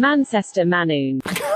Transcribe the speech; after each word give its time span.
Manchester 0.00 0.66
Manoon. 0.66 1.18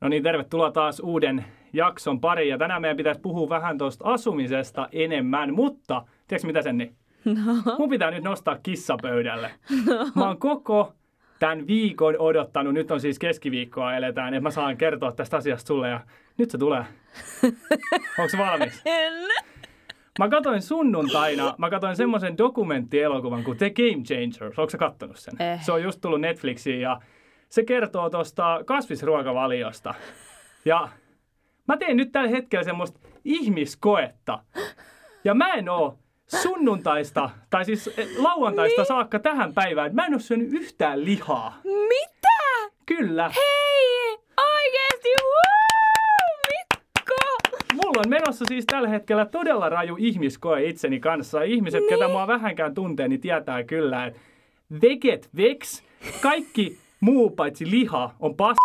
No 0.00 0.08
niin, 0.08 0.22
tervetuloa 0.22 0.70
taas 0.70 1.00
uuden 1.00 1.44
jakson 1.72 2.20
pariin. 2.20 2.48
Ja 2.48 2.58
tänään 2.58 2.82
meidän 2.82 2.96
pitäisi 2.96 3.20
puhua 3.20 3.48
vähän 3.48 3.78
tuosta 3.78 4.04
asumisesta 4.04 4.88
enemmän, 4.92 5.54
mutta 5.54 6.02
tiedätkö 6.28 6.46
mitä 6.46 6.62
sen 6.62 6.78
niin? 6.78 6.96
No. 7.24 7.76
Mun 7.78 7.90
pitää 7.90 8.10
nyt 8.10 8.24
nostaa 8.24 8.58
kissa 8.62 8.96
pöydälle. 9.02 9.50
No. 9.86 10.10
Mä 10.14 10.26
oon 10.26 10.38
koko 10.38 10.92
tämän 11.38 11.66
viikon 11.66 12.16
odottanut, 12.18 12.74
nyt 12.74 12.90
on 12.90 13.00
siis 13.00 13.18
keskiviikkoa 13.18 13.96
eletään, 13.96 14.34
että 14.34 14.42
mä 14.42 14.50
saan 14.50 14.76
kertoa 14.76 15.12
tästä 15.12 15.36
asiasta 15.36 15.66
sulle 15.66 15.88
ja 15.88 16.00
nyt 16.38 16.50
se 16.50 16.58
tulee. 16.58 16.84
Onko 18.18 18.28
se 18.28 18.38
valmis? 18.38 18.82
En. 18.84 19.12
Mä 20.18 20.28
katsoin 20.28 20.62
sunnuntaina, 20.62 21.54
mä 21.58 21.70
katsoin 21.70 21.96
semmoisen 21.96 22.38
dokumenttielokuvan 22.38 23.44
kuin 23.44 23.58
The 23.58 23.70
Game 23.70 24.02
Changers. 24.02 24.58
Onko 24.58 24.70
sä 24.70 24.78
kattonut 24.78 25.16
sen? 25.18 25.42
Eh. 25.42 25.62
Se 25.62 25.72
on 25.72 25.82
just 25.82 26.00
tullut 26.00 26.20
Netflixiin 26.20 26.80
ja 26.80 27.00
se 27.48 27.64
kertoo 27.64 28.10
tuosta 28.10 28.60
kasvisruokavaliosta. 28.66 29.94
Ja 30.64 30.88
mä 31.68 31.76
teen 31.76 31.96
nyt 31.96 32.12
tällä 32.12 32.28
hetkellä 32.30 32.64
semmoista 32.64 33.00
ihmiskoetta. 33.24 34.38
Ja 35.24 35.34
mä 35.34 35.52
en 35.54 35.68
oo 35.68 35.98
sunnuntaista, 36.42 37.30
tai 37.50 37.64
siis 37.64 37.88
eh, 37.98 38.08
lauantaista 38.18 38.80
Niin. 38.80 38.86
saakka 38.86 39.18
tähän 39.18 39.54
päivään, 39.54 39.94
mä 39.94 40.06
en 40.06 40.12
oo 40.14 40.18
syönyt 40.20 40.52
yhtään 40.52 41.04
lihaa. 41.04 41.56
Mitä? 41.64 42.72
Kyllä. 42.86 43.28
Hei! 43.28 44.05
Mulla 47.86 48.00
on 48.06 48.10
menossa 48.10 48.44
siis 48.48 48.66
tällä 48.66 48.88
hetkellä 48.88 49.26
todella 49.26 49.68
raju 49.68 49.96
ihmiskoe 49.98 50.64
itseni 50.64 51.00
kanssa. 51.00 51.42
Ihmiset, 51.42 51.80
niin. 51.80 51.88
ketä 51.88 52.08
mua 52.08 52.26
vähänkään 52.26 52.74
tuntee, 52.74 53.08
niin 53.08 53.20
tietää 53.20 53.64
kyllä, 53.64 54.06
että 54.06 54.20
veget 54.82 55.30
vex, 55.36 55.82
kaikki 56.22 56.78
muu 57.00 57.30
paitsi 57.30 57.70
liha 57.70 58.10
on 58.20 58.34
pas 58.36 58.56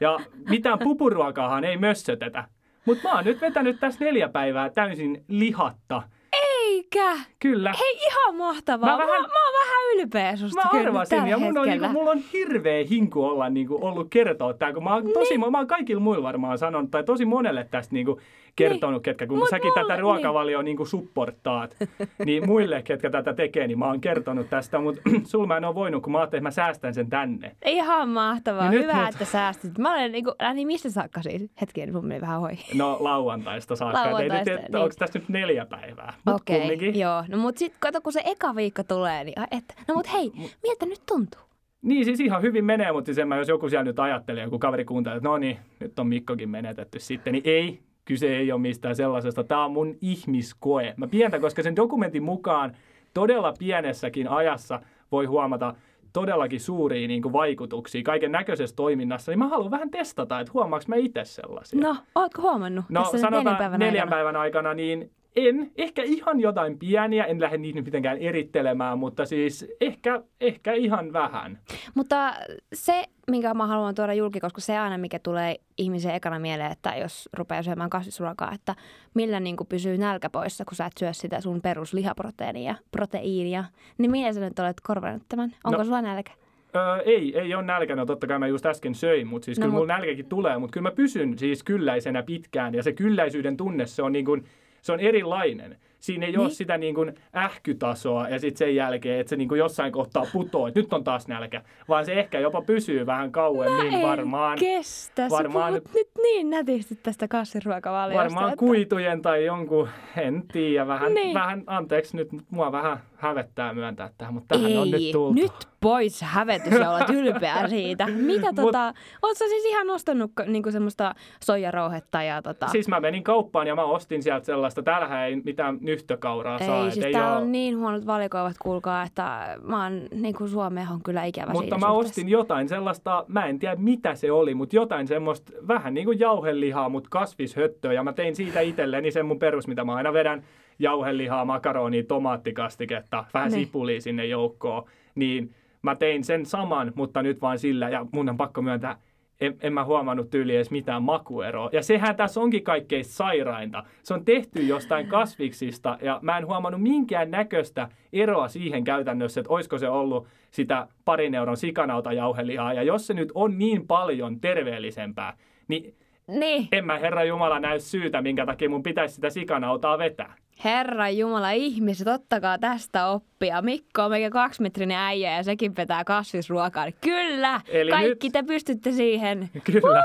ja 0.00 0.18
mitään 0.48 0.78
pupuruokaahan 0.78 1.64
ei 1.64 1.76
mössötetä. 1.76 2.44
Mutta 2.84 3.08
mä 3.08 3.14
oon 3.14 3.24
nyt 3.24 3.40
vetänyt 3.40 3.80
tässä 3.80 4.04
neljä 4.04 4.28
päivää 4.28 4.70
täysin 4.70 5.24
lihatta. 5.28 6.02
Eikä! 6.42 7.16
Kyllä. 7.38 7.72
Hei, 7.80 8.06
ihan 8.06 8.36
mahtavaa. 8.36 8.90
Mä 8.90 8.96
Mä, 8.96 9.06
vähän- 9.06 9.22
mä, 9.22 9.28
mä 9.28 9.44
oon 9.44 9.54
vähän 9.54 9.76
ylpeä 9.94 10.36
susta 10.36 10.62
Mä 10.64 10.70
kyllä 10.70 10.82
arvasin 10.82 11.18
tällä 11.18 11.30
ja 11.30 11.38
mun 11.38 11.58
on, 11.58 11.68
niinku, 11.68 11.88
mulla 11.88 12.10
on 12.10 12.18
hirveä 12.32 12.84
hinku 12.90 13.24
olla 13.24 13.48
niinku, 13.48 13.78
ollut 13.86 14.06
kertoa 14.10 14.54
tää, 14.54 14.72
kun 14.72 14.84
mä 14.84 14.94
oon, 14.94 15.12
tosi, 15.14 15.38
mä 15.38 15.46
oon 15.58 15.66
kaikilla 15.66 16.00
muilla 16.00 16.22
varmaan 16.22 16.58
sanonut, 16.58 16.90
tai 16.90 17.04
tosi 17.04 17.24
monelle 17.24 17.66
tästä 17.70 17.94
niinku, 17.94 18.20
kertonut, 18.56 19.02
ketkä, 19.02 19.26
kun 19.26 19.38
Mut 19.38 19.48
säkin 19.50 19.68
mulle- 19.70 19.82
tätä 19.88 20.00
ruokavalioa 20.00 20.62
niinku 20.62 20.84
supporttaat, 20.84 21.76
niin 22.24 22.46
muille, 22.46 22.82
ketkä 22.82 23.10
tätä 23.10 23.34
tekee, 23.34 23.66
niin 23.66 23.78
mä 23.78 23.86
oon 23.86 24.00
kertonut 24.00 24.50
tästä, 24.50 24.78
mutta 24.78 25.00
sulla 25.30 25.46
mä 25.46 25.56
en 25.56 25.64
oo 25.64 25.74
voinut, 25.74 26.02
kun 26.02 26.12
mä 26.12 26.18
ajattelin, 26.18 26.40
että 26.40 26.46
mä 26.46 26.50
säästän 26.50 26.94
sen 26.94 27.10
tänne. 27.10 27.56
Ihan 27.64 28.08
mahtavaa. 28.08 28.70
Niin 28.70 28.80
nyt 28.82 28.82
Hyvä, 28.90 29.04
mut- 29.04 29.08
että 29.14 29.24
säästit. 29.24 29.78
Mä 29.78 29.92
olen 29.94 30.12
niinku, 30.12 30.34
äh, 30.42 30.54
niin 30.54 30.66
mistä 30.66 30.90
saakka 30.90 31.22
siis? 31.22 31.50
Hetken, 31.60 31.92
mun 31.92 32.06
meni 32.06 32.20
vähän 32.20 32.40
hoi. 32.40 32.52
No 32.74 32.96
lauantaista 33.00 33.76
saakka. 33.76 34.00
Et 34.00 34.06
ei 34.06 34.12
Lauantaista, 34.12 34.50
nyt, 34.50 34.60
että 34.60 34.72
niin. 34.78 34.82
Onko 34.82 34.94
tässä 34.98 35.18
nyt 35.18 35.28
neljä 35.28 35.66
päivää? 35.66 36.14
Okei, 36.34 36.58
kumminkin. 36.60 36.98
joo. 37.00 37.24
No 37.28 37.38
mut 37.38 37.58
sit 37.58 37.72
kato, 37.80 38.00
kun 38.00 38.12
se 38.12 38.22
eka 38.24 38.56
viikko 38.56 38.82
tulee, 38.82 39.24
niin 39.24 39.34
että. 39.50 39.74
No 39.88 39.94
mut 39.94 40.12
hei, 40.12 40.32
miltä 40.62 40.86
nyt 40.86 41.00
tuntuu? 41.08 41.40
Niin 41.82 42.04
siis 42.04 42.20
ihan 42.20 42.42
hyvin 42.42 42.64
menee, 42.64 42.92
mutta 42.92 43.06
siis 43.06 43.18
en 43.18 43.28
mä, 43.28 43.36
jos 43.36 43.48
joku 43.48 43.68
siellä 43.68 43.84
nyt 43.84 43.98
ajattelee, 43.98 44.44
joku 44.44 44.58
kaveri 44.58 44.84
kuuntelee, 44.84 45.16
että 45.16 45.28
no 45.28 45.38
niin, 45.38 45.58
nyt 45.80 45.98
on 45.98 46.06
Mikkokin 46.06 46.48
menetetty 46.48 46.98
sitten, 46.98 47.32
niin 47.32 47.42
ei, 47.46 47.80
kyse 48.06 48.36
ei 48.36 48.52
ole 48.52 48.60
mistään 48.60 48.96
sellaisesta. 48.96 49.44
Tämä 49.44 49.64
on 49.64 49.72
mun 49.72 49.96
ihmiskoe. 50.00 50.94
Mä 50.96 51.06
pientä, 51.06 51.38
koska 51.38 51.62
sen 51.62 51.76
dokumentin 51.76 52.22
mukaan 52.22 52.76
todella 53.14 53.54
pienessäkin 53.58 54.28
ajassa 54.28 54.80
voi 55.12 55.24
huomata 55.24 55.74
todellakin 56.12 56.60
suuria 56.60 57.08
niin 57.08 57.22
kuin, 57.22 57.32
vaikutuksia 57.32 58.02
kaiken 58.02 58.32
näköisessä 58.32 58.76
toiminnassa, 58.76 59.32
niin 59.32 59.38
mä 59.38 59.48
haluan 59.48 59.70
vähän 59.70 59.90
testata, 59.90 60.40
että 60.40 60.52
huomaaks 60.52 60.88
mä 60.88 60.96
itse 60.96 61.24
sellaisia. 61.24 61.80
No, 61.80 61.96
ootko 62.14 62.42
huomannut? 62.42 62.84
No 62.88 63.04
sanotaan 63.04 63.44
neljän 63.44 63.56
päivän 63.56 63.80
neljän 63.80 64.02
aikana? 64.02 64.16
päivän 64.16 64.36
aikana, 64.36 64.74
niin 64.74 65.10
en. 65.36 65.70
Ehkä 65.76 66.02
ihan 66.02 66.40
jotain 66.40 66.78
pieniä, 66.78 67.24
en 67.24 67.40
lähde 67.40 67.58
niitä 67.58 67.82
mitenkään 67.82 68.18
erittelemään, 68.18 68.98
mutta 68.98 69.26
siis 69.26 69.66
ehkä, 69.80 70.22
ehkä 70.40 70.72
ihan 70.72 71.12
vähän. 71.12 71.58
Mutta 71.94 72.34
se, 72.74 73.04
minkä 73.30 73.54
mä 73.54 73.66
haluan 73.66 73.94
tuoda 73.94 74.14
julki, 74.14 74.40
koska 74.40 74.60
se 74.60 74.78
aina, 74.78 74.98
mikä 74.98 75.18
tulee 75.18 75.56
ihmisen 75.78 76.14
ekana 76.14 76.38
mieleen, 76.38 76.72
että 76.72 76.94
jos 76.96 77.28
rupeaa 77.32 77.62
syömään 77.62 77.90
kasvisruokaa, 77.90 78.52
että 78.54 78.74
millä 79.14 79.40
niin 79.40 79.56
kuin 79.56 79.66
pysyy 79.66 79.98
nälkä 79.98 80.30
poissa, 80.30 80.64
kun 80.64 80.76
sä 80.76 80.86
et 80.86 80.92
syö 80.98 81.12
sitä 81.12 81.40
sun 81.40 81.60
peruslihaproteiinia, 81.62 82.74
proteiinia, 82.90 83.64
niin 83.98 84.10
miten 84.10 84.34
sä 84.34 84.40
nyt 84.40 84.58
olet 84.58 84.80
korvannut 84.82 85.22
tämän? 85.28 85.50
Onko 85.64 85.70
No. 85.70 85.78
no. 85.78 85.84
sulla 85.84 86.02
nälkä? 86.02 86.32
Öö, 86.76 86.96
ei, 87.04 87.38
ei 87.38 87.54
ole 87.54 87.62
nälkä. 87.62 87.96
No 87.96 88.06
totta 88.06 88.26
kai 88.26 88.38
mä 88.38 88.46
just 88.46 88.66
äsken 88.66 88.94
söin, 88.94 89.26
mutta 89.26 89.44
siis 89.46 89.58
No 89.58 89.66
no, 89.66 89.70
kyllä 89.70 89.72
mut- 89.78 89.82
mulla 89.82 89.98
nälkäkin 89.98 90.26
tulee. 90.26 90.58
Mutta 90.58 90.72
kyllä 90.72 90.88
mä 90.88 90.94
pysyn 90.94 91.38
siis 91.38 91.62
kylläisenä 91.62 92.22
pitkään. 92.22 92.74
Ja 92.74 92.82
se 92.82 92.92
kylläisyyden 92.92 93.56
tunne, 93.56 93.86
se 93.86 94.02
on, 94.02 94.12
niin 94.12 94.24
kuin, 94.24 94.44
se 94.86 94.92
on 94.92 95.00
erilainen. 95.00 95.76
Siinä 96.00 96.26
ei 96.26 96.36
ole 96.36 96.46
Niin. 96.46 96.54
sitä 96.54 96.78
niin 96.78 96.94
kuin 96.94 97.14
ähkytasoa 97.36 98.28
ja 98.28 98.38
sitten 98.38 98.58
sen 98.58 98.74
jälkeen, 98.76 99.20
että 99.20 99.30
se 99.30 99.36
niin 99.36 99.48
kuin 99.48 99.58
jossain 99.58 99.92
kohtaa 99.92 100.26
putoo, 100.32 100.66
että 100.66 100.80
nyt 100.80 100.92
on 100.92 101.04
taas 101.04 101.28
nälkä. 101.28 101.62
Vaan 101.88 102.04
se 102.06 102.12
ehkä 102.12 102.38
jopa 102.40 102.62
pysyy 102.62 103.06
vähän 103.06 103.32
kauemmin 103.32 103.94
Ei 103.94 104.02
varmaan. 104.02 104.58
kestä. 104.58 105.26
varmaan- 105.30 105.72
Sä 105.72 105.80
nyt 105.94 106.08
niin 106.22 106.50
nätisti 106.50 106.98
tästä 107.02 107.28
kasvisruokavaliosta. 107.28 108.22
Varmaan 108.24 108.46
että... 108.48 108.56
kuitujen 108.56 109.22
tai 109.22 109.44
jonkun, 109.44 109.88
en 110.16 110.42
tiedä, 110.52 110.86
vähän, 110.86 111.14
Niin. 111.14 111.34
vähän, 111.34 111.62
anteeksi 111.66 112.16
nyt, 112.16 112.32
mut 112.32 112.42
mua 112.50 112.72
vähän 112.72 112.98
hävettää 113.18 113.74
myöntää 113.74 114.10
tähän, 114.18 114.34
mutta 114.34 114.54
tähän 114.54 114.70
Ei, 114.70 114.76
on 114.76 114.90
nyt 114.90 115.12
tultu. 115.12 115.34
nyt 115.34 115.52
pois 115.80 116.22
hävetys 116.22 116.72
ja 116.80 116.90
olet 116.90 117.10
ylpeä 117.10 117.68
siitä. 117.68 118.06
Mitä 118.32 118.52
tota, 118.52 118.94
oot 119.22 119.36
sä 119.36 119.44
siis 119.48 119.64
ihan 119.64 119.90
ostanut 119.90 120.32
niinku 120.46 120.70
semmoista 120.70 121.14
soijarouhetta 121.44 122.22
ja 122.22 122.42
tota... 122.42 122.66
Siis 122.68 122.88
mä 122.88 123.00
menin 123.00 123.22
kauppaan 123.24 123.66
ja 123.66 123.74
mä 123.74 123.84
ostin 123.84 124.22
sieltä 124.22 124.46
sellaista, 124.46 124.82
täällähän 124.82 125.26
ei 125.26 125.36
mitään 125.44 125.78
nyhtökauraa 125.80 126.58
saa. 126.58 126.80
ei, 126.80 126.86
et 126.86 126.92
siis 126.92 127.06
ei 127.06 127.12
täällä 127.12 127.36
oo- 127.36 127.42
on 127.42 127.52
niin 127.52 127.78
huonot 127.78 128.06
valikoivat, 128.06 128.56
kuulkaa, 128.62 129.02
että 129.02 129.56
mä 129.62 129.82
oon 129.82 130.00
niinku 130.14 130.48
Suomeen 130.48 130.88
on 130.92 131.02
kyllä 131.02 131.24
ikävä 131.24 131.52
Mutta 131.52 131.78
mä 131.78 131.86
suhteessa. 131.86 132.08
ostin 132.08 132.28
jotain 132.28 132.68
sellaista, 132.68 133.24
mä 133.28 133.46
en 133.46 133.58
tiedä 133.58 133.76
mitä 133.76 134.14
se 134.14 134.32
oli, 134.32 134.54
mutta 134.54 134.76
jotain 134.76 135.06
semmoista 135.08 135.52
vähän 135.68 135.94
niin 135.94 136.04
kuin 136.04 136.20
jauhelihaa, 136.20 136.88
mutta 136.88 137.08
kasvishöttöä. 137.12 137.92
Ja 137.92 138.02
mä 138.02 138.12
tein 138.12 138.36
siitä 138.36 138.60
itselleni 138.60 139.10
sen 139.10 139.26
mun 139.26 139.38
perus, 139.38 139.68
mitä 139.68 139.84
mä 139.84 139.94
aina 139.94 140.12
vedän 140.12 140.44
jauhelihaa, 140.78 141.44
makaronia, 141.44 142.02
tomaattikastiketta, 142.04 143.24
vähän 143.34 143.50
Niin. 143.52 143.66
sipulia 143.66 144.00
sinne 144.00 144.26
joukkoon. 144.26 144.84
Niin 145.14 145.54
mä 145.82 145.94
tein 145.94 146.24
sen 146.24 146.46
saman, 146.46 146.92
mutta 146.94 147.22
nyt 147.22 147.42
vaan 147.42 147.58
sillä, 147.58 147.88
ja 147.88 148.06
mun 148.12 148.28
on 148.28 148.36
pakko 148.36 148.62
myöntää, 148.62 148.96
en, 149.40 149.56
en 149.62 149.72
mä 149.72 149.84
huomannut 149.84 150.30
tyyli 150.30 150.56
edes 150.56 150.70
mitään 150.70 151.02
makueroa. 151.02 151.70
Ja 151.72 151.82
sehän 151.82 152.16
tässä 152.16 152.40
onkin 152.40 152.62
kaikkein 152.64 153.04
sairainta. 153.04 153.84
Se 154.02 154.14
on 154.14 154.24
tehty 154.24 154.62
jostain 154.62 155.06
kasviksista 155.06 155.98
ja 156.02 156.18
mä 156.22 156.38
en 156.38 156.46
huomannut 156.46 156.82
minkään 156.82 157.30
näköistä 157.30 157.88
eroa 158.12 158.48
siihen 158.48 158.84
käytännössä, 158.84 159.40
että 159.40 159.52
olisiko 159.52 159.78
se 159.78 159.88
ollut 159.88 160.26
sitä 160.50 160.88
parin 161.04 161.34
euron 161.34 161.56
sikanauta 161.56 162.12
jauhelihaa. 162.12 162.72
Ja 162.72 162.82
jos 162.82 163.06
se 163.06 163.14
nyt 163.14 163.32
on 163.34 163.58
niin 163.58 163.86
paljon 163.86 164.40
terveellisempää, 164.40 165.36
niin 165.68 165.94
Niin, 166.28 166.68
en 166.72 166.86
mä 166.86 166.98
Herra 166.98 167.24
Jumala 167.24 167.60
näy 167.60 167.80
syytä, 167.80 168.22
minkä 168.22 168.46
takia 168.46 168.68
mun 168.70 168.82
pitäisi 168.82 169.14
sitä 169.14 169.30
sikanautaa 169.30 169.98
vetää. 169.98 170.34
Herra 170.64 171.10
Jumala, 171.10 171.50
ihmiset, 171.50 172.08
ottakaa 172.08 172.58
tästä 172.58 173.06
oppia. 173.06 173.62
Mikko 173.62 174.02
on 174.02 174.10
meikä 174.10 174.30
kaksimetrinen 174.30 174.96
äijä 174.98 175.36
ja 175.36 175.42
sekin 175.42 175.76
vetää 175.76 176.04
kasvisruokaa. 176.04 176.86
Kyllä, 177.00 177.60
Eli 177.68 177.90
kaikki 177.90 178.26
nyt- 178.26 178.32
te 178.32 178.42
pystytte 178.42 178.92
siihen. 178.92 179.50
Kyllä. 179.64 180.04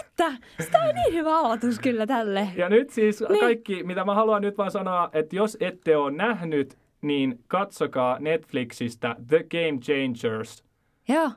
Että 0.00 0.32
sitä 0.60 0.78
on 0.78 0.94
niin 0.94 1.14
hyvä 1.14 1.38
aloitus 1.38 1.78
kyllä 1.80 2.06
tälle. 2.06 2.48
Ja 2.56 2.68
nyt 2.68 2.90
siis 2.90 3.24
Niin. 3.28 3.40
kaikki, 3.40 3.82
mitä 3.82 4.04
mä 4.04 4.14
haluan 4.14 4.42
nyt 4.42 4.58
vaan 4.58 4.70
sanoa, 4.70 5.10
että 5.12 5.36
jos 5.36 5.56
ette 5.60 5.96
ole 5.96 6.10
nähnyt, 6.12 6.78
niin 7.02 7.38
katsokaa 7.48 8.18
Netflixistä 8.20 9.16
The 9.28 9.44
Game 9.50 9.80
Changers 9.80 10.64
Joo, 11.08 11.30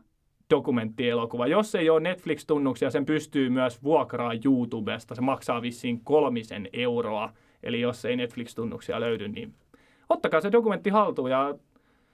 dokumenttielokuva. 0.49 1.47
Jos 1.47 1.75
ei 1.75 1.89
ole 1.89 1.99
Netflix-tunnuksia, 1.99 2.89
sen 2.91 3.05
pystyy 3.05 3.49
myös 3.49 3.83
vuokraa 3.83 4.31
YouTubesta. 4.45 5.15
Se 5.15 5.21
maksaa 5.21 5.61
vissiin 5.61 6.01
kolmisen 6.03 6.69
euroa. 6.73 7.33
Eli 7.63 7.81
jos 7.81 8.05
ei 8.05 8.15
Netflix-tunnuksia 8.15 8.99
löydy, 8.99 9.27
niin 9.27 9.53
ottakaa 10.09 10.41
se 10.41 10.51
dokumentti 10.51 10.89
haltuun 10.89 11.31
ja 11.31 11.55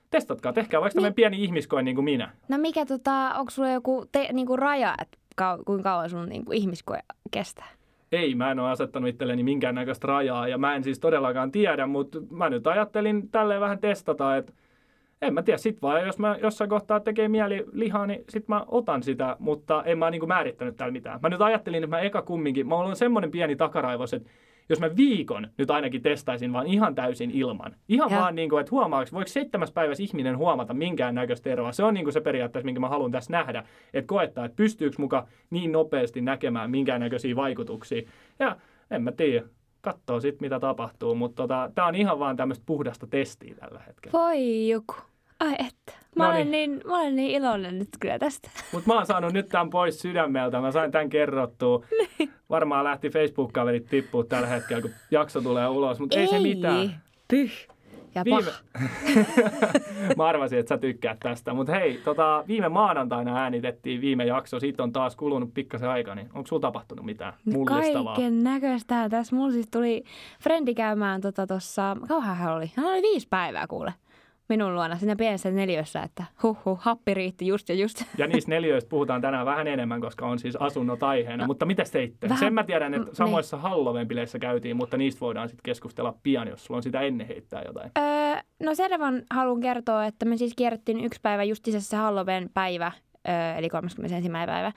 testatkaa. 0.09 0.53
Tehkää 0.53 0.81
vaikka 0.81 0.93
tämmöinen 0.93 1.15
pieni 1.15 1.43
ihmiskoe 1.43 1.83
niin 1.83 1.95
kuin 1.95 2.05
minä. 2.05 2.31
no 2.49 2.57
mikä 2.57 2.85
tota, 2.85 3.33
onko 3.37 3.49
sulla 3.51 3.69
joku 3.69 4.05
te, 4.11 4.29
niinku 4.33 4.55
raja, 4.55 4.95
että 5.01 5.17
kau, 5.35 5.63
kuinka 5.65 5.83
kauan 5.83 6.09
sun 6.09 6.29
niinku 6.29 6.51
ihmiskoe 6.51 6.99
kestää? 7.31 7.67
Ei, 8.11 8.35
mä 8.35 8.51
en 8.51 8.59
ole 8.59 8.71
asettanut 8.71 9.09
itselleni 9.09 9.43
minkäännäköistä 9.43 10.07
rajaa 10.07 10.47
ja 10.47 10.57
mä 10.57 10.75
en 10.75 10.83
siis 10.83 10.99
todellakaan 10.99 11.51
tiedä, 11.51 11.87
mutta 11.87 12.19
mä 12.31 12.49
nyt 12.49 12.67
ajattelin 12.67 13.29
tälleen 13.29 13.61
vähän 13.61 13.79
testata, 13.79 14.37
että 14.37 14.53
en 15.21 15.33
mä 15.33 15.43
tiedä, 15.43 15.57
sit 15.57 15.81
vaan 15.81 16.05
jos 16.05 16.19
mä 16.19 16.37
jossain 16.41 16.69
kohtaa 16.69 16.99
tekee 16.99 17.27
mieli 17.27 17.65
lihaa, 17.71 18.07
niin 18.07 18.23
sit 18.29 18.47
mä 18.47 18.65
otan 18.67 19.03
sitä, 19.03 19.35
mutta 19.39 19.83
en 19.83 19.97
mä 19.97 20.09
niinku 20.09 20.27
määrittänyt 20.27 20.75
täällä 20.75 20.91
mitään. 20.91 21.19
Mä 21.21 21.29
nyt 21.29 21.41
ajattelin, 21.41 21.83
että 21.83 21.95
mä 21.95 22.01
eka 22.01 22.21
kumminkin, 22.21 22.67
mä 22.67 22.75
olen 22.75 22.95
semmoinen 22.95 23.31
pieni 23.31 23.55
takaraivos, 23.55 24.13
että 24.13 24.29
jos 24.69 24.79
mä 24.79 24.95
viikon 24.95 25.47
nyt 25.57 25.71
ainakin 25.71 26.01
testaisin 26.01 26.53
vaan 26.53 26.67
ihan 26.67 26.95
täysin 26.95 27.31
ilman. 27.31 27.75
Ihan 27.89 28.11
Joo. 28.11 28.21
vaan 28.21 28.35
niin 28.35 28.49
kuin, 28.49 28.59
että 28.59 28.71
huomaaks, 28.71 29.13
voiko 29.13 29.27
seitsemäs 29.27 29.71
päivässä 29.71 30.03
ihminen 30.03 30.37
huomata 30.37 30.73
minkään 30.73 31.15
näköistä 31.15 31.49
eroa. 31.49 31.71
Se 31.71 31.83
on 31.83 31.93
niin 31.93 32.03
kuin 32.03 32.13
se 32.13 32.21
periaatteessa, 32.21 32.65
minkä 32.65 32.79
mä 32.79 32.89
haluan 32.89 33.11
tässä 33.11 33.31
nähdä. 33.31 33.63
Että 33.93 34.07
koettaa, 34.07 34.45
että 34.45 34.55
pystyykö 34.55 34.95
muka 34.99 35.27
niin 35.49 35.71
nopeasti 35.71 36.21
näkemään 36.21 36.71
minkään 36.71 37.01
näköisiä 37.01 37.35
vaikutuksia. 37.35 38.01
Ja 38.39 38.57
en 38.91 39.03
mä 39.03 39.11
tiedä. 39.11 39.45
Katsoo 39.81 40.19
sitten, 40.19 40.45
mitä 40.45 40.59
tapahtuu. 40.59 41.15
Mutta 41.15 41.43
tota, 41.43 41.71
tämä 41.75 41.87
on 41.87 41.95
ihan 41.95 42.19
vaan 42.19 42.37
tämmöistä 42.37 42.63
puhdasta 42.65 43.07
testiä 43.07 43.55
tällä 43.55 43.79
hetkellä. 43.87 44.19
Voi 44.19 44.69
joku. 44.69 44.95
Ai 45.45 45.55
että. 45.59 45.93
Mä, 46.15 46.23
No 46.23 46.29
olen 46.29 46.51
niin. 46.51 46.71
niin, 46.71 46.81
mä 46.87 46.99
olen 46.99 47.15
niin 47.15 47.31
iloinen 47.31 47.79
nyt 47.79 47.89
kyllä 47.99 48.19
tästä. 48.19 48.49
Mutta 48.71 48.87
mä 48.87 48.93
oon 48.93 49.05
saanut 49.05 49.33
nyt 49.33 49.49
tämän 49.49 49.69
pois 49.69 49.99
sydämeltä. 49.99 50.61
Mä 50.61 50.71
sain 50.71 50.91
tämän 50.91 51.09
kerrottua. 51.09 51.85
Varmaan 52.49 52.83
lähti 52.83 53.09
Facebook-kaverit 53.09 53.85
tippuu 53.85 54.23
tällä 54.23 54.47
hetkellä, 54.47 54.81
kun 54.81 54.91
jakso 55.11 55.41
tulee 55.41 55.67
ulos. 55.67 55.99
Mutta 55.99 56.19
ei. 56.19 56.27
se 56.27 56.39
mitään. 56.39 57.01
Pyh. 57.27 57.67
Ja 58.15 58.25
Viime... 58.25 58.41
pah. 58.43 58.63
mä 60.17 60.25
arvasin, 60.25 60.59
että 60.59 60.75
sä 60.75 60.77
tykkäät 60.77 61.19
tästä. 61.19 61.53
Mutta 61.53 61.73
hei, 61.73 62.01
tota, 62.03 62.43
viime 62.47 62.69
maanantaina 62.69 63.37
äänitettiin 63.37 64.01
viime 64.01 64.25
jakso. 64.25 64.59
Siitä 64.59 64.83
on 64.83 64.91
taas 64.91 65.15
kulunut 65.15 65.53
pikkasen 65.53 65.89
aika. 65.89 66.15
Niin 66.15 66.29
onko 66.33 66.47
sulla 66.47 66.59
tapahtunut 66.59 67.05
mitään 67.05 67.33
mullistavaa? 67.45 68.15
Kaiken 68.15 68.43
näköistä. 68.43 69.09
Tässä 69.09 69.35
mulla 69.35 69.51
siis 69.51 69.67
tuli 69.71 70.03
frendi 70.41 70.75
käymään 70.75 71.21
tuossa, 71.21 71.93
tota, 71.93 72.07
kauanhan 72.07 72.37
hän 72.37 72.53
oli? 72.53 72.71
Hän 72.75 72.85
oli 72.85 73.01
viisi 73.01 73.27
päivää 73.29 73.67
kuule 73.67 73.93
minun 74.49 74.75
luona 74.75 74.97
siinä 74.97 75.15
pienessä 75.15 75.51
neljössä, 75.51 76.01
että 76.03 76.23
huh, 76.43 76.57
huh 76.65 76.79
happi 76.81 77.13
riitti 77.13 77.47
just 77.47 77.69
ja 77.69 77.75
just. 77.75 78.03
Ja 78.17 78.27
niistä 78.27 78.49
neljöistä 78.51 78.89
puhutaan 78.89 79.21
tänään 79.21 79.45
vähän 79.45 79.67
enemmän, 79.67 80.01
koska 80.01 80.25
on 80.25 80.39
siis 80.39 80.55
asunnot 80.55 81.03
aiheena. 81.03 81.43
No, 81.43 81.47
mutta 81.47 81.65
mitä 81.65 81.83
teitte? 81.91 82.29
vähän- 82.29 82.39
Sen 82.39 82.53
mä 82.53 82.63
tiedän, 82.63 82.93
että 82.93 83.07
mm, 83.07 83.15
samoissa 83.15 83.57
Halloween-bileissä 83.57 84.39
käytiin, 84.39 84.75
mutta 84.77 84.97
niistä 84.97 85.19
voidaan 85.21 85.49
sitten 85.49 85.63
keskustella 85.63 86.13
pian, 86.23 86.47
jos 86.47 86.65
sulla 86.65 86.77
on 86.77 86.83
sitä 86.83 87.01
ennen 87.01 87.27
heittää 87.27 87.61
jotain. 87.65 87.91
Öö, 87.97 88.41
no 88.63 88.75
sen 88.75 88.99
vaan 88.99 89.23
haluan 89.31 89.59
kertoa, 89.59 90.05
että 90.05 90.25
me 90.25 90.37
siis 90.37 90.53
kierrettiin 90.55 91.05
yksi 91.05 91.19
päivä 91.23 91.43
justisessa 91.43 91.89
se 91.89 91.97
Halloween 91.97 92.49
päivä, 92.53 92.91
öö, 93.29 93.55
eli 93.57 93.69
31. 93.69 94.29
päivä, 94.29 94.71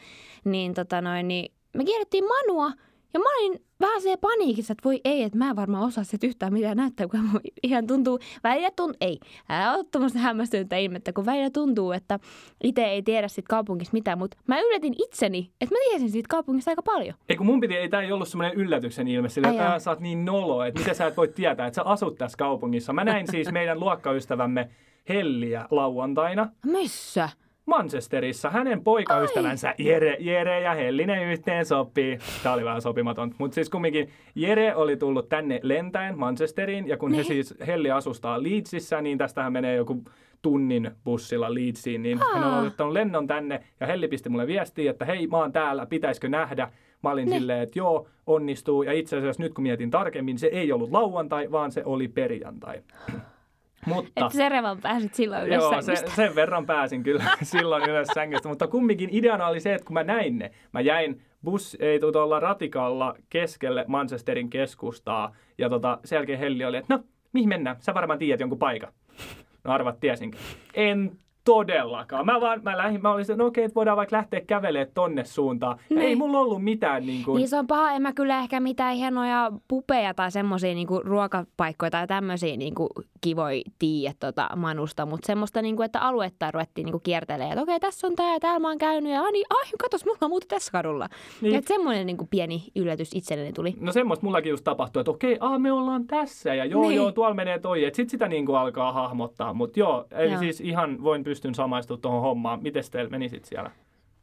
niin, 0.44 0.74
tota 0.74 1.00
noin, 1.00 1.28
niin 1.28 1.52
me 1.76 1.84
kierrettiin 1.84 2.24
Manua 2.24 2.70
ja 3.14 3.20
mä 3.20 3.26
olin 3.38 3.60
vähän 3.80 4.02
se 4.02 4.16
paniikissa, 4.16 4.72
että 4.72 4.84
voi 4.84 5.00
ei, 5.04 5.22
että 5.22 5.38
mä 5.38 5.50
en 5.50 5.56
varmaan 5.56 5.84
osaa 5.84 6.04
sitä 6.04 6.26
yhtään 6.26 6.52
mitään 6.52 6.76
näyttää, 6.76 7.08
kun 7.08 7.20
mun 7.20 7.40
ihan 7.62 7.86
tuntuu, 7.86 8.18
välillä 8.44 8.70
tuntuu, 8.76 8.96
ei, 9.00 9.20
älä 9.48 9.74
ole 9.74 9.84
tuommoista 9.84 10.18
hämmästynyttä 10.18 10.76
ilmettä, 10.76 11.12
kun 11.12 11.26
välillä 11.26 11.50
tuntuu, 11.50 11.92
että 11.92 12.18
itse 12.64 12.84
ei 12.84 13.02
tiedä 13.02 13.28
siitä 13.28 13.48
kaupungista 13.48 13.92
mitään, 13.92 14.18
mutta 14.18 14.36
mä 14.46 14.60
yllätin 14.60 14.94
itseni, 14.98 15.50
että 15.60 15.74
mä 15.74 15.78
tiesin 15.88 16.10
siitä 16.10 16.28
kaupungista 16.28 16.70
aika 16.70 16.82
paljon. 16.82 17.14
Ei 17.28 17.36
kun 17.36 17.46
mun 17.46 17.60
piti, 17.60 17.76
ei 17.76 17.88
tää 17.88 18.02
ei 18.02 18.12
ollut 18.12 18.28
semmoinen 18.28 18.58
yllätyksen 18.58 19.08
ilme, 19.08 19.28
sillä 19.28 19.48
että 19.48 19.78
sä 19.78 19.90
oot 19.90 20.00
niin 20.00 20.24
nolo, 20.24 20.64
että 20.64 20.80
mitä 20.80 20.94
sä 20.94 21.06
et 21.06 21.16
voi 21.16 21.28
tietää, 21.28 21.66
että 21.66 21.76
sä 21.76 21.82
asut 21.82 22.18
tässä 22.18 22.38
kaupungissa. 22.38 22.92
Mä 22.92 23.04
näin 23.04 23.26
siis 23.30 23.52
meidän 23.52 23.80
luokkaystävämme 23.80 24.68
Helliä 25.08 25.66
lauantaina 25.70 26.48
Missä? 26.66 27.28
Manchesterissa. 27.68 28.50
Hänen 28.50 28.84
poikaystävänsä 28.84 29.74
Jere, 29.78 30.16
Jere 30.20 30.60
ja 30.60 30.74
Hellinen 30.74 31.22
yhteen 31.28 31.66
sopii. 31.66 32.18
Tää 32.42 32.52
oli 32.52 32.64
vähän 32.64 32.82
sopimaton. 32.82 33.34
Mutta 33.38 33.54
siis 33.54 33.70
kumminkin 33.70 34.08
Jere 34.34 34.74
oli 34.74 34.96
tullut 34.96 35.28
tänne 35.28 35.60
lentäen 35.62 36.18
Manchesteriin. 36.18 36.88
Ja 36.88 36.96
kun 36.96 37.10
he 37.10 37.16
Niin. 37.16 37.24
siis 37.26 37.54
Helli 37.66 37.90
asustaa 37.90 38.42
Leedsissä, 38.42 39.00
niin 39.00 39.18
tästähän 39.18 39.52
menee 39.52 39.76
joku 39.76 40.02
tunnin 40.42 40.90
bussilla 41.04 41.54
Leedsiin. 41.54 42.02
Niin 42.02 42.18
hän 42.34 42.44
on 42.44 42.66
ottanut 42.66 42.92
lennon 42.92 43.26
tänne 43.26 43.60
ja 43.80 43.86
Helli 43.86 44.08
pisti 44.08 44.28
mulle 44.28 44.46
viestiä, 44.46 44.90
että 44.90 45.04
hei 45.04 45.26
mä 45.26 45.36
oon 45.36 45.52
täällä, 45.52 45.86
pitäisikö 45.86 46.28
nähdä? 46.28 46.70
Mä 47.02 47.10
olin 47.10 47.26
Niin. 47.28 47.38
silleen, 47.40 47.62
että 47.62 47.78
joo, 47.78 48.08
onnistuu. 48.26 48.82
Ja 48.82 48.92
itse 48.92 49.16
asiassa 49.16 49.42
nyt 49.42 49.54
kun 49.54 49.62
mietin 49.62 49.90
tarkemmin, 49.90 50.38
se 50.38 50.46
ei 50.46 50.72
ollut 50.72 50.90
lauantai, 50.90 51.50
vaan 51.50 51.72
se 51.72 51.82
oli 51.84 52.08
perjantai. 52.08 52.82
Mutta... 53.88 54.26
Että 54.26 54.36
Serevan 54.36 54.80
pääsit 54.80 55.14
silloin 55.14 55.46
ylös 55.46 55.62
Joo, 55.62 55.82
se, 55.82 55.94
sen 56.16 56.34
verran 56.34 56.66
pääsin 56.66 57.02
kyllä 57.02 57.24
silloin 57.42 57.90
ylös 57.90 58.08
sängystä, 58.14 58.48
mutta 58.48 58.66
kumminkin 58.66 59.08
ideana 59.12 59.46
oli 59.46 59.60
se, 59.60 59.74
että 59.74 59.86
kun 59.86 59.94
mä 59.94 60.04
näin 60.04 60.38
ne, 60.38 60.50
mä 60.72 60.80
jäin 60.80 61.22
bus, 61.44 61.76
ei 61.80 62.00
tuolla 62.00 62.40
ratikalla 62.40 63.14
keskelle 63.30 63.84
Manchesterin 63.88 64.50
keskustaa, 64.50 65.36
ja 65.58 65.68
tota, 65.68 65.98
sen 66.04 66.16
jälkeen 66.16 66.38
Helli 66.38 66.64
oli, 66.64 66.76
että 66.76 66.94
no, 66.94 67.04
mihin 67.32 67.48
mennään? 67.48 67.76
Sä 67.80 67.94
varmaan 67.94 68.18
tiedät 68.18 68.40
jonkun 68.40 68.58
paikan. 68.58 68.92
No 69.64 69.72
arvat, 69.72 70.00
tiesinkin. 70.00 70.40
En 70.74 71.18
todellakaan. 71.48 72.26
Mä 72.26 72.40
vaan, 72.40 72.60
mä 72.62 72.76
lähdin, 72.76 73.02
mä 73.02 73.12
olin 73.12 73.24
no 73.36 73.46
okei, 73.46 73.64
että 73.64 73.74
voidaan 73.74 73.96
vaikka 73.96 74.16
lähteä 74.16 74.40
kävelemään 74.40 74.90
tonne 74.94 75.24
suuntaan. 75.24 75.78
Niin. 75.90 76.00
ei 76.02 76.16
mulla 76.16 76.38
ollut 76.38 76.64
mitään 76.64 77.06
niin 77.06 77.24
kuin, 77.24 77.36
Niin 77.36 77.48
se 77.48 77.56
on 77.58 77.66
paha, 77.66 77.92
en 77.92 78.02
mä 78.02 78.12
kyllä 78.12 78.38
ehkä 78.38 78.60
mitään 78.60 78.96
hienoja 78.96 79.52
pupeja 79.68 80.14
tai 80.14 80.30
semmoisia 80.32 80.74
niinku 80.74 81.00
ruokapaikkoja 81.04 81.90
tai 81.90 82.06
tämmöisiä 82.06 82.56
niinku 82.56 82.88
kivoja 83.20 83.62
tiedä 83.78 84.14
tota 84.20 84.48
Manusta, 84.56 85.06
mutta 85.06 85.26
semmoista, 85.26 85.62
niinku, 85.62 85.82
että 85.82 86.00
aluetta 86.00 86.50
ruvettiin 86.50 86.84
niinku 86.84 87.00
kiertelemään, 87.00 87.52
että 87.52 87.62
okei, 87.62 87.80
tässä 87.80 88.06
on 88.06 88.16
tää 88.16 88.32
ja 88.32 88.40
täällä 88.40 88.58
mä 88.58 88.68
oon 88.68 88.78
käynyt 88.78 89.12
ja 89.12 89.22
ai, 89.22 89.32
niin, 89.32 89.46
ai 89.50 89.70
katos, 89.82 90.04
mulla 90.04 90.18
on 90.20 90.30
muuten 90.30 90.48
tässä 90.48 90.72
kadulla. 90.72 91.08
Niin. 91.08 91.48
Niin. 91.50 91.58
Että 91.58 91.68
semmoinen 91.74 92.06
niinku 92.06 92.26
pieni 92.30 92.62
yllätys 92.76 93.10
itselleni 93.14 93.52
tuli. 93.52 93.74
No 93.80 93.92
semmoista 93.92 94.26
mullakin 94.26 94.50
just 94.50 94.64
tapahtui, 94.64 95.00
että 95.00 95.10
okei, 95.10 95.36
aa, 95.40 95.58
me 95.58 95.72
ollaan 95.72 96.06
tässä 96.06 96.54
ja 96.54 96.64
joo, 96.64 96.82
Niin. 96.82 96.96
joo, 96.96 97.12
tuolla 97.12 97.34
menee 97.34 97.58
toi. 97.58 97.84
Että 97.84 97.96
sit 97.96 98.10
sitä 98.10 98.28
niinku 98.28 98.54
alkaa 98.54 98.92
hahmottaa. 98.92 99.54
Mutta 99.54 99.80
joo, 99.80 100.04
eli 100.10 100.30
Joo. 100.30 100.38
siis 100.40 100.60
ihan 100.60 101.02
voin 101.02 101.24
pystyn 101.38 101.54
samaistumaan 101.54 102.00
tuohon 102.00 102.20
hommaan. 102.20 102.62
Miten 102.62 102.82
teillä 102.90 103.10
meni 103.10 103.28
sit 103.28 103.44
siellä? 103.44 103.70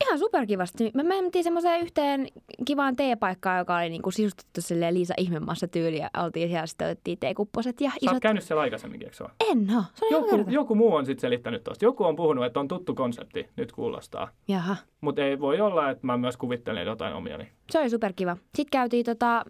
Ihan 0.06 0.19
superkivasti. 0.19 0.91
Me 0.94 1.03
mentiin 1.03 1.44
semmoiseen 1.44 1.81
yhteen 1.81 2.27
kivaan 2.65 2.95
teepaikkaan, 2.95 3.59
joka 3.59 3.77
oli 3.77 3.89
niinku 3.89 4.12
sisustettu 4.12 4.62
silleen 4.62 4.94
Liisa 4.94 5.13
Ihmemaassa 5.17 5.67
tyyliä. 5.67 6.09
Oltiin 6.23 6.50
siellä 6.50 6.65
sitten 6.65 6.88
otettiin 6.88 7.17
teekupposet 7.19 7.81
ja 7.81 7.89
Sä 7.89 7.95
oot 7.95 8.03
isot... 8.03 8.21
käynyt 8.21 8.44
siellä 8.44 8.62
aikaisemminkin, 8.62 9.06
eikö 9.06 9.17
se 9.17 9.23
ole? 9.23 9.31
En 9.51 9.75
oo. 9.75 9.83
Se 9.94 10.06
on 10.06 10.12
joku... 10.12 10.51
Joku, 10.51 10.75
muu 10.75 10.95
on 10.95 11.06
sitten 11.06 11.21
selittänyt 11.21 11.63
tuosta. 11.63 11.85
Joku 11.85 12.03
on 12.03 12.15
puhunut, 12.15 12.45
että 12.45 12.59
on 12.59 12.67
tuttu 12.67 12.95
konsepti, 12.95 13.50
nyt 13.56 13.71
kuulostaa. 13.71 14.29
Jaha. 14.47 14.75
Mutta 15.01 15.21
ei 15.21 15.39
voi 15.39 15.62
olla, 15.62 15.89
että 15.89 16.07
mä 16.07 16.17
myös 16.17 16.38
kuvittelen 16.38 16.85
jotain 16.85 17.13
omiani. 17.13 17.47
Se 17.69 17.79
oli 17.79 17.89
superkiva. 17.89 18.38
Sitten 18.56 18.71
käytiin 18.71 19.06
tota, 19.06 19.45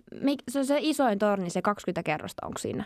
se 0.48 0.60
on 0.60 0.66
se 0.66 0.78
isoin 0.82 1.20
torni, 1.20 1.50
se 1.50 1.62
20 1.62 2.04
kerrosta 2.04 2.46
onko 2.46 2.58
siinä? 2.58 2.84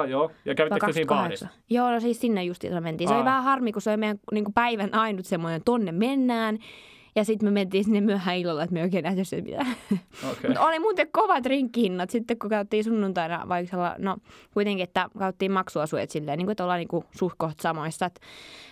Ah 0.00 0.08
joo, 0.08 0.30
ja 0.44 0.54
kävittekö 0.54 0.86
te 0.86 0.92
siinä 0.92 1.08
baarissa? 1.08 1.48
Joo, 1.70 1.90
no 1.90 2.00
siis 2.00 2.20
sinne 2.20 2.44
justiinsa 2.44 2.80
mentiin. 2.80 3.08
Se 3.08 3.14
Aa. 3.14 3.18
oli 3.18 3.24
vähän 3.24 3.42
harmi, 3.42 3.72
kun 3.72 3.82
se 3.82 3.90
oli 3.90 3.96
meidän 3.96 4.18
niin 4.32 4.44
kuin 4.44 4.54
päivän 4.54 4.94
ainut 4.94 5.26
semmoinen, 5.26 5.62
tonne 5.64 5.92
mennään. 5.92 6.58
Ja 7.16 7.24
sitten 7.24 7.46
me 7.46 7.50
mentiin 7.50 7.84
sinne 7.84 8.00
myöhään 8.00 8.36
illalla, 8.36 8.62
että 8.62 8.74
me 8.74 8.80
ei 8.80 8.84
oikein 8.84 9.04
nähty 9.04 9.24
sitä 9.24 9.42
mitään. 9.42 9.66
Okei. 10.30 10.48
Mutta 10.48 10.66
oli 10.66 10.78
muuten 10.78 11.08
kovat 11.12 11.46
rinkkihinnat 11.46 12.10
sitten, 12.10 12.38
kun 12.38 12.50
käytiin 12.50 12.84
sunnuntaina, 12.84 13.48
vaikka 13.48 13.94
no 13.98 14.16
kuitenkin, 14.54 14.84
että 14.84 15.08
käytiin 15.18 15.52
maksuasuja 15.52 16.06
silleen, 16.08 16.38
niin 16.38 16.46
kuin, 16.46 16.52
että 16.52 16.64
ollaan 16.64 16.78
niin 16.78 16.88
kuin 16.88 17.04
suht 17.10 17.36
samoissa, 17.60 18.06
että 18.06 18.20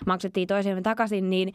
maksettiin 0.06 0.48
toisemme 0.48 0.82
takaisin, 0.82 1.30
niin 1.30 1.54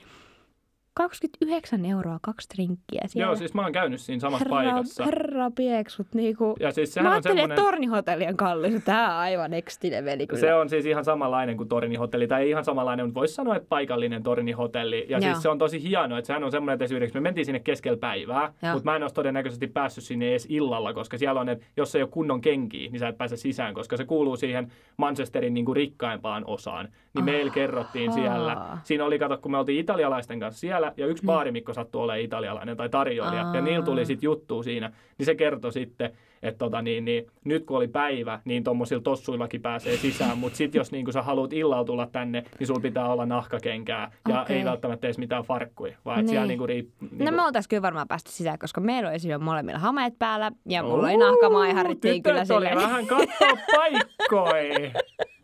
29 0.95 1.85
euroa 1.85 2.19
kaksi 2.21 2.49
drinkkiä 2.55 3.01
siellä. 3.05 3.27
Joo, 3.27 3.35
siis 3.35 3.53
mä 3.53 3.61
oon 3.61 3.71
käynyt 3.71 4.01
siinä 4.01 4.19
samassa 4.19 4.45
herra, 4.45 4.55
paikassa. 4.55 5.05
herra 5.05 5.51
pieksut, 5.51 6.07
niinku. 6.13 6.55
Ja 6.59 6.71
siis 6.71 6.89
Mä 6.89 6.93
sehän 6.93 7.07
on 7.07 7.13
ajattelin, 7.13 7.37
semmoinen... 7.37 7.57
että 7.57 7.65
tornihotellien 7.65 8.37
kallis. 8.37 8.83
Tää 8.83 9.11
on 9.11 9.19
aivan 9.19 9.51
next 9.51 9.83
leveli 9.83 10.27
kyllä. 10.27 10.39
Se 10.39 10.53
on 10.53 10.69
siis 10.69 10.85
ihan 10.85 11.05
samanlainen 11.05 11.57
kuin 11.57 11.69
tornihotelli, 11.69 12.27
tai 12.27 12.41
ei 12.41 12.49
ihan 12.49 12.63
samanlainen, 12.65 13.05
mutta 13.05 13.19
voisi 13.19 13.33
sanoa, 13.33 13.55
että 13.55 13.69
paikallinen 13.69 14.23
tornihotelli. 14.23 15.05
Ja 15.09 15.17
Joo. 15.17 15.21
siis 15.21 15.41
se 15.41 15.49
on 15.49 15.57
tosi 15.57 15.83
hienoa, 15.83 16.17
että 16.17 16.27
sehän 16.27 16.43
on 16.43 16.51
semmoinen, 16.51 16.73
että 16.73 16.85
esimerkiksi 16.85 17.17
me 17.17 17.21
mentiin 17.21 17.45
sinne 17.45 17.59
keskellä 17.59 17.97
päivää, 17.97 18.53
Joo. 18.61 18.73
mutta 18.73 18.91
mä 18.91 18.95
en 18.95 19.01
olisi 19.01 19.15
todennäköisesti 19.15 19.67
päässyt 19.67 20.03
sinne 20.03 20.29
edes 20.29 20.47
illalla, 20.49 20.93
koska 20.93 21.17
siellä 21.17 21.41
on, 21.41 21.49
että 21.49 21.65
jos 21.77 21.95
ei 21.95 22.01
ole 22.01 22.09
kunnon 22.09 22.41
kenkiä, 22.41 22.89
niin 22.89 22.99
sä 22.99 23.07
et 23.07 23.17
pääse 23.17 23.37
sisään, 23.37 23.73
koska 23.73 23.97
se 23.97 24.05
kuuluu 24.05 24.35
siihen 24.37 24.71
Manchesterin 24.97 25.53
niin 25.53 25.65
kuin 25.65 25.75
rikkaimpaan 25.75 26.43
osaan. 26.47 26.87
Niin 27.15 27.25
meillä 27.25 27.51
kerrottiin 27.53 28.13
siellä. 28.13 28.77
Siinä 28.83 29.05
oli, 29.05 29.19
kato, 29.19 29.37
kun 29.37 29.51
me 29.51 29.57
oltiin 29.57 29.79
italialaisten 29.79 30.39
kanssa 30.39 30.59
siellä, 30.59 30.93
ja 30.97 31.05
yksi 31.07 31.25
baarimikko 31.25 31.73
sattui 31.73 32.01
olemaan 32.01 32.21
italialainen 32.21 32.77
tai 32.77 32.89
tarjoilija, 32.89 33.45
ja 33.53 33.61
niillä 33.61 33.85
tuli 33.85 34.05
sitten 34.05 34.27
juttu 34.27 34.63
siinä, 34.63 34.91
niin 35.17 35.25
se 35.25 35.35
kertoi 35.35 35.71
sitten, 35.73 36.11
että 36.43 36.57
tota, 36.57 36.81
niin, 36.81 37.05
niin, 37.05 37.27
nyt 37.43 37.65
kun 37.65 37.77
oli 37.77 37.87
päivä, 37.87 38.39
niin 38.45 38.63
tuommoisilla 38.63 39.01
tossuillakin 39.01 39.61
pääsee 39.61 39.97
sisään, 39.97 40.37
mutta 40.37 40.57
sitten 40.57 40.79
jos 40.79 40.91
niin 40.91 41.13
sä 41.13 41.21
haluat 41.21 41.53
illalla 41.53 41.85
tulla 41.85 42.07
tänne, 42.11 42.43
niin 42.59 42.67
sulla 42.67 42.79
pitää 42.79 43.07
olla 43.11 43.25
nahkakenkää 43.25 44.11
ja 44.29 44.41
Okei. 44.41 44.57
ei 44.57 44.65
välttämättä 44.65 45.07
edes 45.07 45.17
mitään 45.17 45.43
farkkuja, 45.43 45.97
vaan 46.05 46.17
niin. 46.17 46.27
siellä 46.29 46.41
Niin. 46.41 46.47
niinku 46.47 46.67
riip, 46.67 46.89
niinku, 47.01 47.23
No 47.23 47.31
me 47.31 47.41
oltais 47.45 47.67
kyllä 47.67 47.81
varmaan 47.81 48.07
päästy 48.07 48.31
sisään, 48.31 48.59
koska 48.59 48.81
meillä 48.81 49.09
oli 49.09 49.19
silloin 49.19 49.43
molemmilla 49.43 49.79
hameet 49.79 50.13
päällä 50.19 50.51
ja 50.69 50.83
mulla 50.83 51.07
oli 51.07 51.17
nahkamaiharit, 51.17 52.03
niin 52.03 52.23
kyllä 52.23 52.41
tytöt 52.41 52.57
oli 52.57 52.65
silleen. 52.65 52.87
vähän 52.89 53.07
katsoa 53.07 53.57
paikkoi. 53.75 54.91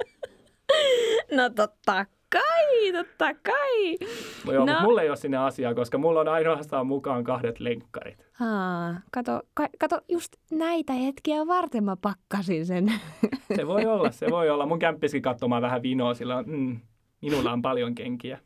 No 1.38 1.50
totta 1.50 2.06
kai, 2.32 2.92
totta 2.94 3.34
kai. 3.34 3.98
No 4.46 4.54
joo, 4.54 4.66
no. 4.66 4.66
No. 4.66 4.72
mutta 4.72 4.84
mulla 4.84 5.02
ei 5.02 5.10
ole 5.10 5.18
sinne 5.18 5.38
asiaa, 5.38 5.74
koska 5.74 5.98
mulla 5.98 6.20
on 6.20 6.28
ainoastaan 6.28 6.88
mukaan 6.88 7.24
kahdet 7.24 7.60
lenkkarit. 7.60 8.26
Aa, 8.40 8.94
kato, 9.12 9.42
ka, 9.54 9.68
kato, 9.80 10.02
just 10.10 10.34
näitä 10.52 10.94
hetkiä 10.94 11.48
varten 11.48 11.84
mä 11.84 11.96
pakkasin 12.02 12.66
sen. 12.66 12.94
Se 13.56 13.68
voi 13.68 13.86
olla, 13.86 14.12
se 14.12 14.28
voi 14.30 14.50
olla. 14.50 14.66
Mun 14.66 14.80
kämppiskin 14.80 15.22
katsomaan 15.22 15.62
vähän 15.62 15.84
vinoa, 15.84 16.14
sillä 16.14 16.44
mm, 16.44 16.80
minulla 17.22 17.52
on 17.52 17.62
paljon 17.62 17.96
kenkiä. 17.96 18.40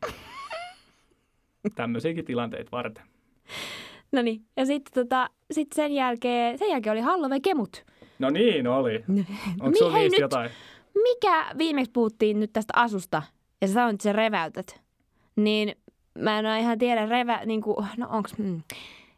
Tämmöisiäkin 1.74 2.24
tilanteita 2.24 2.70
varten. 2.72 3.04
no 4.12 4.22
niin, 4.22 4.40
ja 4.56 4.66
sitten 4.66 5.04
tota, 5.04 5.30
sit 5.50 5.72
sen, 5.72 5.92
jälkeen, 5.92 6.58
sen 6.58 6.70
jälkeen 6.70 6.92
oli 6.92 7.00
Halloween 7.00 7.42
kemut. 7.42 7.84
No 8.18 8.30
niin 8.30 8.66
oli. 8.66 9.04
Onko 9.60 9.70
Mi- 9.70 9.78
sulla 9.78 9.98
niistä 9.98 10.14
nyt- 10.16 10.20
jotain? 10.20 10.50
Mikä 11.02 11.46
viimeksi 11.58 11.90
puhuttiin 11.92 12.40
nyt 12.40 12.52
tästä 12.52 12.72
asusta 12.76 13.22
ja 13.60 13.68
sä 13.68 13.74
sanoit, 13.74 13.94
että 13.94 14.02
sä 14.04 14.12
reväytät, 14.12 14.80
niin 15.36 15.74
mä 16.18 16.38
en 16.38 16.46
ole 16.46 16.58
ihan 16.60 16.78
tiedä, 16.78 17.06
revä, 17.06 17.40
niin 17.46 17.62
kuin, 17.62 17.86
no 17.96 18.06
onks, 18.10 18.38
mm, 18.38 18.62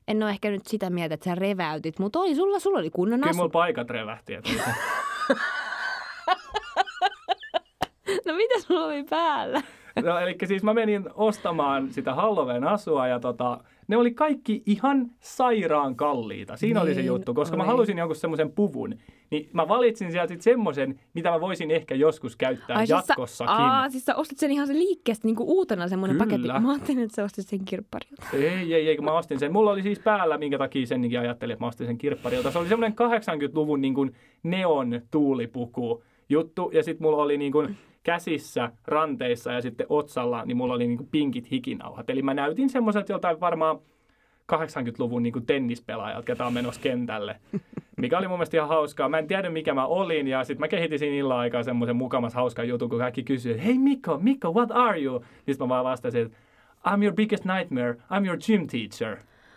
en 0.08 0.22
ole 0.22 0.30
ehkä 0.30 0.50
nyt 0.50 0.66
sitä 0.66 0.90
mieltä, 0.90 1.14
että 1.14 1.24
sä 1.30 1.34
reväytit, 1.34 1.98
mutta 1.98 2.18
oli 2.18 2.34
sulla, 2.34 2.58
sulla 2.58 2.78
oli 2.78 2.90
kunnon 2.90 3.20
Kyllä 3.20 3.30
asu. 3.30 3.36
mulla 3.36 3.50
paikat 3.50 3.90
revähti. 3.90 4.32
No 8.26 8.34
mitä 8.34 8.60
sulla 8.60 8.84
oli 8.84 9.04
päällä? 9.04 9.62
No, 10.04 10.18
eli 10.18 10.36
siis 10.44 10.62
mä 10.62 10.74
menin 10.74 11.04
ostamaan 11.14 11.92
sitä 11.92 12.14
Halloween 12.14 12.64
asua 12.64 13.06
ja 13.06 13.20
tota, 13.20 13.58
ne 13.88 13.96
oli 13.96 14.14
kaikki 14.14 14.62
ihan 14.66 15.10
sairaan 15.20 15.96
kalliita. 15.96 16.56
Siinä 16.56 16.80
oli 16.80 16.94
se 16.94 17.00
Niin 17.00 17.06
juttu, 17.06 17.34
koska 17.34 17.56
mä 17.56 17.62
oli. 17.62 17.70
halusin 17.70 17.98
jonkun 17.98 18.16
semmoisen 18.16 18.52
puvun. 18.52 18.94
Niin 19.30 19.48
mä 19.52 19.68
valitsin 19.68 20.12
sieltä 20.12 20.32
sit 20.32 20.42
semmoisen, 20.42 21.00
mitä 21.14 21.30
mä 21.30 21.40
voisin 21.40 21.70
ehkä 21.70 21.94
joskus 21.94 22.36
käyttää 22.36 22.84
jatkossakin. 22.88 23.26
Siis 23.28 23.38
sä, 23.38 23.74
aa, 23.78 23.90
siis 23.90 24.04
sä 24.04 24.16
ostit 24.16 24.38
sen 24.38 24.50
ihan 24.50 24.66
se 24.66 24.74
liikkeestä 24.74 25.28
niin 25.28 25.36
kuin 25.36 25.48
uutena 25.48 25.88
semmoinen 25.88 26.16
Kyllä. 26.16 26.26
paketti. 26.26 26.66
Mä 26.66 26.72
ajattelin, 26.72 27.02
että 27.02 27.14
sä 27.16 27.24
ostit 27.24 27.46
sen 27.48 27.64
kirpparilta. 27.64 28.26
Ei, 28.32 28.74
ei, 28.74 28.88
ei, 28.88 28.96
kun 28.96 29.04
mä 29.04 29.12
ostin 29.12 29.38
sen. 29.38 29.52
Mulla 29.52 29.70
oli 29.70 29.82
siis 29.82 29.98
päällä, 29.98 30.38
minkä 30.38 30.58
takia 30.58 30.86
senkin 30.86 31.20
ajattelin, 31.20 31.52
että 31.52 31.64
mä 31.64 31.68
ostin 31.68 31.86
sen 31.86 31.98
kirpparilta. 31.98 32.50
Se 32.50 32.58
oli 32.58 32.68
semmoinen 32.68 32.98
80-luvun 32.98 33.80
niin 33.80 33.94
kuin 33.94 34.14
neon 34.42 35.00
tuulipuku 35.10 36.02
juttu. 36.28 36.70
Ja 36.74 36.82
sitten 36.82 37.06
mulla 37.06 37.22
oli 37.22 37.38
niin 37.38 37.52
kuin 37.52 37.76
käsissä, 38.08 38.70
ranteissa 38.86 39.52
ja 39.52 39.60
sitten 39.60 39.86
otsalla, 39.88 40.44
niin 40.44 40.56
mulla 40.56 40.74
oli 40.74 40.86
niin 40.86 40.96
kuin 40.96 41.08
pinkit 41.10 41.50
hikinauhat. 41.50 42.10
Eli 42.10 42.22
mä 42.22 42.34
näytin 42.34 42.70
semmoiselta 42.70 43.12
jotain 43.12 43.40
varmaan 43.40 43.78
80-luvun 44.52 45.22
niin 45.22 45.46
tennispelaajat, 45.46 46.24
ketä 46.24 46.46
on 46.46 46.52
menossa 46.52 46.80
kentälle. 46.80 47.40
Mikä 47.96 48.18
oli 48.18 48.28
mun 48.28 48.38
mielestä 48.38 48.56
ihan 48.56 48.68
hauskaa. 48.68 49.08
Mä 49.08 49.18
en 49.18 49.26
tiedä, 49.26 49.50
mikä 49.50 49.74
mä 49.74 49.86
olin. 49.86 50.28
Ja 50.28 50.44
sitten 50.44 50.60
mä 50.60 50.68
kehitin 50.68 50.98
siinä 50.98 51.16
illan 51.16 51.38
aikaa 51.38 51.62
semmoisen 51.62 51.96
mukamas 51.96 52.34
hauskan 52.34 52.68
jutun, 52.68 52.88
kun 52.88 52.98
kaikki 52.98 53.22
kysyivät, 53.22 53.64
hei 53.64 53.78
Mikko, 53.78 54.18
Mikko, 54.18 54.52
what 54.52 54.70
are 54.72 55.02
you? 55.02 55.24
Niin 55.46 55.56
mä 55.60 55.68
vaan 55.68 55.84
vastasin, 55.84 56.26
että 56.26 56.38
I'm 56.86 57.02
your 57.02 57.14
biggest 57.14 57.44
nightmare. 57.44 57.92
I'm 57.92 58.26
your 58.26 58.38
gym 58.46 58.66
teacher. 58.66 59.16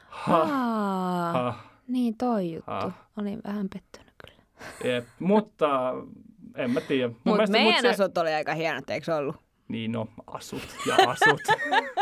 Ha, 0.09 0.45
ha, 0.45 1.53
niin 1.87 2.17
toi 2.17 2.53
juttu. 2.53 2.71
Ah. 2.71 2.93
Olin 3.17 3.41
vähän 3.47 3.67
pettynyt 3.73 4.13
kyllä. 4.25 4.41
jep. 4.93 5.05
Mutta 5.19 5.93
en 6.55 6.71
mä 6.71 6.81
tiedä. 6.81 7.13
Mutta 7.23 7.47
meidän 7.47 7.73
mut 7.73 7.81
se- 7.81 7.89
asut 7.89 8.17
oli 8.17 8.33
aika 8.33 8.53
hienot, 8.53 8.89
eikö 8.89 9.05
se 9.05 9.13
ollut? 9.13 9.35
Niin 9.67 9.91
no, 9.91 10.07
asut 10.27 10.61
ja 10.87 10.95
asut. 11.07 11.41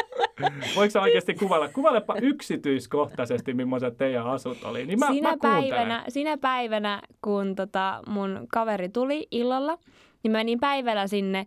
Voiko 0.75 0.91
sä 0.91 1.01
oikeasti 1.01 1.33
kuvailla? 1.33 1.67
Kuvailepa 1.67 2.15
yksityiskohtaisesti, 2.21 3.53
millaiset 3.53 3.97
teidän 3.97 4.27
asut 4.27 4.63
oli. 4.63 4.85
Niin 4.85 4.99
mä, 4.99 5.07
sinä, 5.07 5.29
mä 5.29 5.37
kuuntelen. 5.37 5.69
päivänä, 5.69 6.05
sinä 6.09 6.37
päivänä, 6.37 7.01
kun 7.21 7.55
tota 7.55 8.01
mun 8.07 8.47
kaveri 8.53 8.89
tuli 8.89 9.27
illalla, 9.31 9.77
niin 10.23 10.31
mä 10.31 10.37
menin 10.37 10.59
päivällä 10.59 11.07
sinne 11.07 11.45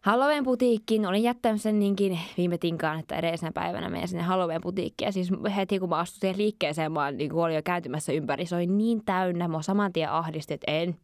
Halloween 0.00 0.44
putiikkiin. 0.44 1.06
Olin 1.06 1.22
jättänyt 1.22 1.60
sen 1.60 1.78
niinkin 1.78 2.18
viime 2.36 2.58
tinkaan, 2.58 3.00
että 3.00 3.16
edellisenä 3.16 3.52
päivänä 3.52 3.88
menin 3.88 4.08
sinne 4.08 4.22
Halloween 4.22 4.60
putiikkiin. 4.60 5.06
Ja 5.06 5.12
siis 5.12 5.30
heti 5.56 5.78
kun 5.78 5.88
mä 5.88 5.96
astuin 5.96 6.20
siihen 6.20 6.38
liikkeeseen, 6.38 6.92
mä 6.92 7.10
niin 7.10 7.32
olin 7.32 7.54
jo 7.54 7.62
kääntymässä 7.62 8.12
ympäri. 8.12 8.46
Se 8.46 8.56
oli 8.56 8.66
niin 8.66 9.04
täynnä, 9.04 9.48
mä 9.48 9.62
saman 9.62 9.92
tien 9.92 10.10
ahdisti, 10.10 10.54
että 10.54 10.70
en. 10.72 10.96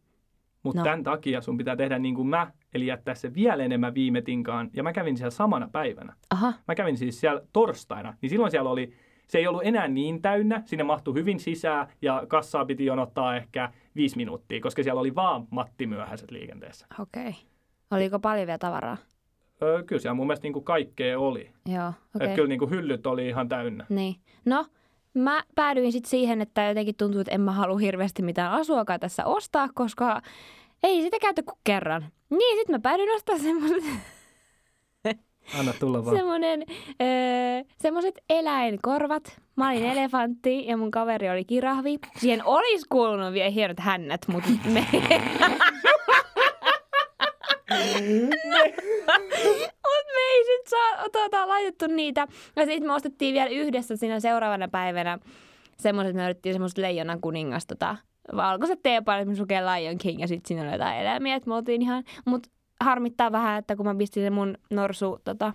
Mutta 0.63 0.79
No. 0.79 0.83
tämän 0.83 1.03
takia 1.03 1.41
sun 1.41 1.57
pitää 1.57 1.75
tehdä 1.75 1.99
niin 1.99 2.15
kuin 2.15 2.27
mä, 2.27 2.51
eli 2.73 2.87
jättää 2.87 3.15
se 3.15 3.33
vielä 3.33 3.63
enemmän 3.63 3.93
viime 3.93 4.21
tinkaan. 4.21 4.69
Ja 4.73 4.83
mä 4.83 4.93
kävin 4.93 5.17
siellä 5.17 5.31
samana 5.31 5.69
päivänä. 5.71 6.13
Aha, 6.29 6.53
Mä 6.67 6.75
kävin 6.75 6.97
siis 6.97 7.19
siellä 7.19 7.41
torstaina, 7.53 8.13
niin 8.21 8.29
silloin 8.29 8.51
siellä 8.51 8.69
oli, 8.69 8.93
se 9.27 9.37
ei 9.37 9.47
ollut 9.47 9.61
enää 9.65 9.87
niin 9.87 10.21
täynnä, 10.21 10.61
sinne 10.65 10.83
mahtui 10.83 11.13
hyvin 11.13 11.39
sisään 11.39 11.87
ja 12.01 12.23
kassaa 12.27 12.65
piti 12.65 12.85
jonottaa 12.85 13.35
ehkä 13.35 13.71
viisi 13.95 14.17
minuuttia, 14.17 14.61
koska 14.61 14.83
siellä 14.83 14.99
oli 15.01 15.15
vaan 15.15 15.47
Matti 15.49 15.87
myöhäiset 15.87 16.31
liikenteessä. 16.31 16.85
okei. 16.99 17.29
Okay. 17.29 17.33
Oliko 17.91 18.19
paljon 18.19 18.47
vielä 18.47 18.57
tavaraa? 18.57 18.97
Öö, 19.61 19.83
kyllä 19.83 20.01
siellä 20.01 20.15
mun 20.15 20.27
mielestä 20.27 20.43
niin 20.45 20.53
kuin 20.53 20.65
kaikkea 20.65 21.19
oli. 21.19 21.51
Joo, 21.65 21.87
Okay. 22.15 22.27
Että 22.27 22.35
kyllä 22.35 22.47
niin 22.47 22.59
kuin 22.59 22.71
hyllyt 22.71 23.07
oli 23.07 23.27
ihan 23.27 23.49
täynnä. 23.49 23.85
Niin. 23.89 24.15
No, 24.45 24.65
mä 25.13 25.43
päädyin 25.55 25.91
sitten 25.91 26.09
siihen, 26.09 26.41
että 26.41 26.63
jotenkin 26.63 26.95
tuntuu, 26.95 27.21
että 27.21 27.33
en 27.33 27.41
mä 27.41 27.51
halua 27.51 27.77
hirveästi 27.77 28.21
mitään 28.21 28.51
asuakaan 28.51 28.99
tässä 28.99 29.25
ostaa, 29.25 29.69
koska 29.73 30.21
ei 30.83 31.01
sitä 31.01 31.17
käytä 31.21 31.43
kuin 31.43 31.57
kerran. 31.63 32.05
Niin, 32.29 32.57
sitten 32.57 32.75
mä 32.75 32.79
päädyin 32.79 33.15
ostaa 33.15 33.37
semmoiset 33.37 33.83
Anna 35.59 35.73
tulla 35.79 36.05
vaan. 36.05 36.15
semmonen, 36.17 36.63
öö, 37.01 37.07
semmoset 37.77 38.15
eläinkorvat. 38.29 39.41
Mä 39.55 39.69
olin 39.69 39.85
elefantti 39.85 40.65
ja 40.67 40.77
mun 40.77 40.91
kaveri 40.91 41.29
oli 41.29 41.45
kirahvi. 41.45 41.99
Siihen 42.17 42.45
olisi 42.45 42.85
kuulunut 42.89 43.33
vielä 43.33 43.49
hienot 43.49 43.79
hännät, 43.79 44.21
mutta 44.27 44.49
me... 44.73 44.87
Mut 49.83 50.05
me 50.13 50.21
ei 50.33 50.45
sit 50.45 50.67
saa, 50.67 51.05
laitettu 51.81 51.95
niitä. 51.95 52.27
Ja 52.55 52.65
sitten 52.65 52.89
me 52.89 52.93
ostettiin 52.93 53.33
vielä 53.33 53.49
yhdessä 53.49 53.95
siinä 53.95 54.19
seuraavana 54.19 54.67
päivänä 54.67 55.19
semmoiset, 55.79 56.15
me 56.15 56.25
otettiin 56.25 56.53
semmoiset 56.53 56.77
leijonan 56.77 57.21
kuningas 57.21 57.65
tota, 57.65 57.97
valkoiset 58.35 58.79
teepaidat, 58.83 59.27
missä 59.27 59.43
lukee 59.43 59.61
Lion 59.61 59.97
King 59.97 60.21
ja 60.21 60.27
sitten 60.27 60.47
siinä 60.47 60.63
oli 60.63 60.71
jotain 60.71 60.97
eläimiä, 60.97 61.35
että 61.35 61.49
me 61.49 61.55
oltiin 61.55 61.81
ihan, 61.81 62.03
mut 62.25 62.47
harmittaa 62.79 63.31
vähän, 63.31 63.59
että 63.59 63.75
kun 63.75 63.85
mä 63.85 63.95
pistin 63.95 64.23
sen 64.23 64.33
mun 64.33 64.57
norsu 64.69 65.19
tota, 65.23 65.53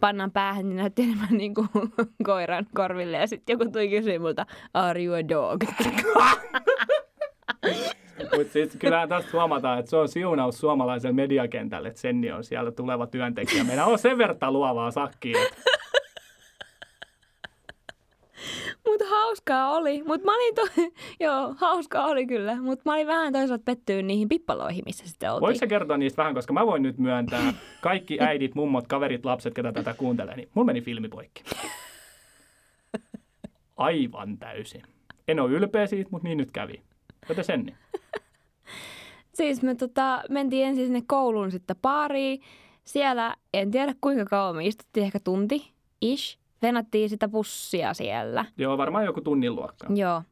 pannan 0.00 0.30
päähän, 0.30 0.68
niin 0.68 0.76
näytti 0.76 1.02
enemmän 1.02 1.28
niin 1.30 1.54
kuin 1.54 1.68
koiran 2.26 2.66
korville. 2.74 3.16
Ja 3.16 3.26
sitten 3.26 3.54
joku 3.54 3.72
tuli 3.72 3.88
kysyä 3.88 4.18
multa, 4.18 4.46
are 4.74 5.04
you 5.04 5.14
a 5.14 5.28
dog? 5.28 5.64
Mutta 8.36 8.52
siis 8.52 8.76
kyllähän 8.78 9.08
tästä 9.08 9.30
huomataan, 9.32 9.78
että 9.78 9.90
se 9.90 9.96
on 9.96 10.08
siunaus 10.08 10.58
suomalaiselle 10.58 11.14
mediakentälle, 11.14 11.88
että 11.88 12.00
Senni 12.00 12.32
on 12.32 12.44
siellä 12.44 12.72
tuleva 12.72 13.06
työntekijä. 13.06 13.64
Meillä 13.64 13.86
on 13.86 13.98
sen 13.98 14.18
verran 14.18 14.52
luovaa 14.52 14.90
sakkia. 14.90 15.38
että 15.42 15.62
Mutta 18.88 19.04
hauskaa 19.08 19.70
oli. 19.70 20.02
Mutta 20.02 20.24
mä 20.24 20.34
olin 20.34 20.54
to... 20.54 20.62
Joo, 21.24 21.54
hauskaa 21.58 22.06
oli 22.06 22.26
kyllä. 22.26 22.62
Mutta 22.62 22.82
mä 22.84 22.94
olin 22.94 23.06
vähän 23.06 23.32
toisaalta 23.32 23.64
pettynyt 23.64 24.06
niihin 24.06 24.28
pippaloihin, 24.28 24.82
missä 24.86 25.06
sitten 25.06 25.30
oltiin. 25.30 25.40
Voiko 25.40 25.58
sä 25.58 25.66
kertoa 25.66 25.96
niistä 25.96 26.16
vähän, 26.16 26.34
koska 26.34 26.52
mä 26.52 26.66
voin 26.66 26.82
nyt 26.82 26.98
myöntää, 26.98 27.54
kaikki 27.80 28.20
äidit, 28.20 28.54
mummot, 28.54 28.86
kaverit, 28.86 29.24
lapset, 29.24 29.54
ketä 29.54 29.72
tätä 29.72 29.94
kuuntelee, 29.94 30.36
niin 30.36 30.48
mulla 30.54 30.66
meni 30.66 30.80
filmi 30.80 31.08
poikki. 31.08 31.42
Aivan 33.76 34.38
täysin. 34.38 34.82
En 35.28 35.40
ole 35.40 35.50
ylpeä 35.50 35.86
siitä, 35.86 36.10
mutta 36.10 36.28
niin 36.28 36.38
nyt 36.38 36.50
kävi. 36.50 36.82
Joten 37.28 37.44
Senni. 37.44 37.74
Siis 39.34 39.62
me 39.62 39.74
tota, 39.74 40.22
mentiin 40.30 40.66
ensin 40.66 40.84
sinne 40.84 41.02
kouluun 41.06 41.50
sitten 41.50 41.76
baariin. 41.82 42.40
Siellä, 42.84 43.36
en 43.54 43.70
tiedä 43.70 43.94
kuinka 44.00 44.24
kauan 44.24 44.56
me 44.56 44.66
istuttiin, 44.66 45.06
ehkä 45.06 45.20
tunti, 45.20 45.72
ish. 46.00 46.38
Venattiin 46.62 47.10
sitä 47.10 47.28
pussia 47.28 47.94
siellä. 47.94 48.44
Joo, 48.58 48.78
varmaan 48.78 49.04
joku 49.04 49.20
tunnin 49.20 49.54
luokka. 49.54 49.86
Joo. 49.94 50.22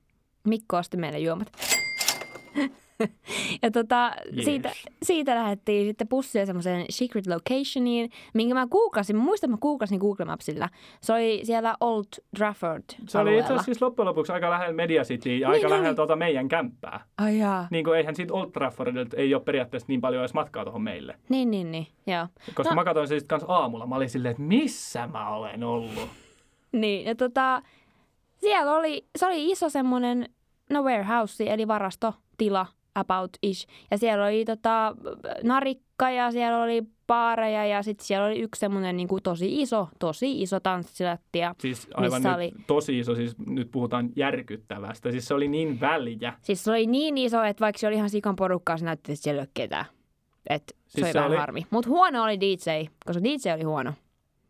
Mikko 0.44 0.76
osti 0.76 0.96
meille 0.96 1.18
juomat. 1.18 1.52
ja 3.62 3.70
tota, 3.70 4.12
Jees. 4.32 4.44
siitä, 4.44 4.70
siitä 5.02 5.34
lähdettiin 5.34 5.86
sitten 5.86 6.08
pussia 6.08 6.46
semmoiseen 6.46 6.84
secret 6.90 7.26
locationiin, 7.26 8.10
minkä 8.34 8.54
mä 8.54 8.66
googlasin. 8.66 9.16
Mä 9.16 9.22
muistan, 9.22 9.48
että 9.48 9.56
mä 9.56 9.60
googlasin 9.60 9.98
Google 9.98 10.24
Mapsilla. 10.24 10.68
Se 11.00 11.12
oli 11.12 11.40
siellä 11.42 11.74
Old 11.80 12.04
Trafford 12.36 12.82
Se 13.06 13.18
oli 13.18 13.32
itse 13.38 13.44
asiassa 13.44 13.64
siis 13.64 13.82
loppujen 13.82 14.06
lopuksi 14.08 14.32
aika 14.32 14.50
lähellä 14.50 14.72
Media 14.74 15.02
City 15.02 15.28
ja 15.36 15.48
Niin 15.48 15.54
aika 15.56 15.66
oli. 15.66 15.74
lähellä 15.76 15.94
tuota 15.94 16.16
meidän 16.16 16.48
kämppää. 16.48 17.04
Ai 17.18 17.38
jaa. 17.38 17.68
Niin 17.70 17.84
kuin 17.84 17.98
eihän 17.98 18.14
siitä 18.14 18.34
Old 18.34 18.50
Traffordilta 18.50 19.16
ei 19.16 19.34
ole 19.34 19.42
periaatteessa 19.42 19.86
niin 19.88 20.00
paljon 20.00 20.22
edes 20.22 20.34
matkaa 20.34 20.64
tuohon 20.64 20.82
meille. 20.82 21.14
Niin, 21.28 21.50
niin, 21.50 21.70
niin. 21.70 21.86
Joo. 22.06 22.26
Koska 22.54 22.74
No. 22.74 22.74
mä 22.74 22.84
katsoin 22.84 23.08
siitä 23.08 23.26
kanssa 23.28 23.52
aamulla. 23.52 23.86
Mä 23.86 23.96
olin 23.96 24.10
silleen, 24.10 24.30
että 24.30 24.42
missä 24.42 25.06
mä 25.06 25.28
olen 25.34 25.64
ollut. 25.64 26.08
Niin, 26.72 27.04
ja 27.06 27.14
tota, 27.14 27.62
siellä 28.36 28.74
oli, 28.74 29.06
se 29.16 29.26
oli 29.26 29.50
iso 29.50 29.68
semmoinen, 29.68 30.28
no 30.70 30.82
warehouse, 30.82 31.44
eli 31.52 31.68
varastotila 31.68 32.66
about 32.98 33.30
ish. 33.42 33.66
Ja 33.90 33.98
siellä 33.98 34.24
oli 34.24 34.44
tota, 34.44 34.94
narikka 35.42 36.10
ja 36.10 36.30
siellä 36.30 36.62
oli 36.62 36.82
baareja 37.06 37.66
ja 37.66 37.82
sitten 37.82 38.06
siellä 38.06 38.26
oli 38.26 38.40
yksi 38.40 38.58
semmoinen 38.60 38.96
niin 38.96 39.08
kuin 39.08 39.22
tosi 39.22 39.62
iso, 39.62 39.88
tosi 39.98 40.42
iso 40.42 40.60
tanssilattia. 40.60 41.54
Siis 41.58 41.88
aivan 41.94 42.16
Missä 42.22 42.28
nyt 42.28 42.36
oli? 42.36 42.52
tosi 42.66 42.98
iso, 42.98 43.14
siis 43.14 43.38
nyt 43.38 43.70
puhutaan 43.70 44.10
järkyttävästä. 44.16 45.10
Siis 45.10 45.28
se 45.28 45.34
oli 45.34 45.48
niin 45.48 45.80
väliä. 45.80 46.32
Siis 46.42 46.64
se 46.64 46.70
oli 46.70 46.86
niin 46.86 47.18
iso, 47.18 47.42
että 47.42 47.60
vaikka 47.60 47.78
se 47.78 47.86
oli 47.86 47.96
ihan 47.96 48.10
sikan 48.10 48.36
porukkaa, 48.36 48.76
se 48.76 48.84
näytti, 48.84 49.12
että 49.12 49.22
siellä 49.22 49.40
ei 49.40 49.44
ole 49.44 49.50
ketään. 49.54 49.84
Et 50.50 50.62
se 50.66 50.74
Siis 50.88 51.04
oli 51.04 51.12
se 51.12 51.18
vähän 51.18 51.30
oli- 51.30 51.38
harmi. 51.38 51.66
Mutta 51.70 51.90
huono 51.90 52.22
oli 52.24 52.40
DJ, 52.40 52.70
koska 53.06 53.22
DJ 53.24 53.52
oli 53.54 53.62
huono. 53.62 53.92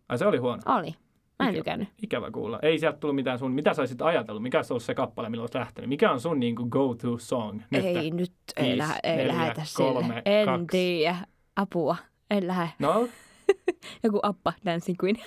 Ai 0.08 0.18
se 0.18 0.26
oli 0.26 0.38
huono. 0.38 0.62
Oli. 0.66 0.94
Mä 1.38 1.48
en 1.48 1.54
Ikävä. 1.54 1.62
tykännyt. 1.64 1.88
Ikävä 2.02 2.30
kuulla. 2.30 2.58
Ei 2.62 2.78
sieltä 2.78 2.98
tullut 2.98 3.14
mitään 3.14 3.38
sun, 3.38 3.52
mitä 3.52 3.74
sä 3.74 3.82
olisit 3.82 4.02
ajatellut? 4.02 4.42
Mikä 4.42 4.62
se 4.62 4.72
olisi 4.72 4.86
se 4.86 4.94
kappale, 4.94 5.28
milloin 5.28 5.42
olet 5.44 5.54
lähtenyt? 5.54 5.88
Mikä 5.88 6.10
on 6.10 6.20
sun 6.20 6.40
niin 6.40 6.56
kuin 6.56 6.68
go-to 6.68 7.18
song? 7.18 7.60
Nyt 7.70 7.84
ei 7.84 8.10
nyt, 8.10 8.32
ei, 8.56 8.64
Viisi, 8.78 8.92
ei 9.02 9.16
neljä, 9.16 9.28
lähetä 9.32 9.62
kolme, 9.76 10.06
sille. 10.06 10.22
En 10.24 10.46
kaksi. 10.46 10.66
tiedä. 10.70 11.16
Apua. 11.56 11.96
En 12.30 12.46
lähde. 12.46 12.68
No, 12.78 13.08
Joku 14.04 14.20
appa, 14.22 14.52
Dancing 14.64 14.98
Queen. 15.04 15.16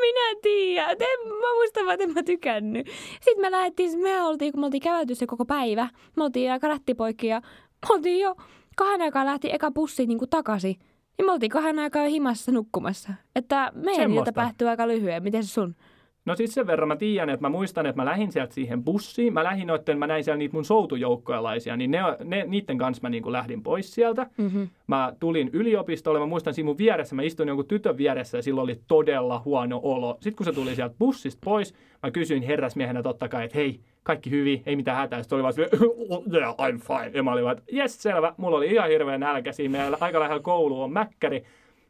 minä 0.00 0.40
tiedä. 0.42 0.86
En, 0.90 1.28
mä 1.28 1.54
muistan 1.54 1.84
vaan, 1.84 1.94
että 1.94 2.04
en 2.04 2.12
mä 2.14 2.22
tykännyt. 2.22 2.86
Sitten 3.20 3.40
me 3.40 3.50
lähdettiin, 3.50 3.98
me 3.98 4.22
oltiin, 4.22 4.52
kun 4.52 4.60
me 4.60 4.64
oltiin 4.66 4.82
kävelty 4.82 5.14
se 5.14 5.26
koko 5.26 5.44
päivä. 5.44 5.88
Me 6.16 6.24
oltiin 6.24 6.52
aika 6.52 6.68
rättipoikki 6.68 7.26
ja 7.26 7.40
me 7.88 7.94
oltiin 7.94 8.20
jo 8.20 8.36
kahden 8.76 9.00
aikaa 9.02 9.24
lähti 9.24 9.52
eka 9.52 9.70
bussi 9.70 10.06
niin 10.06 10.18
kuin 10.18 10.30
takaisin. 10.30 10.76
Niin 11.18 11.26
me 11.26 11.32
oltiin 11.32 11.50
kahden 11.50 11.78
aikaa 11.78 12.06
himassa 12.06 12.52
nukkumassa. 12.52 13.12
Että 13.36 13.72
meidän 13.74 14.02
Semmosta. 14.02 14.20
ilta 14.20 14.32
päättyy 14.32 14.68
aika 14.68 14.88
lyhyen. 14.88 15.22
Miten 15.22 15.44
se 15.44 15.48
sun? 15.52 15.76
No 16.24 16.36
siis 16.36 16.54
sen 16.54 16.66
verran 16.66 16.88
mä 16.88 16.96
tiedän, 16.96 17.30
että 17.30 17.40
mä 17.40 17.48
muistan, 17.48 17.86
että 17.86 18.02
mä 18.02 18.04
lähdin 18.04 18.32
sieltä 18.32 18.54
siihen 18.54 18.84
bussiin. 18.84 19.32
Mä 19.32 19.44
lähdin 19.44 19.66
noitten, 19.66 19.98
mä 19.98 20.06
näin 20.06 20.24
siellä 20.24 20.38
niitä 20.38 20.52
mun 20.52 20.64
soutujoukkojalaisia, 20.64 21.76
niin 21.76 21.90
ne, 21.90 21.98
ne, 22.24 22.44
niiden 22.46 22.78
kanssa 22.78 23.02
mä 23.02 23.10
niin 23.10 23.22
kuin 23.22 23.32
lähdin 23.32 23.62
pois 23.62 23.94
sieltä. 23.94 24.26
Mm-hmm. 24.36 24.68
Mä 24.86 25.12
tulin 25.20 25.50
yliopistolle, 25.52 26.18
mä 26.18 26.26
muistan 26.26 26.54
siinä 26.54 26.66
mun 26.66 26.78
vieressä, 26.78 27.14
mä 27.14 27.22
istuin 27.22 27.48
jonkun 27.48 27.66
tytön 27.66 27.96
vieressä 27.96 28.38
ja 28.38 28.42
silla 28.42 28.62
oli 28.62 28.80
todella 28.88 29.42
huono 29.44 29.80
olo. 29.82 30.14
Sitten 30.20 30.36
kun 30.36 30.46
se 30.46 30.52
tuli 30.52 30.74
sieltä 30.74 30.94
bussista 30.98 31.40
pois, 31.44 31.74
mä 32.02 32.10
kysyin 32.10 32.42
herrasmiehenä 32.42 33.02
totta 33.02 33.28
kai, 33.28 33.44
että 33.44 33.58
hei, 33.58 33.80
kaikki 34.02 34.30
hyvin, 34.30 34.62
ei 34.66 34.76
mitään 34.76 34.96
hätää. 34.96 35.22
Sitten 35.22 35.36
oli 35.36 35.42
vaan 35.42 35.52
silleen, 35.52 35.72
yeah, 36.34 36.54
I'm 36.54 36.80
fine. 36.80 37.10
Ja 37.14 37.22
mä 37.22 37.32
olin 37.32 37.44
vaan, 37.44 37.58
että 37.58 37.76
yes, 37.76 38.02
selvä, 38.02 38.34
mulla 38.36 38.56
oli 38.56 38.70
ihan 38.70 38.88
hirveä 38.88 39.18
nälkä 39.18 39.52
siinä, 39.52 39.78
meillä 39.78 39.98
aika 40.00 40.20
lähellä 40.20 40.42
koulu 40.42 40.82
on 40.82 40.92
mäkkäri, 40.92 41.44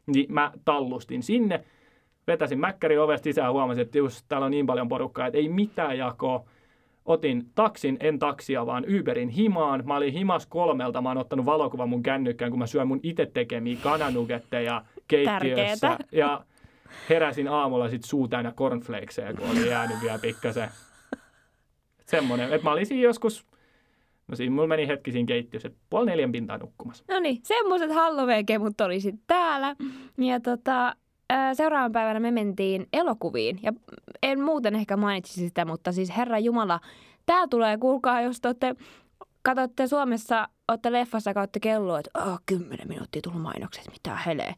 niin 0.05 0.33
mä 0.33 0.51
tallustin 0.65 1.23
sinne. 1.23 1.63
Vetäsin 2.27 2.59
mäkkäri 2.59 2.97
ovesta 2.97 3.23
sisään 3.23 3.45
ja 3.45 3.51
huomasin, 3.51 3.81
että 3.81 3.97
just 3.97 4.25
täällä 4.27 4.45
on 4.45 4.51
niin 4.51 4.65
paljon 4.65 4.87
porukkaa, 4.87 5.27
että 5.27 5.37
ei 5.37 5.49
mitään 5.49 5.97
jakoa 5.97 6.45
otin 7.05 7.49
taksin, 7.55 7.97
en 7.99 8.19
taksia, 8.19 8.65
vaan 8.65 8.85
Uberin 8.99 9.29
himaan. 9.29 9.83
Mä 9.85 9.95
olin 9.95 10.13
himas 10.13 10.45
kolmelta, 10.45 11.01
mä 11.01 11.09
oon 11.09 11.17
ottanut 11.17 11.45
valokuvan 11.45 11.89
mun 11.89 12.03
kännykkään, 12.03 12.51
kun 12.51 12.59
mä 12.59 12.67
syön 12.67 12.87
mun 12.87 12.99
itse 13.03 13.25
tekemiä 13.25 13.77
kananugetteja 13.83 14.85
keittiössä. 15.07 15.87
Tärkeetä. 15.87 15.97
Ja 16.11 16.45
heräsin 17.09 17.47
aamulla 17.47 17.89
sit 17.89 18.03
suu 18.03 18.27
täynnä 18.27 18.51
cornflakeseja, 18.51 19.33
kun 19.33 19.49
oli 19.49 19.69
jäänyt 19.69 19.97
vielä 20.01 20.19
pikkasen. 20.19 20.69
Semmonen, 22.05 22.53
että 22.53 22.63
mä 22.63 22.71
olin 22.71 22.85
siinä 22.85 23.03
joskus, 23.03 23.45
no 24.27 24.35
siinä 24.35 24.55
mulla 24.55 24.67
meni 24.67 24.87
hetki 24.87 25.11
siinä 25.11 25.27
keittiössä, 25.27 25.67
että 25.67 25.79
puoli 25.89 26.05
neljän 26.05 26.31
pintaa 26.31 26.57
nukkumassa. 26.57 27.03
No 27.07 27.19
niin, 27.19 27.39
semmoiset 27.43 27.91
Halloween-kemut 27.91 28.81
oli 28.81 28.99
sitten 28.99 29.23
täällä. 29.27 29.75
Ja 30.17 30.39
tota, 30.39 30.95
seuraavan 31.53 31.91
päivänä 31.91 32.19
me 32.19 32.31
mentiin 32.31 32.87
elokuviin. 32.93 33.59
Ja 33.63 33.73
en 34.23 34.41
muuten 34.41 34.75
ehkä 34.75 34.97
mainitsisi 34.97 35.47
sitä, 35.47 35.65
mutta 35.65 35.91
siis 35.91 36.17
Herra 36.17 36.39
Jumala, 36.39 36.79
tää 37.25 37.47
tulee, 37.47 37.77
kuulkaa, 37.77 38.21
jos 38.21 38.41
te 38.41 38.47
olette, 38.47 38.75
katsotte 39.41 39.87
Suomessa, 39.87 40.47
olette 40.67 40.91
leffassa 40.91 41.33
kautta 41.33 41.59
kelloa, 41.59 41.99
että 41.99 42.19
oh, 42.25 42.39
kymmenen 42.45 42.87
minuuttia 42.87 43.21
tullut 43.21 43.41
mainokset, 43.41 43.87
mitä 43.91 44.15
helee. 44.15 44.53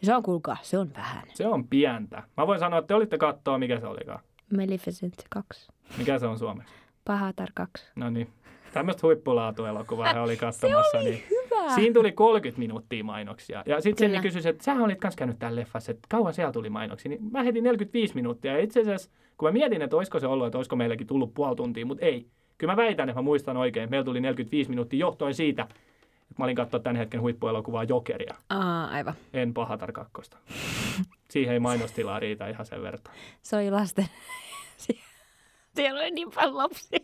Ja 0.00 0.06
se 0.06 0.14
on, 0.14 0.22
kuulkaa, 0.22 0.56
se 0.62 0.78
on 0.78 0.90
vähän. 0.96 1.22
Se 1.34 1.46
on 1.46 1.68
pientä. 1.68 2.22
Mä 2.36 2.46
voin 2.46 2.58
sanoa, 2.60 2.78
että 2.78 2.88
te 2.88 2.94
olitte 2.94 3.18
katsoa, 3.18 3.58
mikä 3.58 3.80
se 3.80 3.86
olikaan. 3.86 4.20
Maleficent 4.56 5.14
2. 5.30 5.68
Mikä 5.98 6.18
se 6.18 6.26
on 6.26 6.38
suomeksi? 6.38 6.74
Pahatar 7.04 7.48
2. 7.54 7.86
No 7.96 8.10
niin. 8.10 8.32
Tämmöistä 8.72 9.00
huippulaatuelokuvaa 9.02 10.12
he 10.12 10.20
oli 10.20 10.36
katsomassa. 10.46 10.98
oli 10.98 11.10
niin 11.10 11.39
Hyvä. 11.50 11.74
Siinä 11.74 11.94
tuli 11.94 12.12
30 12.12 12.58
minuuttia 12.58 13.04
mainoksia. 13.04 13.62
Ja 13.66 13.80
sitten. 13.80 14.10
Senni 14.10 14.22
kysyi, 14.22 14.48
että 14.50 14.64
sähän 14.64 14.82
olit 14.82 15.00
kanssa 15.00 15.18
käynyt 15.18 15.38
täällä 15.38 15.60
leffassa, 15.60 15.92
että 15.92 16.06
kauan 16.08 16.34
siellä 16.34 16.52
tuli 16.52 16.70
mainoksia. 16.70 17.08
Niin 17.08 17.20
mä 17.32 17.42
heti 17.42 17.60
45 17.60 18.14
minuuttia. 18.14 18.52
Ja 18.52 18.58
itse 18.58 18.80
asiassa, 18.80 19.10
kun 19.38 19.48
mä 19.48 19.52
mietin, 19.52 19.82
että 19.82 19.96
olisiko 19.96 20.20
se 20.20 20.26
ollut, 20.26 20.46
että 20.46 20.58
olisiko 20.58 20.76
meilläkin 20.76 21.06
tullut 21.06 21.34
puoli 21.34 21.56
tuntia, 21.56 21.86
mutta 21.86 22.04
ei. 22.06 22.26
Kyllä 22.58 22.72
mä 22.72 22.76
väitän, 22.76 23.08
että 23.08 23.18
mä 23.18 23.22
muistan 23.24 23.56
oikein. 23.56 23.90
Meillä 23.90 24.04
tuli 24.04 24.20
45 24.20 24.70
minuuttia 24.70 24.98
johtuen 25.00 25.34
siitä, 25.34 25.62
että 25.62 26.34
mä 26.38 26.44
olin 26.44 26.56
katsoa 26.56 26.80
tämän 26.80 26.96
hetken 26.96 27.20
huippuelokuvaa 27.20 27.84
Jokeria, 27.84 28.34
Aa, 28.50 28.86
aivan. 28.86 29.14
en 29.32 29.54
Pahatar 29.54 29.92
kakkosta. 29.92 30.36
Siihen 31.30 31.52
ei 31.52 31.60
mainostilaa 31.60 32.20
riitä 32.20 32.48
ihan 32.48 32.66
sen 32.66 32.82
verran. 32.82 33.02
Se 33.42 33.56
oli 33.56 33.70
lasten. 33.70 34.06
Siellä 35.76 36.00
oli 36.00 36.10
niin 36.10 36.30
paljon 36.34 36.56
lapsia. 36.56 36.98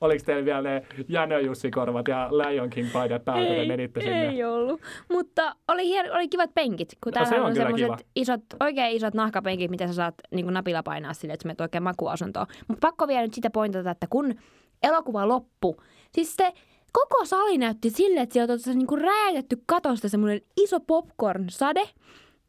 Oliko 0.00 0.24
teillä 0.24 0.44
vielä 0.44 0.62
ne 0.62 0.82
Janö 1.08 1.40
Jussi 1.40 1.70
korvat 1.70 2.08
ja 2.08 2.28
Lion 2.32 2.70
King 2.70 2.92
paidat 2.92 3.24
päällä, 3.24 3.46
kun 3.46 3.56
te 3.56 3.64
menitte 3.66 4.00
sinne? 4.00 4.28
ei 4.28 4.44
ollut. 4.44 4.80
Mutta 5.12 5.56
oli, 5.68 5.86
hien, 5.86 6.12
oli 6.12 6.28
kivat 6.28 6.54
penkit, 6.54 6.88
kun 7.04 7.10
No, 7.10 7.14
täällä 7.14 7.28
se 7.54 7.60
on 7.62 7.66
on 7.72 7.74
kiva. 7.74 7.96
isot, 8.16 8.40
oikein 8.60 8.96
isot 8.96 9.14
nahkapenkit, 9.14 9.70
mitä 9.70 9.86
sä 9.86 9.92
saat 9.92 10.14
niin 10.30 10.46
napilla 10.46 10.82
painaa 10.82 11.12
sille, 11.12 11.32
että 11.34 11.42
sä 11.42 11.46
menet 11.46 11.60
oikein 11.60 11.82
makuasuntoon. 11.82 12.46
Mutta 12.68 12.86
pakko 12.86 13.08
vielä 13.08 13.22
nyt 13.22 13.34
sitä 13.34 13.50
pointata, 13.50 13.90
että 13.90 14.06
kun 14.10 14.34
elokuva 14.82 15.28
loppu, 15.28 15.76
siis 16.12 16.36
se 16.36 16.52
koko 16.92 17.24
sali 17.24 17.58
näytti 17.58 17.90
silleen, 17.90 18.22
että 18.22 18.32
sieltä 18.32 18.52
on 18.52 18.58
niin 18.78 19.00
räätetty 19.00 19.62
katosta 19.66 20.08
semmoinen 20.08 20.40
iso 20.60 20.80
popcorn-sade. 20.80 21.88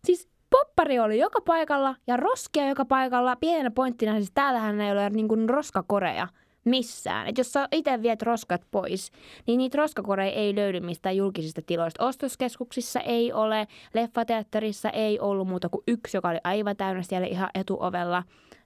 Siis 0.06 0.30
poppari 0.50 1.00
oli 1.00 1.20
joka 1.20 1.42
paikalla 1.42 1.96
ja 2.08 2.18
roskia 2.18 2.70
joka 2.70 2.86
paikalla. 2.86 3.36
Pienenä 3.36 3.72
pointtina, 3.72 4.14
siis 4.16 4.32
täällähän 4.34 4.82
ei 4.82 4.92
ole 4.92 5.10
niin 5.10 5.28
kuin 5.28 5.50
roskakoreja 5.50 6.28
missään. 6.70 7.28
Et 7.28 7.38
jos 7.38 7.52
sä 7.52 7.68
itse 7.72 8.02
viet 8.02 8.22
roskat 8.22 8.62
pois, 8.72 9.12
niin 9.48 9.58
niitä 9.58 9.78
roskakoreja 9.78 10.32
ei 10.32 10.56
löydy 10.56 10.80
mistään 10.80 11.18
julkisista 11.18 11.62
tiloista. 11.66 12.06
Ostoskeskuksissa 12.06 13.00
ei 13.00 13.34
ole, 13.34 13.68
leffateatterissa 13.94 14.90
ei 14.90 15.20
ollut 15.20 15.48
muuta 15.48 15.70
kuin 15.70 15.84
yksi, 15.88 16.18
joka 16.18 16.30
oli 16.30 16.40
aivan 16.44 16.78
täynnä 16.78 17.04
siellä 17.04 17.28
ihan 17.28 17.50
etuovella. 17.56 18.24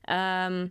Öm, 0.09 0.69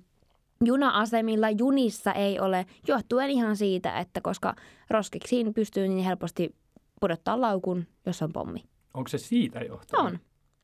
juna-asemilla 0.65 1.51
junissa 1.51 2.13
ei 2.13 2.41
ole, 2.41 2.67
johtuen 2.89 3.31
ihan 3.31 3.57
siitä, 3.57 3.99
että 3.99 4.21
koska 4.21 4.55
roskiksiin 4.91 5.55
pystyy 5.55 5.89
niin 5.89 6.05
helposti 6.05 6.55
pudottaa 7.01 7.41
laukun, 7.41 7.87
jos 8.07 8.23
on 8.23 8.33
pommi. 8.33 8.65
Onko 8.95 9.09
se 9.09 9.19
siitä 9.19 9.61
johtunut? 9.61 10.07
On. 10.07 10.19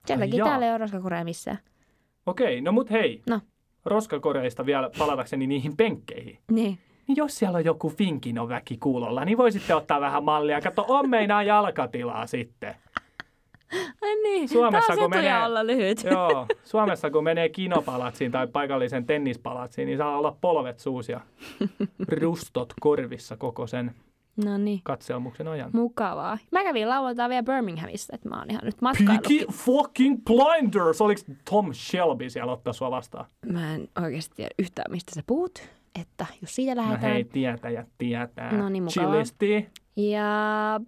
Sen 0.06 0.18
takia 0.18 0.44
täällä 0.44 0.66
ei 0.66 0.72
ole 0.72 0.78
roskakoreja 0.78 1.24
missään. 1.24 1.58
Okei, 2.26 2.60
no 2.60 2.72
mut 2.72 2.90
hei. 2.90 3.22
No. 3.30 3.40
Roskakoreista 3.88 4.66
vielä 4.66 4.90
palatakseni 4.98 5.46
niihin 5.46 5.76
penkkeihin. 5.76 6.38
Niin. 6.50 6.78
Niin 7.08 7.16
jos 7.16 7.38
siellä 7.38 7.56
on 7.58 7.64
joku 7.64 7.90
Finkino 7.90 8.48
väki 8.48 8.76
kuulolla, 8.76 9.24
niin 9.24 9.38
voisitte 9.38 9.74
ottaa 9.74 10.00
vähän 10.00 10.24
mallia. 10.24 10.60
Kato, 10.60 10.84
on 10.88 11.10
meinaa 11.10 11.42
jalkatilaa 11.42 12.26
sitten. 12.26 12.74
Ai 14.02 14.22
niin, 14.22 14.48
Suomessa, 14.48 14.96
kun 14.96 15.10
menee- 15.10 15.44
olla 15.44 15.66
lyhyt. 15.66 16.04
Joo, 16.10 16.46
Suomessa 16.64 17.10
kun 17.10 17.24
menee 17.24 17.48
kinopalatsiin 17.48 18.32
tai 18.32 18.46
paikallisen 18.46 19.06
tennispalatsiin, 19.06 19.86
niin 19.86 19.98
saa 19.98 20.18
olla 20.18 20.36
polvet 20.40 20.78
suus 20.78 21.08
ja 21.08 21.20
rustot 22.20 22.72
korvissa 22.80 23.36
koko 23.36 23.66
sen 23.66 23.94
No 24.44 24.58
niin, 24.58 24.80
katselmuksen 24.84 25.48
ajan. 25.48 25.70
mukavaa. 25.72 26.38
Mä 26.52 26.62
kävin 26.62 26.88
lauantaina 26.88 27.28
vielä 27.28 27.42
Birminghamissa, 27.42 28.14
että 28.14 28.28
mä 28.28 28.38
oon 28.38 28.50
ihan 28.50 28.62
nyt 28.64 28.76
Peaky 28.80 29.04
matkailukin. 29.04 29.46
fucking 29.52 30.16
blinders! 30.24 31.00
Oliko 31.00 31.20
Tom 31.50 31.72
Shelby 31.74 32.30
siellä 32.30 32.52
ottaa 32.52 32.72
sua 32.72 32.90
vastaan? 32.90 33.26
Mä 33.52 33.74
en 33.74 33.88
oikeasti 34.02 34.34
tiedä 34.36 34.50
yhtään, 34.58 34.90
mistä 34.92 35.14
sä 35.14 35.22
puhut. 35.26 35.58
Että 36.00 36.26
jos 36.40 36.54
siitä 36.54 36.74
No 36.74 36.82
lähdetään. 36.82 37.12
hei, 37.12 37.24
tietäjät 37.24 37.88
tietää. 37.98 38.52
No 38.56 38.68
niin, 38.68 38.82
mukavaa. 38.82 39.10
Chillisti. 39.10 39.68
Ja 39.96 40.24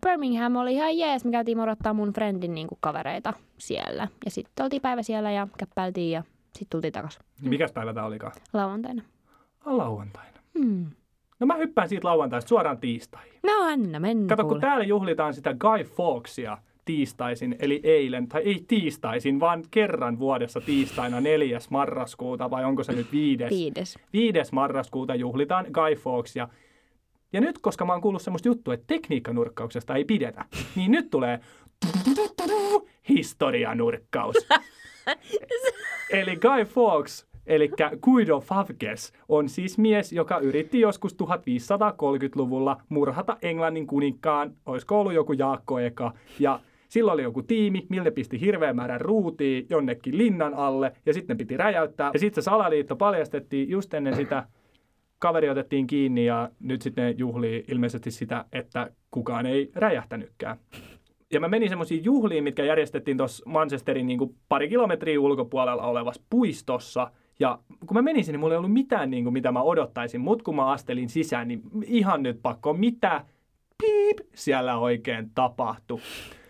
Birmingham 0.07 0.57
oli 0.57 0.73
ihan 0.75 0.99
jees. 0.99 1.25
Me 1.25 1.31
käytiin 1.31 1.57
morottaa 1.59 1.93
mun 1.95 2.13
friendin 2.13 2.55
niin 2.55 2.69
kavereita 2.81 3.33
siellä. 3.59 4.09
Ja 4.25 4.31
sitten 4.31 4.65
oltiin 4.65 4.83
päivä 4.83 5.03
siellä 5.03 5.31
ja 5.31 5.49
käppäiltiin 5.59 6.11
ja 6.11 6.23
sitten 6.45 6.67
tultiin 6.71 6.93
takaisin 6.93 7.23
Niin 7.41 7.51
Mikäs 7.51 7.73
päivä 7.73 7.95
tää 7.95 8.05
olikaan? 8.05 8.33
lauantaina. 8.53 9.03
Ah, 9.67 9.75
lauantaina. 9.75 10.39
Hmm. 10.59 10.87
No 11.41 11.47
mä 11.47 11.55
hyppään 11.55 11.89
siitä 11.89 12.09
lauantaista 12.09 12.49
suoraan 12.49 12.79
tiistaihin. 12.79 13.33
No 13.43 13.53
anna 13.63 14.01
mennä 14.01 14.27
Kato, 14.29 14.43
kun 14.43 14.49
kuule. 14.49 14.61
täällä 14.61 14.85
juhlitaan 14.85 15.35
sitä 15.35 15.55
Guy 15.55 15.85
Fawkesia 15.85 16.59
tiistaisin, 16.85 17.57
eli 17.59 17.81
eilen, 17.85 18.29
tai 18.29 18.43
ei 18.43 18.65
tiistaisin, 18.69 19.41
vaan 19.41 19.65
kerran 19.71 20.19
vuodessa 20.19 20.61
tiistaina 20.61 21.21
4. 21.21 21.59
marraskuuta, 21.71 22.51
vai 22.51 22.65
onko 22.65 22.85
se 22.85 22.93
nyt 22.93 23.13
viides? 23.13 23.51
Viides. 23.51 23.99
5. 24.13 24.39
marraskuuta 24.53 25.15
juhlitaan 25.15 25.67
Guy 25.73 25.95
Fawkesia. 25.95 26.49
Ja 27.33 27.41
nyt, 27.41 27.59
koska 27.59 27.85
mä 27.85 27.93
oon 27.93 28.01
kuullut 28.01 28.23
semmoista 28.23 28.49
juttua, 28.49 28.75
että 28.75 28.87
tekniikkanurkkauksesta 28.87 29.95
ei 29.95 30.05
pidetä, 30.05 30.45
niin 30.77 30.91
nyt 30.91 31.11
tulee 31.11 31.41
historianurkkaus. 33.09 34.37
eli 36.13 36.37
Guy 36.37 36.65
Fawkes, 36.65 37.27
eli 37.51 37.71
Guido 38.03 38.41
Favkes, 38.41 39.13
on 39.29 39.49
siis 39.49 39.79
mies, 39.79 40.13
joka 40.13 40.39
yritti 40.39 40.81
joskus 40.81 41.17
1530-luvulla 41.23 42.83
murhata 42.89 43.37
Englannin 43.43 43.87
kuninkaan, 43.87 44.53
olisiko 44.67 45.01
ollut 45.01 45.13
joku 45.13 45.33
Jaakko 45.33 45.79
Eka, 45.79 46.13
ja 46.39 46.61
Silloin 46.89 47.15
oli 47.15 47.23
joku 47.23 47.43
tiimi, 47.43 47.87
mille 47.89 48.11
pisti 48.11 48.41
hirveän 48.41 48.77
määrän 48.77 49.01
ruutia 49.01 49.63
jonnekin 49.71 50.19
linnan 50.19 50.55
alle, 50.55 50.93
ja 51.07 51.15
sitten 51.15 51.37
piti 51.37 51.57
räjäyttää. 51.57 52.11
Ja 52.13 52.19
sitten 52.19 52.43
se 52.43 52.45
salaliitto 52.45 52.97
paljastettiin 52.97 53.69
just 53.69 53.95
ennen 53.95 54.17
sitä, 54.17 54.47
kaveri 55.19 55.49
otettiin 55.49 55.87
kiinni, 55.87 56.25
ja 56.25 56.51
nyt 56.61 56.83
sitten 56.83 57.05
ne 57.05 57.15
juhlii 57.19 57.65
ilmeisesti 57.69 58.11
sitä, 58.11 58.45
että 58.53 58.91
kukaan 59.11 59.47
ei 59.47 59.71
räjähtänytkään. 59.75 60.57
Ja 61.33 61.41
mä 61.41 61.49
menin 61.49 61.69
semmoisiin 61.69 62.05
juhliin, 62.05 62.45
mitkä 62.45 62.65
järjestettiin 62.65 63.17
tuossa 63.17 63.51
Manchesterin 63.51 64.07
niin 64.07 64.37
pari 64.49 64.69
kilometriä 64.69 65.21
ulkopuolella 65.21 65.83
olevassa 65.83 66.23
puistossa. 66.31 67.11
Ja 67.41 67.59
kun 67.87 67.97
mä 67.97 68.03
menin 68.03 68.25
sinne, 68.25 68.39
mulla 68.39 68.55
ei 68.55 68.59
ollut 68.59 68.73
mitään, 68.73 69.11
niin 69.11 69.25
kuin, 69.25 69.33
mitä 69.33 69.53
mä 69.53 69.63
odottaisin. 69.63 70.21
Mutta 70.21 70.45
kun 70.45 70.57
mä 70.57 70.71
astelin 70.71 71.09
sisään, 71.09 71.49
niin 71.49 71.63
ihan 71.87 72.23
nyt 72.23 72.39
pakko, 72.43 72.73
mitä 72.73 73.25
piip 73.79 74.19
siellä 74.35 74.79
oikein 74.79 75.31
tapahtui. 75.35 76.01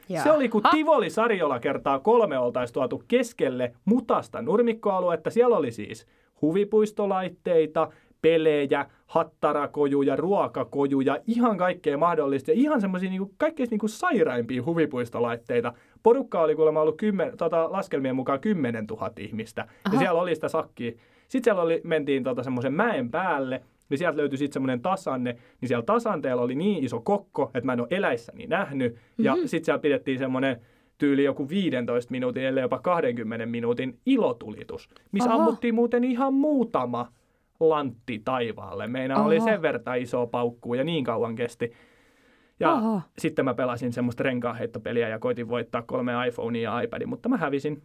Joo. 0.09 0.23
Se 0.23 0.33
oli, 0.33 0.51
Ha? 0.65 0.71
Tivoli 0.71 1.11
Sarjola 1.11 1.61
kertaa 1.61 1.99
kolme 1.99 2.39
oltaisiin 2.39 2.75
tuotu 2.75 3.05
keskelle 3.09 3.75
mutasta 3.85 4.43
nurmikkoaluetta. 4.43 5.31
Siellä 5.31 5.57
oli 5.57 5.71
siis 5.71 6.07
huvipuistolaitteita, 6.43 7.91
pelejä, 8.23 8.87
hattarakojuja, 9.07 10.17
ruokakojuja, 10.17 11.19
ihan 11.27 11.57
kaikkea 11.59 11.99
mahdollista. 11.99 12.51
Ja 12.51 12.55
ihan 12.57 12.81
semmoisia 12.81 13.11
niinku, 13.11 13.35
kaikkein 13.39 13.69
niinku 13.71 13.89
sairaimpia 13.89 14.63
huvipuistolaitteita. 14.65 15.73
Porukka 16.03 16.41
oli 16.41 16.55
kuulemma 16.55 16.81
ollut 16.81 16.97
kymmen, 16.97 17.37
tota, 17.37 17.73
laskelmien 17.73 18.17
mukaan 18.17 18.41
10 18.41 18.87
000 18.87 19.11
ihmistä. 19.19 19.61
Ja 19.61 19.69
Aha. 19.85 19.99
siellä 19.99 20.21
oli 20.21 20.35
sitä 20.35 20.49
sakkia. 20.49 20.93
Sitten 21.29 21.45
siellä 21.45 21.63
oli, 21.63 21.81
mentiin 21.85 22.25
tota 22.25 22.43
semmoisen 22.43 22.73
mäen 22.75 23.11
päälle, 23.11 23.63
niin 23.89 23.99
sieltä 23.99 24.17
löytyi 24.17 24.39
sitten 24.39 24.53
semmoinen 24.53 24.81
tasanne, 24.83 25.37
niin 25.61 25.69
siellä 25.69 25.83
tasanteella 25.85 26.43
oli 26.43 26.55
niin 26.55 26.85
iso 26.85 27.01
kokko, 27.01 27.51
että 27.55 27.67
mä 27.67 27.73
en 27.73 27.81
ole 27.81 27.89
eläissäni 27.91 28.47
nähnyt. 28.47 28.97
Ja 29.19 29.33
Mhm. 29.37 29.41
sitten 29.47 29.65
siellä 29.65 29.79
pidettiin 29.81 30.19
semmoinen 30.19 30.61
tyyli 30.99 31.25
joku 31.25 31.49
15 31.49 32.11
minuutin, 32.11 32.43
ellei 32.45 32.63
jopa 32.63 32.79
20 32.79 33.47
minuutin 33.47 33.99
ilotulitus, 34.07 34.89
missä 35.13 35.31
Oho. 35.35 35.39
ammuttiin 35.43 35.75
muuten 35.75 36.05
ihan 36.05 36.35
muutama 36.35 37.09
lantti 37.61 38.23
taivaalle. 38.25 38.87
Meina 38.87 39.23
oli 39.25 39.41
sen 39.41 39.63
verran 39.63 39.99
iso 39.99 40.27
paukkuu 40.27 40.75
ja 40.75 40.85
niin 40.85 41.05
kauan 41.05 41.35
kesti. 41.35 41.73
Ja 42.61 42.73
Oho. 42.73 43.01
sitten 43.19 43.45
mä 43.45 43.55
pelasin 43.55 43.93
semmoista 43.93 44.23
renkaanheittopeliä 44.23 45.09
ja 45.09 45.19
koitin 45.19 45.49
voittaa 45.49 45.83
kolme 45.83 46.13
iPhonea 46.29 46.63
ja 46.63 46.81
iPadin, 46.81 47.09
mutta 47.09 47.29
mä 47.29 47.37
hävisin. 47.37 47.83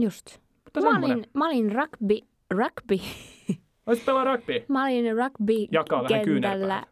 Just. 0.00 0.38
Mutta 0.64 0.80
Mä 0.80 0.90
semmoinen. 0.90 1.18
olin, 1.18 1.30
mä 1.34 1.46
olin 1.46 1.72
rugby, 1.72 2.18
rugby. 2.50 2.98
Olisit 3.86 4.06
pelaa 4.06 4.24
rugby? 4.24 4.64
Mä 4.68 4.84
olin 4.84 5.16
rugby 5.16 5.52
Jakaa 5.72 6.04
vähän 6.04 6.24
kentällä, 6.24 6.82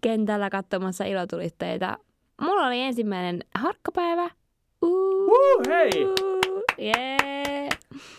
kentällä 0.02 0.50
katsomassa 0.50 1.04
ilotulitteita. 1.04 1.98
Mulla 2.40 2.66
oli 2.66 2.80
ensimmäinen 2.80 3.44
harkkapäivä. 3.54 4.30
Uh, 4.82 5.60
hei! 5.68 5.90
Yeah. 6.78 7.35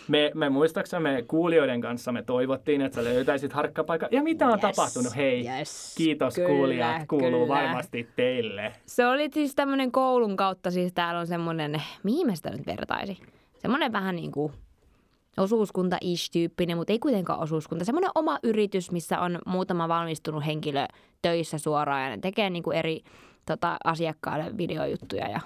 Me, 0.08 0.30
me 0.34 0.48
muistaaksemme 0.48 1.24
kuulijoiden 1.28 1.80
kanssa 1.80 2.12
me 2.12 2.22
toivottiin, 2.22 2.80
että 2.80 2.94
sä 2.94 3.04
löytäisit 3.04 3.52
harkkapaikan. 3.52 4.08
Ja 4.12 4.22
mitä 4.22 4.46
on 4.46 4.52
Yes, 4.52 4.60
tapahtunut? 4.60 5.16
Hei, 5.16 5.46
yes. 5.58 5.94
kiitos 5.96 6.34
Kyllä, 6.34 6.48
kuulijat, 6.48 7.02
kuuluu 7.08 7.30
kyllä. 7.46 7.48
varmasti 7.48 8.08
teille. 8.16 8.72
Se 8.86 9.06
oli 9.06 9.28
siis 9.34 9.54
tämmöinen 9.54 9.92
koulun 9.92 10.36
kautta, 10.36 10.70
siis 10.70 10.92
täällä 10.92 11.20
on 11.20 11.26
semmoinen, 11.26 11.82
mihin 12.02 12.26
mä 12.26 12.34
sitä 12.34 12.50
nyt 12.50 12.66
vertaisi? 12.66 13.18
Semmoinen 13.58 13.92
vähän 13.92 14.16
niin 14.16 14.32
kuin 14.32 14.52
osuuskunta-ish-tyyppinen, 15.36 16.76
mutta 16.76 16.92
ei 16.92 16.98
kuitenkaan 16.98 17.40
osuuskunta. 17.40 17.84
Semmoinen 17.84 18.10
oma 18.14 18.38
yritys, 18.42 18.90
missä 18.90 19.20
on 19.20 19.38
muutama 19.46 19.88
valmistunut 19.88 20.46
henkilö 20.46 20.86
töissä 21.22 21.58
suoraan 21.58 22.02
ja 22.02 22.08
ne 22.10 22.18
tekee 22.18 22.50
niin 22.50 22.62
kuin 22.62 22.76
eri 22.76 23.00
tota, 23.46 23.76
asiakkaille 23.84 24.56
videojuttuja 24.58 25.28
ja 25.28 25.40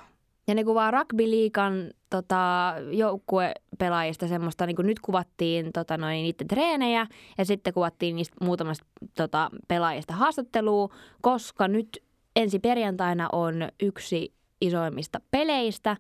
ja 0.47 0.55
ne 0.55 0.65
kuvaa 0.65 0.91
rugby-liikan 0.91 1.91
tota, 2.11 2.75
joukkuepelaajista 2.91 4.29
semmoista, 4.29 4.67
niin 4.67 4.77
kuin 4.77 4.87
nyt 4.87 5.01
kuvattiin 5.01 5.73
tota, 5.73 5.97
noin, 5.97 6.23
niiden 6.23 6.49
treenejä 6.49 7.07
ja 7.39 7.45
sitten 7.45 7.75
kuvattiin 7.75 8.17
niistä 8.17 8.37
muutamasta 8.41 8.87
tota, 9.17 9.51
pelaajista 9.69 10.15
haastattelua, 10.15 10.89
koska 11.21 11.69
nyt 11.69 12.03
ensi 12.37 12.59
perjantaina 12.59 13.29
on 13.33 13.69
yksi 13.83 14.33
isoimmista 14.61 15.21
peleistä 15.31 15.97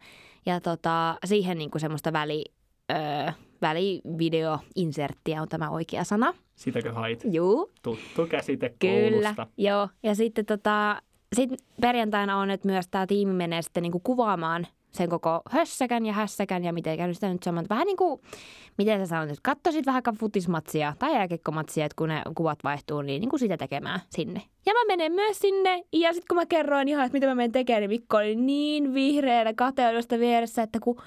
ja 0.46 0.60
tota, 0.60 1.18
siihen 1.24 1.58
niin 1.58 1.70
kuin 1.70 1.80
semmoista 1.80 2.12
väli, 2.12 2.44
öö, 2.92 3.32
välivideo-inserttiä 3.62 5.42
on 5.42 5.48
tämä 5.48 5.70
oikea 5.70 6.04
sana. 6.04 6.34
Sitäkö 6.54 6.92
hait? 6.92 7.22
Juu, 7.24 7.70
Tuttu 7.82 8.26
käsite 8.26 8.74
Kyllä, 8.78 9.10
koulusta. 9.10 9.46
joo. 9.56 9.88
Ja 10.02 10.14
sitten 10.14 10.46
tota, 10.46 11.02
sit 11.32 11.50
perjantaina 11.80 12.38
on, 12.38 12.50
että 12.50 12.68
myös 12.68 12.88
tämä 12.88 13.06
tiimi 13.06 13.32
menee 13.32 13.62
sitten 13.62 13.82
niinku 13.82 14.00
kuvaamaan 14.00 14.66
sen 14.92 15.08
koko 15.08 15.42
hössäkän 15.50 16.06
ja 16.06 16.12
hässäkän 16.12 16.64
ja 16.64 16.72
miten 16.72 16.96
käynyt 16.96 17.16
sitä 17.16 17.32
nyt 17.32 17.42
saman. 17.42 17.66
Vähän 17.70 17.86
niin 17.86 17.96
kuin, 17.96 18.20
miten 18.78 19.00
sä 19.00 19.06
sanoit, 19.06 19.30
että 19.30 19.40
katsoisit 19.42 19.86
vähän 19.86 20.02
futismatsia 20.20 20.94
tai 20.98 21.14
jääkekkomatsia, 21.14 21.84
että 21.84 21.96
kun 21.96 22.08
ne 22.08 22.22
kuvat 22.34 22.58
vaihtuu, 22.64 23.02
niin, 23.02 23.20
niin 23.20 23.30
kuin 23.30 23.40
sitä 23.40 23.56
tekemään 23.56 24.00
sinne. 24.10 24.42
Ja 24.66 24.72
mä 24.72 24.84
menen 24.86 25.12
myös 25.12 25.38
sinne 25.38 25.84
ja 25.92 26.12
sitten 26.12 26.28
kun 26.28 26.36
mä 26.36 26.46
kerroin 26.46 26.88
ihan, 26.88 27.06
että 27.06 27.16
mitä 27.16 27.26
mä 27.26 27.34
menen 27.34 27.52
tekemään, 27.52 27.80
niin 27.80 27.90
Mikko 27.90 28.16
oli 28.16 28.36
niin 28.36 28.94
vihreänä 28.94 29.54
kateudesta 29.54 30.18
vieressä, 30.18 30.62
että 30.62 30.80
kun, 30.80 31.02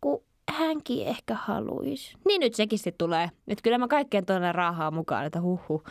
kun 0.00 0.22
hänkin 0.50 1.06
ehkä 1.06 1.34
haluaisi. 1.34 2.16
Niin 2.26 2.40
nyt 2.40 2.54
sekin 2.54 2.78
sitten 2.78 2.98
tulee. 2.98 3.30
Että 3.48 3.62
kyllä 3.62 3.78
mä 3.78 3.88
kaikkeen 3.88 4.26
tuonne 4.26 4.52
raahaa 4.52 4.90
mukaan, 4.90 5.26
että 5.26 5.40
huhhuh. 5.40 5.84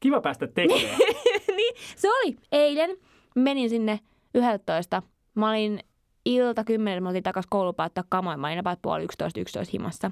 Kiva 0.00 0.20
päästä 0.20 0.46
tekemään. 0.46 0.98
niin, 1.58 1.74
se 1.96 2.08
oli. 2.08 2.36
Eilen 2.52 2.96
menin 3.34 3.70
sinne 3.70 4.00
11. 4.34 5.02
Mä 5.34 5.50
olin 5.50 5.80
ilta 6.24 6.64
10, 6.64 7.02
mä 7.02 7.08
oltiin 7.08 7.22
takas 7.22 7.44
kouluun 7.50 7.74
ottaa 7.78 8.04
kamoja. 8.08 8.36
Mä 8.36 8.46
olin 8.46 8.58
about 8.58 8.82
puoli 8.82 9.04
11, 9.04 9.40
11 9.40 9.70
himassa. 9.72 10.10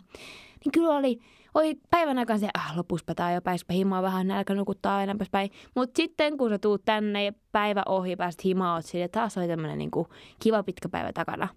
Niin 0.64 0.72
kyllä 0.72 0.90
oli, 0.90 1.18
oli 1.54 1.74
päivän 1.90 2.18
aikana 2.18 2.38
se, 2.38 2.48
ah 2.54 2.76
lopuspa 2.76 3.14
tää 3.14 3.32
jo 3.34 3.42
pääspä 3.42 3.74
himaa 3.74 4.02
vähän 4.02 4.28
nälkä 4.28 4.54
nukuttaa 4.54 4.96
aina 4.96 5.14
päin. 5.30 5.50
Mutta 5.76 5.96
sitten 5.96 6.36
kun 6.36 6.50
sä 6.50 6.58
tuut 6.58 6.82
tänne 6.84 7.24
ja 7.24 7.32
päivä 7.52 7.82
ohi 7.86 8.16
pääst 8.16 8.44
himaa, 8.44 8.74
oot 8.74 8.84
sille, 8.84 9.08
taas 9.08 9.38
oli 9.38 9.48
tämmönen 9.48 9.78
niinku 9.78 10.08
kiva 10.42 10.62
pitkä 10.62 10.88
päivä 10.88 11.12
takana. 11.12 11.48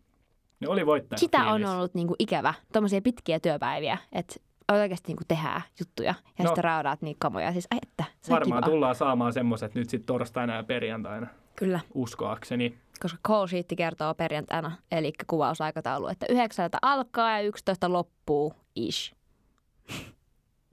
Ne 0.60 0.68
oli 0.68 0.86
voittaja 0.86 1.18
Sitä 1.20 1.38
on 1.40 1.62
fiilis. 1.62 1.70
ollut 1.70 1.94
niinku 1.94 2.16
ikävä, 2.20 2.54
tommosia 2.74 3.02
pitkiä 3.02 3.40
työpäiviä, 3.40 3.98
että 4.12 4.36
oikeasti 4.72 5.08
niinku 5.08 5.24
tehdään 5.28 5.62
juttuja 5.80 6.14
ja 6.38 6.44
No. 6.44 6.48
sitten 6.50 6.64
raudaat 6.64 7.02
niitä 7.02 7.18
kamoja. 7.20 7.52
Siis 7.52 7.68
ai 7.72 7.80
että, 7.84 8.04
se 8.22 8.34
Varmaan 8.34 8.64
kiva. 8.64 8.72
tullaan 8.72 8.96
saamaan 8.96 9.34
semmoiset 9.34 9.76
nyt 9.76 9.90
sitten 9.90 10.06
torstaina 10.08 10.56
ja 10.56 10.64
perjantaina, 10.64 11.28
Kyllä. 11.56 11.80
uskoakseni. 11.94 12.78
koska 13.00 13.18
call 13.28 13.48
sheet 13.48 13.66
kertoo 13.78 14.14
perjantaina, 14.16 14.72
eli 14.92 15.14
kuvausaikataulu, 15.28 16.08
että 16.08 16.26
yhdeksältä 16.30 16.78
alkaa 16.82 17.32
ja 17.32 17.40
11 17.42 17.94
loppuu 17.94 18.54
ish. 18.76 19.14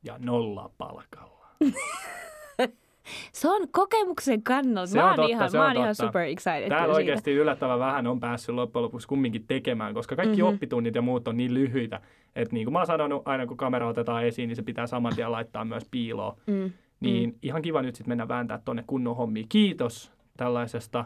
Ja 0.03 0.17
nolla 0.19 0.71
palkalla. 0.79 1.47
Se 3.33 3.49
on 3.49 3.69
kokemuksen 3.71 4.43
kannalta. 4.43 4.87
Se 4.91 4.99
mä 4.99 5.05
on 5.05 5.09
oon, 5.09 5.17
totta, 5.17 5.31
ihan, 5.31 5.51
se 5.51 5.59
mä 5.59 5.65
on 5.65 5.69
oon 5.69 5.77
ihan 5.77 5.95
super 5.95 6.23
excited 6.23 6.69
Täällä 6.69 6.95
oikeasti 6.95 7.33
yllättävän 7.33 7.79
vähän 7.79 8.07
on 8.07 8.21
päässyt 8.21 8.55
loppujen 8.55 8.85
lopuksi 8.85 9.09
kumminkin 9.09 9.45
tekemään, 9.49 9.95
koska 9.95 10.17
kaikki 10.17 10.37
Mhm. 10.37 10.43
mm-hmm. 10.43 10.55
oppitunnit 10.55 10.95
ja 10.95 11.03
muut 11.03 11.29
on 11.29 11.37
niin 11.37 11.55
lyhyitä, 11.55 12.01
että 12.37 12.55
niin 12.55 12.65
kuin 12.65 12.73
mä 12.73 12.79
oon 12.79 12.87
sanonut, 12.87 13.23
aina 13.25 13.47
kun 13.47 13.57
kamera 13.57 13.89
otetaan 13.89 14.25
esiin, 14.25 14.49
niin 14.49 14.57
se 14.57 14.63
pitää 14.63 14.87
saman 14.87 15.15
tien 15.17 15.33
laittaa 15.33 15.65
myös 15.65 15.85
piiloon. 15.91 16.37
Mm. 16.47 16.73
Niin 17.01 17.31
mm. 17.31 17.37
ihan 17.43 17.63
kiva 17.63 17.83
nyt 17.83 17.95
sitten 17.95 18.11
mennä 18.11 18.29
vääntää 18.29 18.61
tonne 18.65 18.85
kunnon 18.87 19.17
hommiin. 19.17 19.47
Kiitos 19.49 20.13
tällaisesta 20.37 21.05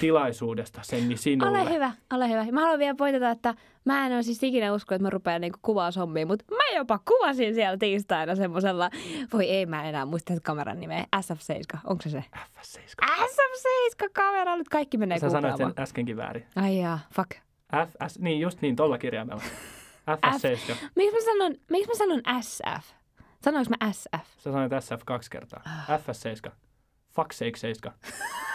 tilaisuudesta 0.00 0.80
Senni 0.82 1.16
sinulle. 1.16 1.60
Ole 1.60 1.70
hyvä, 1.70 1.92
ole 2.12 2.28
hyvä. 2.28 2.46
Mä 2.52 2.60
haluan 2.60 2.78
vielä 2.78 2.94
pointata, 2.94 3.30
että 3.30 3.54
mä 3.84 4.06
en 4.06 4.12
ole 4.12 4.22
siis 4.22 4.42
ikinä 4.42 4.72
usko, 4.72 4.94
että 4.94 5.02
mä 5.02 5.10
rupean 5.10 5.40
niinku 5.40 5.58
kuvaushommiin, 5.62 6.28
mutta 6.28 6.44
mä 6.50 6.76
jopa 6.76 6.98
kuvasin 6.98 7.54
siellä 7.54 7.76
tiistaina 7.78 8.34
semmoisella, 8.34 8.90
voi 9.32 9.50
ei 9.50 9.66
mä 9.66 9.82
en 9.82 9.88
enää 9.88 10.04
muista 10.04 10.34
kameran 10.42 10.80
nimeä, 10.80 11.06
SF7, 11.16 11.78
onko 11.84 12.02
se 12.02 12.10
se? 12.10 12.24
F7. 12.36 13.04
SF7 13.04 14.08
kamera, 14.12 14.56
nyt 14.56 14.68
kaikki 14.68 14.98
menee 14.98 15.18
Sä 15.18 15.30
sanoit 15.30 15.56
sen 15.56 15.72
äskenkin 15.78 16.16
väärin. 16.16 16.46
Ai 16.56 16.80
jaa, 16.80 16.98
fuck. 17.14 17.30
FS, 17.86 18.18
niin 18.18 18.40
just 18.40 18.60
niin, 18.60 18.76
tolla 18.76 18.98
kirjaimella. 18.98 19.42
FS7. 20.26 20.74
Miksi 20.96 21.14
mä 21.14 21.24
sanon, 21.24 21.54
miksi 21.70 21.88
mä 21.88 21.94
sanon 21.94 22.22
SF? 22.40 22.98
Sanoinko 23.44 23.72
mä 23.80 23.92
SF? 23.92 24.26
Sä 24.38 24.52
sanoit 24.52 24.72
SF 24.80 25.02
kaksi 25.04 25.30
kertaa. 25.30 25.62
Ah. 25.64 26.00
FS7. 26.00 26.50
Fuck 27.14 27.32
sake 27.32 27.56
7. 27.56 27.94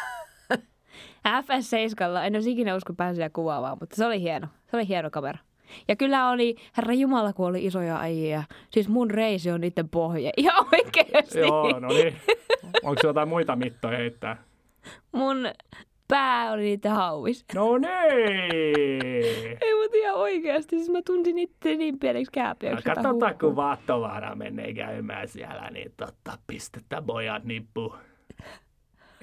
FS7, 1.27 2.25
en 2.25 2.35
olisi 2.35 2.51
ikinä 2.51 2.75
usko 2.75 2.93
pääsiä 2.93 3.29
kuvaamaan, 3.29 3.77
mutta 3.79 3.95
se 3.95 4.05
oli 4.05 4.21
hieno. 4.21 4.47
Se 4.71 4.77
oli 4.77 4.87
hieno 4.87 5.09
kamera. 5.09 5.39
Ja 5.87 5.95
kyllä 5.95 6.29
oli, 6.29 6.55
herra 6.77 6.93
Jumala, 6.93 7.33
kun 7.33 7.45
oli 7.47 7.65
isoja 7.65 7.99
äijiä. 7.99 8.43
Siis 8.69 8.89
mun 8.89 9.11
reisi 9.11 9.51
on 9.51 9.61
niiden 9.61 9.89
pohje. 9.89 10.31
Ihan 10.37 10.65
oikeasti. 10.73 11.39
Joo, 11.39 11.79
no 11.79 11.87
niin. 11.87 12.15
Onko 12.83 13.01
jotain 13.03 13.29
muita 13.29 13.55
mittoja 13.55 13.97
heittää? 13.97 14.43
Mun 15.11 15.37
pää 16.07 16.51
oli 16.51 16.61
niiden 16.61 16.91
hauvis. 16.91 17.45
No 17.55 17.77
niin. 17.77 17.91
Ei 19.61 19.75
mutta 19.81 19.97
ihan 19.97 20.15
oikeasti. 20.15 20.75
Siis 20.75 20.89
mä 20.89 21.01
tunsin 21.05 21.39
itse 21.39 21.75
niin 21.75 21.99
pieneksi 21.99 22.31
kääpiöksi. 22.31 22.77
että 22.77 23.01
katsotaan, 23.01 23.31
huh, 23.31 23.39
kun 23.39 23.55
vaattovaara 23.55 24.35
menee 24.35 24.73
käymään 24.73 25.27
siellä, 25.27 25.69
niin 25.69 25.93
totta, 25.97 26.37
pistetään 26.47 27.05
pojat 27.05 27.43
nippu. 27.43 27.95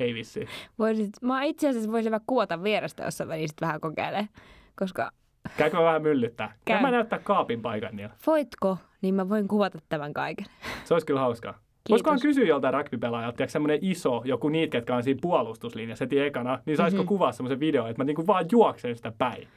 Ei 0.00 0.14
vissi. 0.14 0.46
Voisit, 0.78 1.10
mä 1.22 1.42
itse 1.42 1.68
asiassa 1.68 1.92
voisin 1.92 2.12
vaikka 2.12 2.24
kuvata 2.26 2.62
vierestä, 2.62 3.04
jos 3.04 3.18
sä 3.18 3.24
menisit 3.24 3.60
vähän 3.60 3.80
kokeilemaan. 3.80 4.28
Koska 4.76 5.10
Käykö 5.56 5.76
mä 5.76 5.82
vähän 5.82 6.02
myllyttää? 6.02 6.54
Käy. 6.64 6.80
Mä 6.82 6.90
näyttää 6.90 7.18
kaapin 7.18 7.62
paikan 7.62 7.96
niillä. 7.96 8.14
voitko, 8.26 8.78
niin 9.02 9.14
mä 9.14 9.28
voin 9.28 9.48
kuvata 9.48 9.78
tämän 9.88 10.12
kaiken. 10.12 10.46
Se 10.84 10.94
olisi 10.94 11.06
kyllä 11.06 11.20
hauskaa. 11.20 11.54
Voisikohan 11.90 12.20
kysyä 12.22 12.44
joltain 12.44 12.74
rugbypelaajalta, 12.74 13.36
tiedätkö 13.36 13.52
semmoinen 13.52 13.78
iso, 13.82 14.22
joku 14.24 14.48
niitä, 14.48 14.72
ketkä 14.72 14.96
on 14.96 15.02
siinä 15.02 15.18
puolustuslinjassa 15.22 16.04
heti 16.04 16.20
ekana, 16.20 16.58
niin 16.66 16.76
saisiko 16.76 17.02
Mhm. 17.02 17.04
mm-hmm. 17.04 17.08
kuvaa 17.08 17.32
semmoisen 17.32 17.60
video, 17.60 17.86
että 17.86 18.00
mä 18.00 18.04
niinku 18.04 18.26
vaan 18.26 18.44
juoksen 18.52 18.96
sitä 18.96 19.12
päin. 19.18 19.48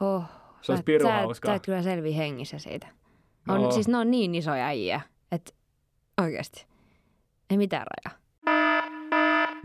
Oh, 0.00 0.24
Se 0.60 0.72
olisi 0.72 0.84
pirun 0.84 1.12
hauskaa. 1.12 1.48
Sä 1.50 1.54
et 1.54 1.62
kyllä 1.64 1.82
selviä 1.82 2.16
hengissä 2.16 2.58
siitä. 2.58 2.86
On, 3.48 3.60
Joo. 3.60 3.70
siis 3.70 3.88
ne 3.88 3.96
on 3.98 4.10
niin 4.10 4.34
isoja 4.34 4.66
äijä, 4.66 5.00
että 5.32 5.52
oikeasti. 6.22 6.66
Ei 7.50 7.56
mitään 7.56 7.86
rajaa. 7.86 8.18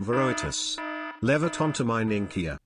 Veritas. 0.06 0.76
Levitontomininkia. 1.22 2.56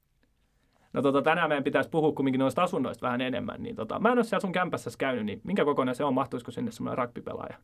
No 0.93 1.03
tota, 1.03 1.23
tänään 1.23 1.49
meidän 1.49 1.65
pitäisi 1.65 1.91
puhua 1.91 2.13
kumminkin 2.13 2.39
noista 2.39 2.63
asunnoista 2.63 3.07
vähän 3.07 3.21
enemmän. 3.21 3.63
Niin 3.63 3.77
tota, 3.77 3.99
mä 3.99 4.13
en 4.13 4.19
ole 4.19 4.25
siellä 4.25 4.41
sun 4.41 4.53
kämpässä 4.53 4.91
käynyt, 4.99 5.27
niin 5.27 5.41
minkä 5.45 5.65
kokoinen 5.65 5.95
se 5.95 6.05
on? 6.05 6.15
Mahtuisiko 6.15 6.51
sinne 6.51 6.71
semmoinen 6.71 7.05
rugbypelaaja? 7.05 7.57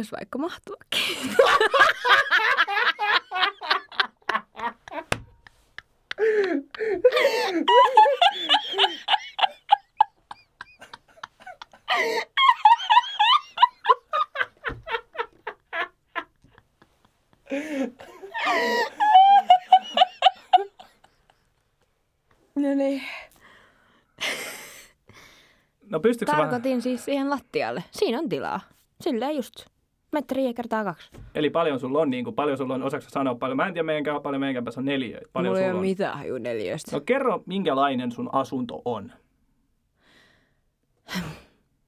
Vois 0.00 0.12
vaikka 0.12 0.38
mahtuakin. 0.38 1.36
No 22.54 22.74
niin. 22.74 23.02
No 25.90 26.00
vähän? 26.26 26.40
Tarkoitin 26.40 26.82
siis 26.82 27.04
siihen 27.04 27.30
lattialle. 27.30 27.84
Siinä 27.90 28.18
on 28.18 28.28
tilaa. 28.28 28.60
Silleen 29.00 29.36
just. 29.36 29.69
Metriä 30.20 30.54
kertaa 30.54 30.84
kaksi. 30.84 31.10
Eli 31.34 31.50
paljon 31.50 31.80
sulla 31.80 31.98
on, 32.00 32.10
niin 32.10 32.24
kuin, 32.24 32.34
paljon 32.34 32.58
sulla 32.58 32.74
on, 32.74 32.82
osaako 32.82 33.06
sanoa 33.08 33.34
paljon? 33.34 33.56
Mä 33.56 33.66
en 33.66 33.72
tiedä 33.72 33.86
meidän 33.86 34.22
paljon 34.22 34.40
meidän 34.40 34.54
kämpässä 34.54 34.80
on 34.80 34.84
neliöitä. 34.84 35.28
Paljon 35.32 35.50
Mulla 35.50 35.58
ei 35.60 35.64
sulla 35.64 35.72
ole 35.72 35.86
on? 35.86 35.86
mitään 35.86 36.18
haju 36.18 36.38
neljöistä. 36.38 36.96
No 36.96 37.00
kerro, 37.00 37.42
minkälainen 37.46 38.12
sun 38.12 38.30
asunto 38.32 38.82
on. 38.84 39.12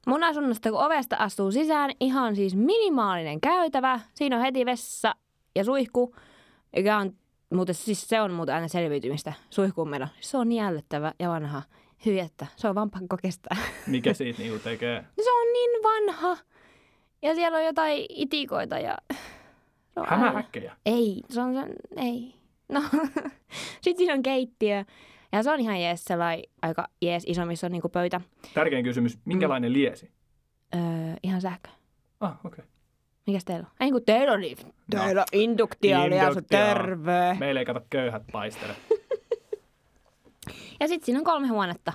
Mun 0.07 0.25
asunnosta, 0.25 0.71
kun 0.71 0.85
ovesta 0.85 1.17
astuu 1.17 1.53
sisään, 1.53 1.91
ihan 2.01 2.37
siis 2.37 2.57
minimaalinen 2.57 3.41
käytävä. 3.41 4.01
Siinä 4.15 4.37
on 4.37 4.43
heti 4.43 4.67
vessa 4.67 5.15
ja 5.57 5.65
suihku, 5.65 6.15
joka 6.77 6.97
on, 6.97 7.13
muuten, 7.55 7.75
siis 7.75 8.09
se 8.09 8.21
on 8.21 8.33
muuten 8.33 8.55
aina 8.55 8.69
selviytymistä. 8.69 9.33
Suihkuun 9.51 9.89
meno. 9.89 10.09
Se 10.21 10.37
on 10.37 10.49
niin 10.49 10.63
ällöttävä 10.63 11.13
ja 11.19 11.29
vanha. 11.29 11.63
Hyi, 12.07 12.21
että 12.21 12.47
se 12.57 12.69
on 12.69 12.75
vaan 12.75 12.91
pakko 12.91 13.17
kestää. 13.23 13.57
Mikä 13.87 14.13
siitä 14.13 14.43
niin 14.43 14.61
tekee? 14.61 15.05
Se 15.23 15.33
on 15.33 15.53
niin 15.53 15.71
vanha. 15.83 16.37
Ja 17.23 17.35
siellä 17.35 17.59
on 17.59 17.65
jotain 17.65 18.07
itikoita 18.09 18.79
ja... 18.79 18.99
Aivan- 19.97 20.19
Hämähäkkejä. 20.21 20.77
Ei, 20.87 21.23
se 21.31 21.41
on 21.41 21.55
sen, 21.55 21.73
ei. 21.97 22.35
No, 22.69 22.83
sitten 23.83 23.97
siinä 23.97 24.15
on 24.15 24.23
keittiö. 24.23 24.85
Ja 25.33 25.43
se 25.43 25.51
on 25.51 25.61
ihan 25.61 25.81
jees, 25.81 26.05
sellainen 26.05 26.45
aika 26.63 26.89
jees 27.03 27.23
iso, 27.27 27.47
missä 27.47 27.67
on 27.67 27.73
niinku 27.73 27.89
pöytä. 27.89 28.21
Tärkein 28.55 28.85
kysymys, 28.85 29.19
minkälainen 29.25 29.73
liesi? 29.73 30.11
Öö, 30.75 30.81
ihan 31.23 31.41
sähkö. 31.41 31.71
Ah, 32.21 32.31
okei. 32.45 32.49
Okay. 32.49 32.65
Mikäs 33.27 33.45
teillä 33.45 33.67
on? 33.67 33.73
Ei 33.81 33.91
kun 33.91 34.03
teillä 34.07 34.33
on, 34.33 34.41
niin, 34.41 34.57
teillä 34.91 35.21
on 35.21 35.27
induktiaali 35.41 36.17
ja 36.17 36.23
se 36.23 36.29
Induktio. 36.29 36.59
terve. 36.59 37.37
Meillä 37.39 37.61
ei 37.61 37.65
kato 37.67 37.81
köyhät 37.91 38.23
paistele. 38.33 38.75
Ja 40.81 40.89
sitten 40.89 41.07
siinä 41.07 41.19
on 41.19 41.25
kolme 41.25 41.49
huonetta. 41.49 41.93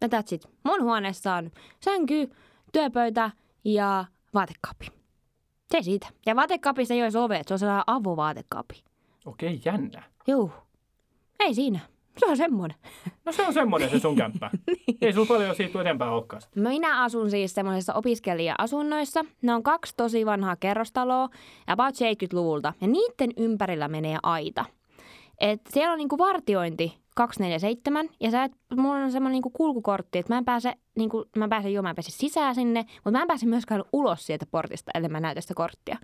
Ja 0.00 0.08
that's 0.08 0.34
it. 0.34 0.48
Mun 0.64 0.82
huoneessa 0.82 1.34
on 1.34 1.50
sänky, 1.80 2.30
työpöytä 2.72 3.30
ja 3.66 4.04
vaatekaappi. 4.34 4.86
Se 5.70 5.82
siitä. 5.82 6.06
Ja 6.26 6.36
vaatekaapissa 6.36 6.94
ei 6.94 7.02
ole 7.02 7.24
ovet, 7.24 7.48
se 7.48 7.54
on 7.54 7.58
sellainen 7.58 7.84
avovaatekaappi. 7.86 8.84
Okei, 9.24 9.54
okay, 9.54 9.60
jännä. 9.64 10.02
Juu. 10.26 10.52
Ei 11.40 11.54
siinä. 11.54 11.80
Se 12.18 12.26
on 12.26 12.36
semmoinen. 12.36 12.76
No 13.24 13.32
se 13.32 13.42
on 13.42 13.54
semmoinen 13.54 13.90
se 13.90 13.98
sun 13.98 14.16
kämppä. 14.22 14.50
Ei 15.00 15.12
sulla 15.12 15.26
paljon 15.26 15.56
siitä 15.56 15.80
enempää 15.80 16.10
olekaan. 16.10 16.42
Minä 16.54 17.02
asun 17.02 17.30
siis 17.30 17.54
semmoisissa 17.54 17.94
opiskelija-asunnoissa. 17.94 19.24
Ne 19.42 19.54
on 19.54 19.62
kaksi 19.62 19.94
tosi 19.96 20.26
vanhaa 20.26 20.56
kerrostaloa, 20.56 21.28
about 21.66 21.94
70-luvulta, 21.94 22.72
ja 22.80 22.86
niiden 22.86 23.30
ympärillä 23.36 23.88
menee 23.88 24.18
aita. 24.22 24.64
Et 25.40 25.60
siellä 25.70 25.92
on 25.92 25.98
niinku 25.98 26.18
vartiointi 26.18 26.98
247, 27.16 28.08
ja 28.20 28.30
sä 28.30 28.44
et, 28.44 28.52
mulla 28.76 28.94
on 28.94 29.12
semmoinen 29.12 29.32
niinku 29.32 29.50
kulkukortti, 29.50 30.18
että 30.18 30.34
mä 30.34 30.38
en 30.38 30.44
pääse, 30.44 30.74
niinku, 30.96 31.24
mä 31.36 31.48
pääsen 31.48 31.72
jo, 31.72 31.82
mä 31.82 31.90
en 31.90 31.96
pääse 31.96 32.10
sisään 32.10 32.54
sinne, 32.54 32.84
mutta 32.94 33.10
mä 33.10 33.22
en 33.22 33.28
pääse 33.28 33.46
myöskään 33.46 33.84
ulos 33.92 34.26
sieltä 34.26 34.46
portista, 34.50 34.90
ellei 34.94 35.08
mä 35.08 35.20
näytä 35.20 35.40
sitä 35.40 35.54
korttia. 35.54 35.98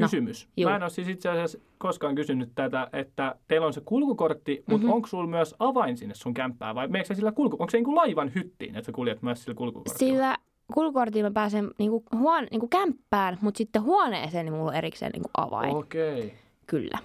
No, 0.00 0.06
Kysymys. 0.06 0.48
juu. 0.56 0.70
Mä 0.70 0.76
en 0.76 0.82
ole 0.82 0.90
siis 0.90 1.08
itse 1.08 1.28
asiassa 1.28 1.58
koskaan 1.78 2.14
kysynyt 2.14 2.52
tätä, 2.54 2.88
että 2.92 3.34
teillä 3.48 3.66
on 3.66 3.72
se 3.72 3.80
kulkukortti, 3.84 4.56
mutta 4.56 4.72
mm-hmm. 4.72 4.92
onko 4.92 5.08
sulla 5.08 5.26
myös 5.26 5.54
avain 5.58 5.96
sinne 5.96 6.14
sun 6.14 6.34
kämppään 6.34 6.74
vai 6.74 6.88
meneekö 6.88 7.14
sillä 7.14 7.32
kulku... 7.32 7.56
Onko 7.58 7.70
se 7.70 7.76
niin 7.76 7.84
kuin 7.84 7.96
laivan 7.96 8.32
hyttiin, 8.34 8.76
että 8.76 8.86
sä 8.86 8.92
kuljet 8.92 9.22
myös 9.22 9.42
sillä 9.42 9.54
kulkukortilla? 9.54 9.98
Sillä 9.98 10.36
kulkukortilla 10.74 11.28
mä 11.28 11.34
pääsen 11.34 11.70
niinku, 11.78 12.04
huone, 12.18 12.46
niinku 12.50 12.68
kämppään, 12.68 13.38
mutta 13.40 13.58
sitten 13.58 13.82
huoneeseen 13.82 14.46
niin 14.46 14.54
mulla 14.54 14.70
on 14.70 14.76
erikseen 14.76 15.12
niinku 15.12 15.30
avain. 15.36 15.76
Okei. 15.76 16.18
Okay. 16.18 16.30
Kyllä. 16.66 16.98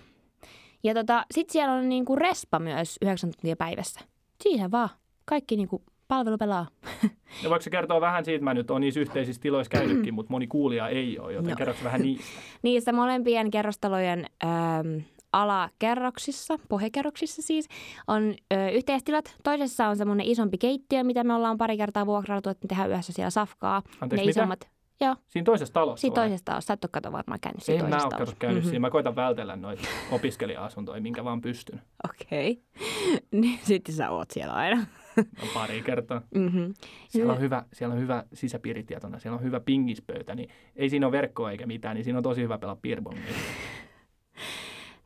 Ja 0.85 0.93
tota, 0.93 1.25
sit 1.31 1.49
siellä 1.49 1.73
on 1.73 1.89
niinku 1.89 2.15
respa 2.15 2.59
myös 2.59 2.97
9 3.01 3.31
tuntia 3.31 3.55
päivässä. 3.55 3.99
Siihen 4.43 4.71
vaan. 4.71 4.89
Kaikki 5.25 5.55
niinku 5.55 5.83
palvelu 6.07 6.37
pelaa. 6.37 6.67
Ja 7.43 7.49
voiko 7.49 7.65
kertoa 7.71 8.01
vähän 8.01 8.25
siitä, 8.25 8.43
mä 8.43 8.53
nyt 8.53 8.71
on 8.71 8.81
niissä 8.81 8.99
yhteisissä 8.99 9.41
tiloissa 9.41 9.69
käynytkin, 9.69 10.13
mutta 10.13 10.31
moni 10.31 10.47
kuulija 10.47 10.89
ei 10.89 11.19
ole, 11.19 11.33
joten 11.33 11.49
no. 11.49 11.55
Kerroks 11.55 11.83
vähän 11.83 12.01
niistä. 12.01 12.25
Niistä 12.63 12.93
molempien 12.93 13.51
kerrostalojen 13.51 14.25
äm, 14.43 15.01
alakerroksissa, 15.33 16.59
pohjakerroksissa 16.69 17.41
siis, 17.41 17.67
on 18.07 18.33
ö, 18.53 18.69
yhteistilat. 18.69 19.35
Toisessa 19.43 19.87
on 19.87 19.97
semmoinen 19.97 20.25
isompi 20.25 20.57
keittiö, 20.57 21.03
mitä 21.03 21.23
me 21.23 21.33
ollaan 21.33 21.57
pari 21.57 21.77
kertaa 21.77 22.05
vuokrailtu, 22.05 22.49
että 22.49 22.65
me 22.65 22.67
tehdään 22.67 22.89
yhdessä 22.89 23.13
siellä 23.13 23.29
safkaa. 23.29 23.81
Anteeksi, 24.01 24.39
ne 24.39 24.45
mitä? 24.45 24.67
Joo, 25.01 25.15
Siinä 25.27 25.45
toisessa 25.45 25.73
talossa 25.73 26.01
siinä 26.01 26.15
vai? 26.15 26.23
toisessa 26.25 26.45
talossa. 26.45 26.67
Sä 26.67 26.73
et 26.73 26.83
ole 26.83 26.89
kato 26.93 27.11
varmaan 27.11 27.39
käynyt 27.39 27.59
En 27.59 27.65
siinä 27.65 27.83
mä 27.83 27.89
toisessa 27.89 28.05
ole 28.07 28.11
kato 28.11 28.17
talossa. 28.25 28.35
käynyt 28.39 28.63
Mhm. 28.63 28.69
siinä. 28.69 28.79
Mä 28.79 28.89
koitan 28.89 29.15
vältellä 29.15 29.55
noita 29.55 29.81
opiskelija-asuntoja, 30.11 31.01
minkä 31.01 31.23
vaan 31.23 31.41
pystyn. 31.41 31.81
Okei. 32.09 32.61
niin 33.31 33.59
sitten 33.63 33.95
sä 33.95 34.09
oot 34.09 34.31
siellä 34.31 34.53
aina. 34.53 34.85
No, 35.17 35.47
pari 35.53 35.81
kertaa. 35.81 36.21
mm-hmm. 36.35 36.73
Siellä 37.09 37.33
on, 37.33 37.39
hyvä, 37.39 37.63
siellä 37.73 37.93
on 37.95 38.01
hyvä 38.01 38.23
sisäpiiritietona, 38.33 39.19
siellä 39.19 39.37
on 39.37 39.43
hyvä 39.43 39.59
pingispöytä, 39.59 40.35
niin 40.35 40.49
ei 40.75 40.89
siinä 40.89 41.05
ole 41.07 41.11
verkkoa 41.11 41.51
eikä 41.51 41.65
mitään, 41.65 41.95
niin 41.95 42.03
siinä 42.03 42.17
on 42.19 42.23
tosi 42.23 42.41
hyvä 42.41 42.57
pelaa 42.57 42.77
piirbongia. 42.81 43.23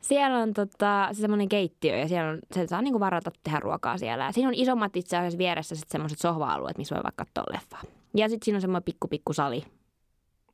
Siellä 0.02 0.38
on 0.38 0.54
tota, 0.54 1.10
se 1.12 1.22
semmoinen 1.22 1.50
keittiö 1.50 1.98
ja 1.98 2.08
siellä 2.08 2.30
on, 2.30 2.40
se 2.52 2.68
saa 2.68 2.82
niinku 2.82 3.00
varata 3.00 3.32
tehdä 3.44 3.60
ruokaa 3.60 3.98
siellä. 3.98 4.24
Ja 4.26 4.32
siinä 4.32 4.48
on 4.48 4.54
isommat 4.54 4.96
itse 4.98 5.18
asiassa 5.18 5.38
vieressä 5.38 5.76
sitten 5.76 5.92
semmoiset 5.92 6.20
sohva-alueet, 6.20 6.78
missä 6.78 6.96
voi 6.96 7.04
vaikka 7.04 7.26
katsoa 7.26 7.54
leffaa. 7.54 7.82
Ja 8.16 8.30
sitten 8.30 8.46
siinä 8.46 8.58
on 8.58 8.62
semmoinen 8.62 8.84
pikku 8.84 9.08
pikku 9.08 9.34
sali. 9.34 9.64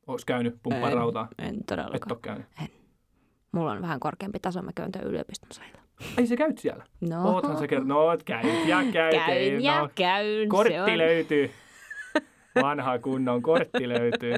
Olis 0.07 0.25
käynyt 0.25 0.55
pumppaa 0.63 0.89
rautaa? 0.89 1.27
En 1.37 1.55
Et 1.55 1.65
todellakaan. 1.65 2.11
ole 2.11 2.19
käynyt. 2.21 2.45
Mulla 3.51 3.71
on 3.71 3.81
vähän 3.81 3.99
korkeampi 3.99 4.39
taso, 4.39 4.61
mä 4.61 4.71
käyn 4.75 4.91
tuon 4.91 5.05
yliopiston 5.05 5.49
salilla. 5.51 5.79
Ai 6.17 6.27
sä 6.27 6.35
käyt 6.35 6.57
siellä? 6.57 6.83
No, 7.09 7.33
Oothan 7.33 7.57
sä 7.57 7.67
kerran, 7.67 7.87
no 7.87 8.17
käyt 8.25 8.67
ja 8.67 8.77
käyt. 8.93 9.13
ei, 9.29 9.49
käyn 9.49 9.63
ja 9.63 9.79
no, 9.79 9.89
käyn. 9.95 10.49
kortti 10.49 10.79
on. 10.79 10.97
löytyy. 10.97 11.51
Vanha 12.63 12.99
kunnon 12.99 13.41
kortti 13.41 13.89
löytyy. 13.89 14.35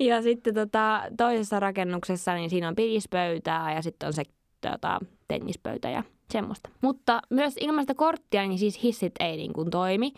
Ja 0.00 0.22
sitten 0.22 0.54
tota, 0.54 1.02
toisessa 1.16 1.60
rakennuksessa, 1.60 2.34
niin 2.34 2.50
siinä 2.50 2.68
on 2.68 2.76
pilispöytää 2.76 3.74
ja 3.74 3.82
sitten 3.82 4.06
on 4.06 4.12
se 4.12 4.22
tota, 4.60 5.00
tennispöytä 5.28 5.90
ja 5.90 6.02
semmoista. 6.30 6.70
Mutta 6.80 7.22
myös 7.30 7.54
ilman 7.60 7.82
sitä 7.82 7.94
korttia, 7.94 8.46
niin 8.46 8.58
siis 8.58 8.82
hissit 8.82 9.12
ei 9.20 9.36
niin 9.36 9.52
kuin 9.52 9.70
toimi. 9.70 10.12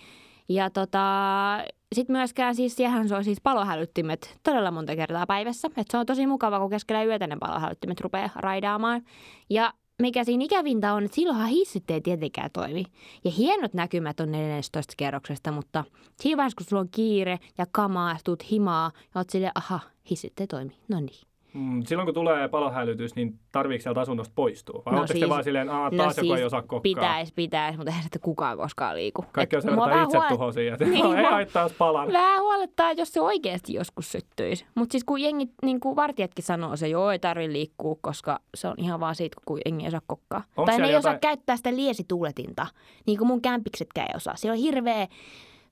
Ja 0.48 0.70
tota, 0.70 1.00
sitten 1.94 2.16
myöskään 2.16 2.54
siis 2.54 2.76
siellähän 2.76 3.08
se 3.08 3.14
on 3.14 3.24
siis 3.24 3.40
palohälyttimet 3.40 4.38
todella 4.42 4.70
monta 4.70 4.96
kertaa 4.96 5.26
päivässä. 5.26 5.70
Et 5.76 5.86
se 5.90 5.98
on 5.98 6.06
tosi 6.06 6.26
mukava, 6.26 6.60
kun 6.60 6.70
keskellä 6.70 7.04
yötä 7.04 7.26
ne 7.26 7.36
palohälyttimet 7.40 8.00
rupeaa 8.00 8.30
raidaamaan. 8.34 9.02
Ja 9.50 9.72
mikä 10.02 10.24
siinä 10.24 10.44
ikävintä 10.44 10.94
on, 10.94 11.04
että 11.04 11.14
silloinhan 11.14 11.48
hissit 11.48 11.90
ei 11.90 12.00
tietenkään 12.00 12.50
toimi. 12.52 12.84
Ja 13.24 13.30
hienot 13.30 13.74
näkymät 13.74 14.20
on 14.20 14.32
14 14.32 14.94
kerroksesta, 14.96 15.52
mutta 15.52 15.84
siinä 16.20 16.36
vaiheessa, 16.36 16.56
kun 16.56 16.66
sulla 16.66 16.80
on 16.80 16.88
kiire 16.90 17.38
ja 17.58 17.66
kamaa, 17.72 18.12
ja 18.12 18.18
tuut 18.24 18.50
himaa, 18.50 18.90
ja 19.14 19.18
oot 19.18 19.30
silleen, 19.30 19.52
aha, 19.54 19.80
hissit 20.10 20.40
ei 20.40 20.46
toimi. 20.46 20.76
No 20.88 21.00
niin. 21.00 21.27
Mm, 21.54 21.82
silloin 21.86 22.06
kun 22.06 22.14
tulee 22.14 22.48
palohälytys, 22.48 23.14
niin 23.16 23.38
tarviiko 23.52 23.82
sieltä 23.82 24.00
asunnosta 24.00 24.32
poistua? 24.34 24.82
Vai 24.86 24.94
no 24.94 25.00
No 25.00 25.06
siis, 25.06 25.20
te 25.20 25.28
vaan 25.28 25.44
silleen, 25.44 25.70
Aa, 25.70 25.90
taas 25.90 26.16
no 26.16 26.22
joku 26.22 26.32
ei 26.32 26.38
siis 26.38 26.46
osaa 26.46 26.60
kokkaa? 26.62 26.80
Pitäis, 26.80 27.32
pitäis, 27.32 27.76
mutta 27.76 27.90
eihän 27.90 28.02
sitten 28.02 28.20
kukaan 28.20 28.56
koskaan 28.56 28.96
liiku. 28.96 29.24
Kaikki 29.32 29.56
on 29.56 29.62
vähän 29.76 30.04
itse 30.04 30.18
huolet- 30.18 30.28
tuhoisia. 30.28 30.76
Niin, 30.80 30.90
Niin, 31.04 31.18
ei 31.18 31.24
haittaa 31.24 31.70
palan. 31.78 32.12
Vähän 32.12 32.40
huolettaa, 32.42 32.92
jos 32.92 33.12
se 33.12 33.20
oikeasti 33.20 33.74
joskus 33.74 34.12
syttyisi. 34.12 34.66
Mutta 34.74 34.92
siis 34.92 35.04
kun 35.04 35.20
jengi, 35.20 35.48
niin 35.62 35.80
kuin 35.80 35.96
vartijatkin 35.96 36.44
sanoo 36.44 36.76
se, 36.76 36.88
joo, 36.88 37.10
ei 37.10 37.18
tarvi 37.18 37.52
liikkua, 37.52 37.96
koska 38.00 38.40
se 38.54 38.68
on 38.68 38.74
ihan 38.78 39.00
vaan 39.00 39.14
siitä, 39.14 39.36
kun 39.44 39.60
jengi 39.64 39.84
ei 39.84 39.88
osaa 39.88 40.00
kokkaa. 40.06 40.42
Onks 40.56 40.66
tai 40.66 40.66
ne 40.66 40.72
siellä 40.76 40.88
ei 40.90 40.96
osaa 40.96 41.12
jotain- 41.12 41.20
käyttää 41.20 41.56
sitä 41.56 41.76
liesituuletinta, 41.76 42.66
niin 43.06 43.18
kuin 43.18 43.28
mun 43.28 43.42
kämpiksetkään 43.42 44.06
ei 44.10 44.16
osaa. 44.16 44.36
Siellä 44.36 44.54
on 44.56 44.62
hirveä 44.62 45.06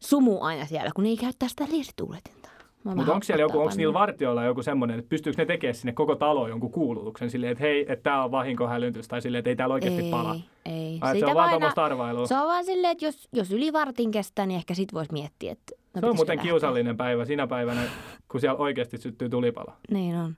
sumu 0.01 0.41
aina 0.43 0.67
siellä, 0.67 0.91
kun 0.95 1.05
ne 1.05 1.11
ei 1.11 1.17
käyttää 1.17 1.49
sitä 1.49 1.65
liesituuletinta. 1.71 2.46
Mua 2.87 2.95
Mutta 2.95 3.13
onko 3.13 3.25
siellä 3.25 3.43
joku, 3.43 3.59
onko 3.61 3.73
niillä 3.77 3.93
pannaan. 3.93 4.09
vartioilla 4.09 4.45
joku 4.45 4.63
semmoinen, 4.63 4.99
että 4.99 5.09
pystyykö 5.09 5.43
ne 5.43 5.47
tekemään 5.47 5.75
sinne 5.75 5.93
koko 5.93 6.15
taloon 6.15 6.51
jonkun 6.51 6.71
kuulutuksen 6.71 7.31
silleen, 7.31 7.53
että 7.53 7.65
hei, 7.65 7.81
että 7.81 8.03
tämä 8.03 8.25
on 8.25 8.31
vahinkohälytys 8.31 9.09
tai 9.09 9.23
silleen, 9.23 9.39
että 9.39 9.51
ei 9.51 9.57
täällä 9.57 9.73
oikeasti 9.73 10.03
ei, 10.03 10.11
pala. 10.11 10.37
Ei, 10.67 10.99
Ai, 11.01 11.19
se 11.21 11.27
on 11.27 11.35
vaan 11.35 11.51
tuommoista 11.51 11.85
arvailua. 11.85 12.27
Se 12.27 12.37
on 12.39 12.47
vaan 12.47 12.65
silleen, 12.65 12.91
että 12.93 13.05
jos, 13.05 13.29
jos 13.33 13.53
yli 13.53 13.73
vartin 13.73 14.11
kestää, 14.11 14.47
niin 14.47 14.57
ehkä 14.57 14.75
sit 14.75 14.95
voisi 14.95 15.13
miettiä, 15.13 15.53
että... 15.53 15.73
No 15.95 16.01
se 16.01 16.07
on 16.07 16.17
muuten 16.17 16.37
lähteä. 16.37 16.51
kiusallinen 16.51 16.97
päivä 16.97 17.25
sinä 17.25 17.47
päivänä, 17.47 17.81
kun 18.29 18.41
siellä 18.41 18.59
oikeasti 18.59 18.99
syttyy 18.99 19.29
tulipalo. 19.29 19.73
Niin 19.91 20.17
on. 20.17 20.37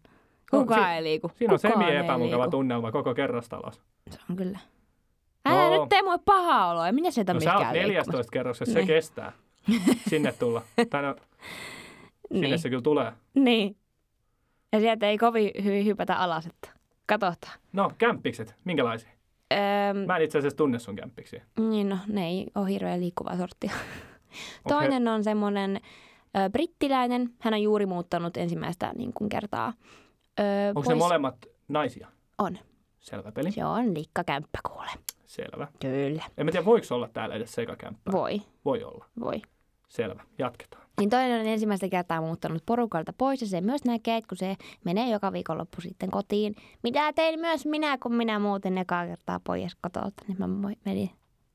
No, 0.52 0.58
Kukaan 0.58 0.84
si- 0.90 0.94
ei 0.96 1.02
liiku. 1.02 1.30
Siinä 1.38 1.54
on 1.54 1.58
Kukaan 1.62 1.80
semi 1.84 1.90
ei 1.90 1.96
epämukava 2.04 2.42
liiku. 2.42 2.50
tunnelma 2.50 2.92
koko 2.92 3.14
kerrostalossa. 3.14 3.82
Se 4.10 4.18
on 4.30 4.36
kyllä. 4.36 4.58
Älä 5.46 5.68
No. 5.70 5.80
nyt 5.80 5.88
tee 5.88 6.02
mulle 6.02 6.18
pahaa 6.24 6.70
oloa. 6.70 6.92
Minä 6.92 7.10
sieltä 7.10 7.34
No 7.34 7.40
sä 7.40 7.50
oot 7.52 7.58
liikkumassa. 7.72 7.88
14 7.88 8.30
kerroksessa, 8.32 8.72
se 8.72 8.78
Niin. 8.78 8.86
kestää 8.86 9.32
sinne 10.08 10.32
tulla. 10.32 10.62
Tai 10.90 11.02
no, 11.02 11.14
sinne 12.32 12.46
Niin. 12.48 12.58
se 12.58 12.68
kyllä 12.68 12.82
tulee. 12.82 13.12
niin. 13.34 13.76
Ja 14.72 14.80
sieltä 14.80 15.08
ei 15.08 15.18
kovin 15.18 15.50
hyvin 15.64 15.86
hypätä 15.86 16.16
alas, 16.16 16.46
että 16.46 16.68
katsotaan. 17.06 17.58
No, 17.72 17.92
kämppikset, 17.98 18.54
minkälaisia? 18.64 19.10
Öö, 19.52 20.06
Mä 20.06 20.16
en 20.16 20.22
itse 20.22 20.38
asiassa 20.38 20.56
tunne 20.56 20.78
sun 20.78 20.96
kämppiksiä. 20.96 21.44
Niin 21.70 21.88
no, 21.88 21.98
ne 22.06 22.26
ei 22.28 22.46
ole 22.54 22.68
hirveän 22.70 23.00
liikkuvaa 23.00 23.36
sorttia. 23.36 23.70
Onko 24.64 24.68
Toinen 24.68 25.08
on 25.08 25.24
semmoinen 25.24 25.80
ö, 26.36 26.50
brittiläinen. 26.50 27.30
Hän 27.40 27.54
on 27.54 27.62
juuri 27.62 27.86
muuttanut 27.86 28.36
ensimmäistä 28.36 28.92
niin 28.96 29.12
kuin 29.12 29.28
kertaa. 29.28 29.72
Ö, 30.40 30.42
Onko 30.74 30.88
ne 30.90 30.94
molemmat 30.94 31.46
naisia? 31.68 32.08
On. 32.38 32.58
Selvä 33.00 33.32
peli. 33.32 33.50
Se 33.50 33.64
on 33.64 33.94
likkakämppä 33.94 34.58
kuule. 34.68 34.90
Selvä. 35.26 35.68
Kyllä. 35.80 36.22
En 36.38 36.46
mä 36.46 36.52
tiedä, 36.52 36.64
voiko 36.64 36.86
olla 36.94 37.08
täällä 37.08 37.34
edes 37.34 37.52
sekakämppää. 37.52 38.12
Voi, 38.12 38.42
Voi 38.64 38.84
olla. 38.84 39.04
voi. 39.20 39.42
Selvä. 39.88 40.22
Jatketaan. 40.38 40.87
Niin 40.98 41.10
toinen 41.10 41.40
on 41.40 41.46
ensimmäistä 41.46 41.88
kertaa 41.88 42.20
muuttanut 42.20 42.62
porukalta 42.66 43.12
pois 43.18 43.40
ja 43.40 43.46
se 43.46 43.60
myös 43.60 43.84
näkee, 43.84 44.16
että 44.16 44.28
kun 44.28 44.38
se 44.38 44.56
menee 44.84 45.10
joka 45.10 45.32
viikonloppu 45.32 45.80
sitten 45.80 46.10
kotiin. 46.10 46.54
Mitä 46.82 47.12
tein 47.12 47.40
myös 47.40 47.66
minä, 47.66 47.98
kun 47.98 48.14
minä 48.14 48.38
muutin 48.38 48.78
ekaa 48.78 49.06
kertaa 49.06 49.40
pois 49.44 49.74
kotota, 49.74 50.24
niin 50.28 50.38
mä 50.38 50.48
menin 50.84 51.10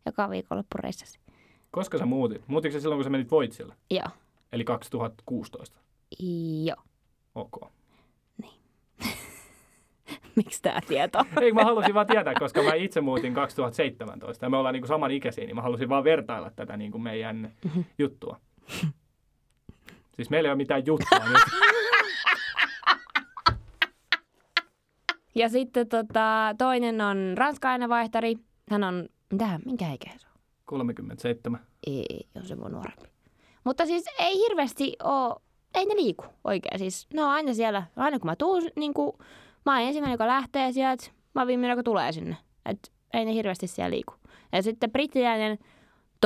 joka 0.06 0.30
viikonloppu 0.30 0.78
reissasi. 0.80 1.20
Koska 1.72 1.98
sä 1.98 2.06
muutit? 2.06 2.48
Muutitko 2.48 2.74
sä 2.74 2.82
silloin, 2.82 2.98
kun 2.98 3.04
sä 3.04 3.10
menit 3.10 3.32
Voitsille? 3.32 3.76
Joo. 3.92 4.08
Eli 4.52 4.64
2016. 4.64 5.80
Joo. 6.66 6.84
Ok. 7.36 7.72
Miksi 10.36 10.62
tämä 10.62 10.80
tieto? 10.88 11.20
Ei, 11.42 11.52
mä 11.52 11.64
halusin 11.64 11.94
vaan 11.94 12.08
tietää, 12.08 12.34
koska 12.40 12.64
mä 12.64 12.74
itse 12.74 13.02
muutin 13.02 13.34
2017 13.34 14.46
ja 14.46 14.50
me 14.50 14.58
ollaan 14.58 14.74
niin 14.74 14.88
saman 14.88 15.12
ikäisiä, 15.12 15.46
niin 15.46 15.56
mä 15.56 15.62
halusin 15.62 15.90
vaan 15.90 16.04
vertailla 16.04 16.52
tätä 16.56 16.78
niin 16.78 16.92
kuin 16.92 17.02
meidän 17.02 17.54
juttua. 17.98 18.40
Siis 20.16 20.30
meillä 20.30 20.48
ei 20.48 20.52
ole 20.52 20.58
mitään 20.58 20.86
juttua 20.86 21.20
nyt. 21.20 21.42
Ja 25.36 25.50
sitten 25.50 25.88
tota, 25.88 26.56
toinen 26.58 27.02
on 27.02 27.34
ranskalainen 27.36 27.90
vaihtari. 27.90 28.36
Hän 28.70 28.84
on, 28.84 29.10
mitä, 29.32 29.60
minkä 29.66 29.92
ikäinen 29.92 30.20
se 30.20 30.28
on? 30.28 30.34
37. 30.66 31.60
Ei, 31.88 32.28
on 32.36 32.46
se 32.46 32.56
mun 32.56 32.72
nuorempi. 32.72 33.10
Mutta 33.64 33.86
siis 33.86 34.04
ei 34.20 34.38
hirveästi 34.38 34.96
oo, 35.04 35.42
ei 35.76 35.86
ne 35.86 35.96
liiku 35.96 36.26
oikein. 36.44 36.80
Siis 36.80 37.08
ne 37.14 37.24
on 37.24 37.30
aina 37.30 37.54
siellä, 37.54 37.84
aina 37.96 38.20
kun 38.20 38.30
mä 38.30 38.36
tuun, 38.36 38.64
niin 38.76 38.94
kuin, 38.94 39.12
mä 39.66 39.74
oon 39.74 39.82
ensimmäinen, 39.82 40.14
joka 40.14 40.28
lähtee 40.28 40.72
sieltä, 40.72 41.06
mä 41.36 41.42
oon 41.42 41.48
viimeinen, 41.48 41.72
joka 41.74 41.84
tulee 41.84 42.12
sinne. 42.12 42.38
Et 42.66 42.92
ei 43.14 43.26
ne 43.26 43.34
hirveästi 43.34 43.68
siellä 43.68 43.90
liiku. 43.92 44.14
Ja 44.52 44.64
sitten 44.64 44.92
brittiläinen, 44.92 45.58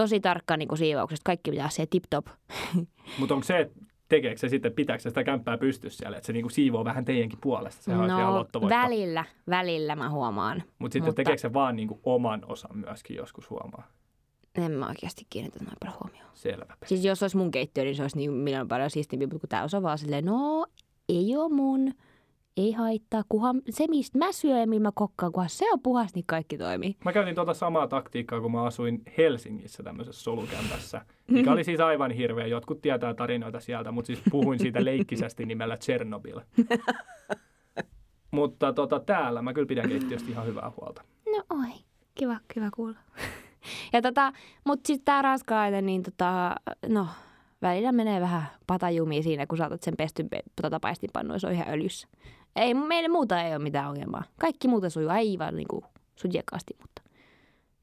tosi 0.01 0.19
tarkka 0.19 0.57
niin 0.57 0.67
kuin 0.67 0.77
siivouksesta, 0.77 1.23
kaikki 1.25 1.51
pitää 1.51 1.69
siellä 1.69 1.89
tip-top. 1.89 2.27
Mutta 3.19 3.33
onko 3.35 3.43
se, 3.43 3.59
että 3.59 3.79
tekeekö 4.09 4.37
se 4.39 4.49
sitten, 4.49 4.73
pitääkö 4.73 5.01
se 5.03 5.09
sitä 5.09 5.23
kämppää 5.23 5.57
pystyssä 5.57 5.97
siellä, 5.97 6.17
että 6.17 6.27
se 6.27 6.33
niinku 6.33 6.49
siivoo 6.49 6.85
vähän 6.85 7.05
teidänkin 7.05 7.39
puolesta? 7.41 7.83
Se 7.83 7.91
on 7.91 8.07
No, 8.07 8.33
lottovoitto. 8.33 8.75
välillä, 8.77 9.25
välillä 9.49 9.95
mä 9.95 10.09
huomaan. 10.09 10.63
Mutta 10.79 10.93
sitten 10.93 11.09
mutta- 11.09 11.19
tekeekö 11.23 11.41
se 11.41 11.53
vaan 11.53 11.75
niinku 11.75 11.99
oman 12.03 12.45
osan 12.47 12.77
myöskin 12.77 13.17
joskus 13.17 13.49
huomaa? 13.49 13.87
En 14.55 14.71
mä 14.71 14.87
oikeasti 14.87 15.25
kiinnitä 15.29 15.59
noin 15.63 15.77
paljon 15.79 15.99
huomioon. 16.03 16.31
Selvä. 16.33 16.73
Siis 16.85 17.05
jos 17.05 17.21
olisi 17.23 17.37
mun 17.37 17.51
keittiö, 17.51 17.83
niin 17.83 17.95
se 17.95 18.01
olisi 18.01 18.17
niin 18.17 18.31
milloin 18.31 18.67
paljon 18.67 18.89
siistimpi, 18.89 19.25
mutta 19.25 19.39
kun 19.39 19.49
tää 19.49 19.63
osa 19.63 19.81
vaan 19.81 19.97
silleen, 19.97 20.25
no 20.25 20.65
ei 21.09 21.35
oo 21.35 21.49
mun, 21.49 21.93
ei 22.57 22.71
haittaa, 22.71 23.23
kunhan 23.29 23.61
se 23.69 23.87
mistä 23.87 24.17
mä 24.17 24.31
syön 24.31 24.59
ja 24.59 24.67
millä 24.67 24.87
mä 24.87 24.91
kokkaan, 24.95 25.31
kunhan 25.31 25.49
se 25.49 25.71
on 25.71 25.79
puhas, 25.79 26.15
niin 26.15 26.25
kaikki 26.27 26.57
toimii. 26.57 26.95
Mä 27.05 27.13
käytin 27.13 27.35
tuota 27.35 27.53
samaa 27.53 27.87
taktiikkaa, 27.87 28.41
kun 28.41 28.51
mä 28.51 28.63
asuin 28.63 29.01
Helsingissä 29.17 29.83
tämmöisessä 29.83 30.23
solukämpässä, 30.23 31.01
mikä 31.31 31.51
oli 31.51 31.63
siis 31.63 31.79
aivan 31.79 32.11
hirveä. 32.11 32.47
Jotkut 32.47 32.81
tietää 32.81 33.13
tarinoita 33.13 33.59
sieltä, 33.59 33.91
mutta 33.91 34.07
siis 34.07 34.21
puhuin 34.31 34.59
siitä 34.59 34.85
leikkisästi 34.85 35.45
nimellä 35.45 35.77
Chernobyl. 35.77 36.41
mutta 38.31 38.73
tota, 38.73 38.99
täällä 38.99 39.41
mä 39.41 39.53
kyllä 39.53 39.67
pidän 39.67 39.89
keittiöstä 39.89 40.31
ihan 40.31 40.45
hyvää 40.45 40.71
huolta. 40.77 41.01
No 41.25 41.43
oi, 41.49 41.73
kiva, 42.15 42.37
kiva 42.53 42.69
kuulla. 42.75 42.97
ja 43.93 44.01
tota, 44.01 44.33
mutta 44.65 44.87
sitten 44.87 45.05
tää 45.05 45.21
ranskalainen, 45.21 45.85
niin 45.85 46.03
tota, 46.03 46.55
no 46.87 47.07
välillä 47.61 47.91
menee 47.91 48.21
vähän 48.21 48.43
patajumia 48.67 49.23
siinä, 49.23 49.47
kun 49.47 49.57
saatat 49.57 49.83
sen 49.83 49.97
pestyn 49.97 50.29
pe- 50.29 50.43
tota 50.61 50.79
paistinpannu 50.79 51.33
ja 51.33 51.39
se 51.39 51.47
on 51.47 51.53
ihan 51.53 51.69
öljyssä. 51.69 52.07
Ei, 52.57 52.73
meille 52.73 53.09
muuta 53.09 53.41
ei 53.41 53.51
ole 53.51 53.63
mitään 53.63 53.89
ongelmaa. 53.89 54.23
Kaikki 54.39 54.67
muuta 54.67 54.89
sujuu 54.89 55.09
aivan 55.09 55.55
niin 55.55 55.67
kuin 55.67 55.85
sutjakkaasti, 56.15 56.73
mutta 56.81 57.01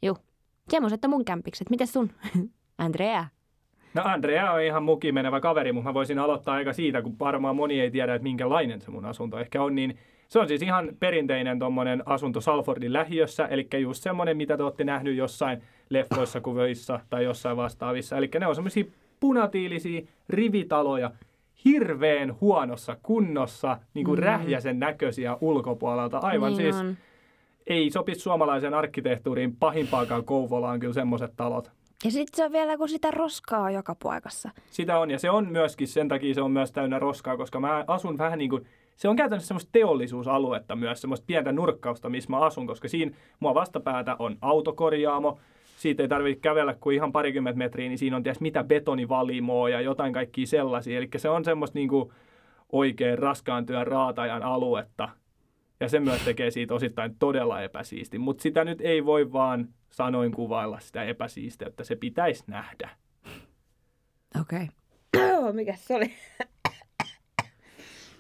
juu. 0.03 0.17
Semmoiset 0.69 1.05
on 1.05 1.11
mun 1.11 1.25
kämpikset. 1.25 1.71
Mites 1.71 1.93
sun? 1.93 2.11
Andrea? 2.79 3.27
No 3.95 4.03
Andrea 4.05 4.53
on 4.53 4.63
ihan 4.63 4.83
muki 4.83 5.13
menevä 5.13 5.41
kaveri, 5.41 5.73
mutta 5.73 5.91
mä 5.91 5.95
voisin 5.95 6.19
aloittaa 6.19 6.55
aika 6.55 6.73
siitä, 6.73 7.03
kun 7.03 7.19
varmaan 7.19 7.57
moni 7.57 7.81
ei 7.81 7.91
tiedä, 7.91 8.15
että 8.15 8.23
minkälainen 8.23 8.81
se 8.81 8.91
mun 8.91 9.05
asunto 9.05 9.39
ehkä 9.39 9.63
on, 9.63 9.75
niin 9.75 9.99
se 10.29 10.39
on 10.39 10.49
siis 10.49 10.63
ihan 10.63 10.89
perinteinen 11.01 11.59
tommonen 11.59 12.03
asunto 12.07 12.41
Salfordin 12.41 12.93
lähiössä, 12.93 13.47
eli 13.47 13.69
just 13.81 14.03
semmoinen, 14.03 14.37
mitä 14.37 14.57
te 14.57 14.63
olette 14.63 14.85
nähnyt 14.85 15.17
jossain 15.17 15.63
leffoissa, 15.91 16.41
kuvissa 16.41 17.01
tai 17.11 17.25
jossain 17.25 17.57
vastaavissa. 17.57 18.17
Eli 18.17 18.31
ne 18.41 18.47
on 18.47 18.55
semmoisia 18.55 18.85
punatiilisia 19.21 20.03
rivitaloja, 20.29 21.11
hirveän 21.65 22.41
huonossa 22.41 22.97
kunnossa, 23.03 23.79
niin 23.95 24.05
kuin 24.05 24.19
Mm. 24.19 24.25
rähjäsen 24.25 24.79
näköisiä 24.79 25.37
ulkopuolelta. 25.41 26.19
Aivan 26.19 26.53
niin 26.53 26.63
siis 26.63 26.77
On. 26.77 26.97
ei 27.67 27.91
sopi 27.91 28.15
suomalaiseen 28.15 28.75
arkkitehtuuriin 28.75 29.57
pahimpaakaan 29.57 30.25
Kouvolaan 30.25 30.81
kyllä 30.81 30.93
semmoiset 30.95 31.33
talot. 31.37 31.71
Ja 32.05 32.11
sitten 32.11 32.37
se 32.37 32.45
on 32.45 32.53
vielä, 32.53 32.77
kun 32.77 32.89
sitä 32.89 33.11
roskaa 33.11 33.61
on 33.61 33.75
joka 33.75 33.97
paikassa. 34.03 34.51
Sitä 34.71 34.99
on, 34.99 35.11
ja 35.11 35.19
se 35.19 35.31
on 35.31 35.49
myöskin, 35.49 35.89
sen 35.89 36.09
takia 36.09 36.35
se 36.35 36.43
on 36.43 36.51
myös 36.51 36.73
täynnä 36.73 36.99
roskaa, 36.99 37.37
koska 37.37 37.61
mä 37.61 37.85
asun 37.87 38.19
vähän 38.19 38.39
niin 38.39 38.51
kuin, 38.51 38.67
se 38.97 39.09
on 39.09 39.17
käytännössä 39.17 39.49
semmoista 39.49 39.73
teollisuusaluetta 39.73 40.77
myös, 40.77 41.01
semmoista 41.01 41.25
pientä 41.27 41.53
nurkkausta, 41.53 42.09
missä 42.11 42.31
mä 42.31 42.39
asun, 42.41 42.67
koska 42.67 42.89
siinä 42.89 43.11
mua 43.41 43.55
vastapäätä 43.55 44.17
on 44.19 44.37
autokorjaamo, 44.41 45.39
siitä 45.85 46.03
ei 46.03 46.09
tarvitse 46.09 46.41
kävellä 46.41 46.75
kuin 46.75 46.97
ihan 46.97 47.13
parikymmentä 47.13 47.59
metriä, 47.59 47.89
niin 47.89 47.99
siinä 47.99 48.17
on 48.17 48.23
ties 48.23 48.41
mitä 48.41 48.65
betonivalimoa 48.65 49.69
ja 49.69 49.81
jotain 49.81 50.13
kaikkia 50.13 50.47
sellaisia. 50.47 50.99
Eli 50.99 51.09
se 51.17 51.29
on 51.29 51.45
semmoista 51.45 51.79
niin 51.79 51.89
kuin 51.89 52.13
oikein 52.73 53.19
raskaan 53.19 53.67
työn 53.67 53.87
raatajan 53.87 54.43
aluetta. 54.43 55.09
Ja 55.81 55.89
se 55.89 56.01
myös 56.01 56.25
tekee 56.25 56.51
siitä 56.51 56.75
osittain 56.75 57.17
todella 57.19 57.63
epäsiisti. 57.63 58.19
Mutta 58.19 58.43
sitä 58.43 58.65
nyt 58.65 58.81
ei 58.81 59.05
voi 59.05 59.33
vaan 59.33 59.69
sanoin 59.91 60.33
kuvailla 60.33 60.81
sitä 60.81 61.05
epäsiisteyttä. 61.05 61.85
Se 61.85 61.97
pitäisi 61.97 62.45
nähdä. 62.47 62.91
Okei. 64.41 64.69
Okay. 65.39 65.53
Mikä 65.53 65.75
se 65.77 65.95
oli? 65.95 66.11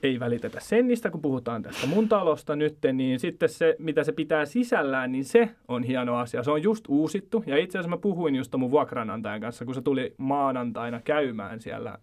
Ei 0.04 0.20
välitetä 0.20 0.60
sennistä, 0.60 1.10
kun 1.10 1.22
puhutaan 1.22 1.62
tästä 1.62 1.86
mun 1.86 2.08
talosta 2.08 2.56
nyt, 2.56 2.78
niin 2.92 3.20
sitten 3.20 3.48
se, 3.48 3.76
mitä 3.78 4.04
se 4.04 4.12
pitää 4.12 4.44
sisällään, 4.44 5.12
niin 5.12 5.24
se 5.24 5.50
on 5.68 5.82
hieno 5.82 6.16
asia. 6.16 6.42
Se 6.42 6.50
on 6.50 6.62
just 6.62 6.84
uusittu, 6.88 7.44
ja 7.46 7.56
itse 7.56 7.78
asiassa 7.78 7.96
mä 7.96 8.00
puhuin 8.00 8.34
just 8.34 8.54
mun 8.56 8.70
vuokranantajan 8.70 9.40
kanssa, 9.40 9.64
kun 9.64 9.74
se 9.74 9.82
tuli 9.82 10.14
maanantaina 10.18 11.00
käymään 11.00 11.60
siellä. 11.60 11.98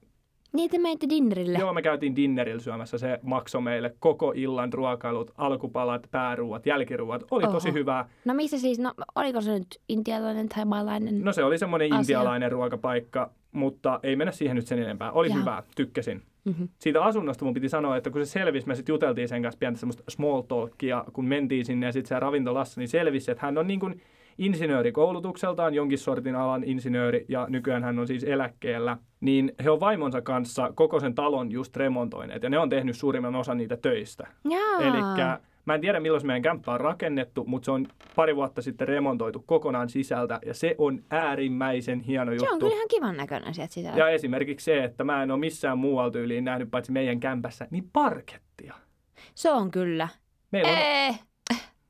Niin 0.54 0.70
te 0.72 0.80
menitte 0.80 1.10
dinnerille. 1.10 1.60
Joo, 1.60 1.74
me 1.74 1.82
käytiin 1.82 2.16
dinnerillä 2.16 2.62
syömässä, 2.62 2.98
se 2.98 3.20
maksoi 3.22 3.62
meille 3.62 3.96
koko 4.00 4.34
illan 4.36 4.74
ruokailut, 4.74 5.32
alkupalat, 5.38 6.08
pääruuat, 6.12 6.66
jälkiruuat. 6.66 7.24
Oli 7.32 7.44
tosi 7.44 7.70
Oho. 7.70 7.78
hyvää. 7.78 8.10
No 8.26 8.34
missä 8.34 8.60
siis, 8.60 8.80
no 8.80 8.94
oliko 9.16 9.42
se 9.42 9.52
nyt 9.60 9.68
intialainen 9.90 10.50
tai 10.50 10.66
maalainen? 10.66 11.22
No 11.24 11.34
se 11.34 11.44
oli 11.44 11.58
semmoinen 11.58 11.94
Asia. 11.94 12.00
intialainen 12.00 12.52
ruokapaikka, 12.52 13.32
mutta 13.52 14.00
ei 14.04 14.16
mennä 14.16 14.32
siihen 14.32 14.56
nyt 14.56 14.68
sen 14.68 14.80
enempää. 14.80 15.12
Oli 15.12 15.30
Jaa. 15.30 15.38
hyvää, 15.38 15.64
tykkäsin. 15.76 16.22
Mhm. 16.46 16.64
Siitä 16.80 17.04
asunnosta 17.04 17.46
mun 17.46 17.54
piti 17.54 17.70
sanoa, 17.70 17.98
että 17.98 18.10
kun 18.10 18.26
se 18.26 18.30
selvisi, 18.30 18.68
me 18.68 18.76
sitten 18.76 18.94
juteltiin 18.94 19.28
sen 19.28 19.42
kanssa 19.42 19.60
pientä 19.60 19.80
semmoista 19.80 20.04
small 20.10 20.42
talkia, 20.42 21.06
kun 21.14 21.26
mentiin 21.26 21.66
sinne 21.66 21.86
ja 21.86 21.92
sitten 21.92 22.08
se 22.08 22.20
ravintolassa, 22.20 22.82
niin 22.82 22.88
selvisi, 22.88 23.32
että 23.32 23.46
hän 23.46 23.58
on 23.58 23.68
niin 23.68 23.80
kuin 23.80 24.02
insinööri 24.38 24.92
koulutukseltaan, 24.92 25.74
jonkin 25.74 25.98
sortin 25.98 26.36
alan 26.36 26.64
insinööri, 26.64 27.26
ja 27.30 27.48
nykyään 27.50 27.84
hän 27.84 28.00
on 28.00 28.08
siis 28.08 28.24
eläkkeellä, 28.24 28.98
niin 29.22 29.52
he 29.64 29.70
on 29.70 29.80
vaimonsa 29.80 30.22
kanssa 30.22 30.72
koko 30.76 31.00
sen 31.00 31.16
talon 31.16 31.52
just 31.52 31.78
remontoineet, 31.78 32.44
ja 32.44 32.50
ne 32.50 32.60
on 32.60 32.70
tehnyt 32.70 32.98
suurimman 32.98 33.36
osan 33.36 33.58
niitä 33.58 33.78
töistä. 33.78 34.28
Jaa. 34.50 34.82
Eli 34.82 34.98
Mä 35.66 35.76
en 35.76 35.82
tiedä, 35.82 36.00
milloin 36.00 36.28
meidän 36.28 36.42
kämppä 36.42 36.72
on 36.72 36.80
rakennettu, 36.80 37.44
mutta 37.48 37.66
se 37.66 37.72
on 37.72 37.88
pari 38.16 38.36
vuotta 38.36 38.62
sitten 38.62 38.88
remontoitu 38.88 39.44
kokonaan 39.46 39.90
sisältä 39.90 40.40
ja 40.46 40.54
se 40.54 40.76
on 40.78 41.04
äärimmäisen 41.10 42.00
hieno 42.00 42.32
juttu. 42.32 42.46
Se 42.46 42.52
on 42.52 42.60
kyllä 42.60 42.76
ihan 42.76 42.88
kivan 42.88 43.18
näköinen 43.18 43.54
sieltä 43.54 43.74
sisältä. 43.74 44.00
Ja 44.00 44.10
esimerkiksi 44.10 44.64
se, 44.64 44.84
että 44.84 45.04
mä 45.04 45.24
en 45.24 45.32
ole 45.32 45.40
missään 45.40 45.78
muualla 45.78 46.12
tyyliin 46.12 46.44
nähnyt 46.44 46.72
paitsi 46.72 46.92
meidän 46.92 47.20
kämpässä, 47.20 47.68
niin 47.72 47.90
parkettia. 47.94 48.74
Se 49.36 49.52
on 49.52 49.72
kyllä. 49.72 50.08
Meillä 50.52 50.72
on... 50.72 50.78
Ee, 50.78 51.16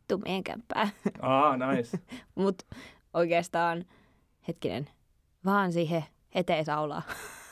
tuu 0.07 0.17
meidän 0.17 0.43
kämppään. 0.43 0.89
Aa, 1.21 1.57
nice. 1.57 1.99
Mut 2.35 2.55
oikeastaan, 3.13 3.85
hetkinen, 4.47 4.89
vaan 5.45 5.71
siihen 5.71 6.03
eteen 6.35 6.65
saulaa. 6.65 7.01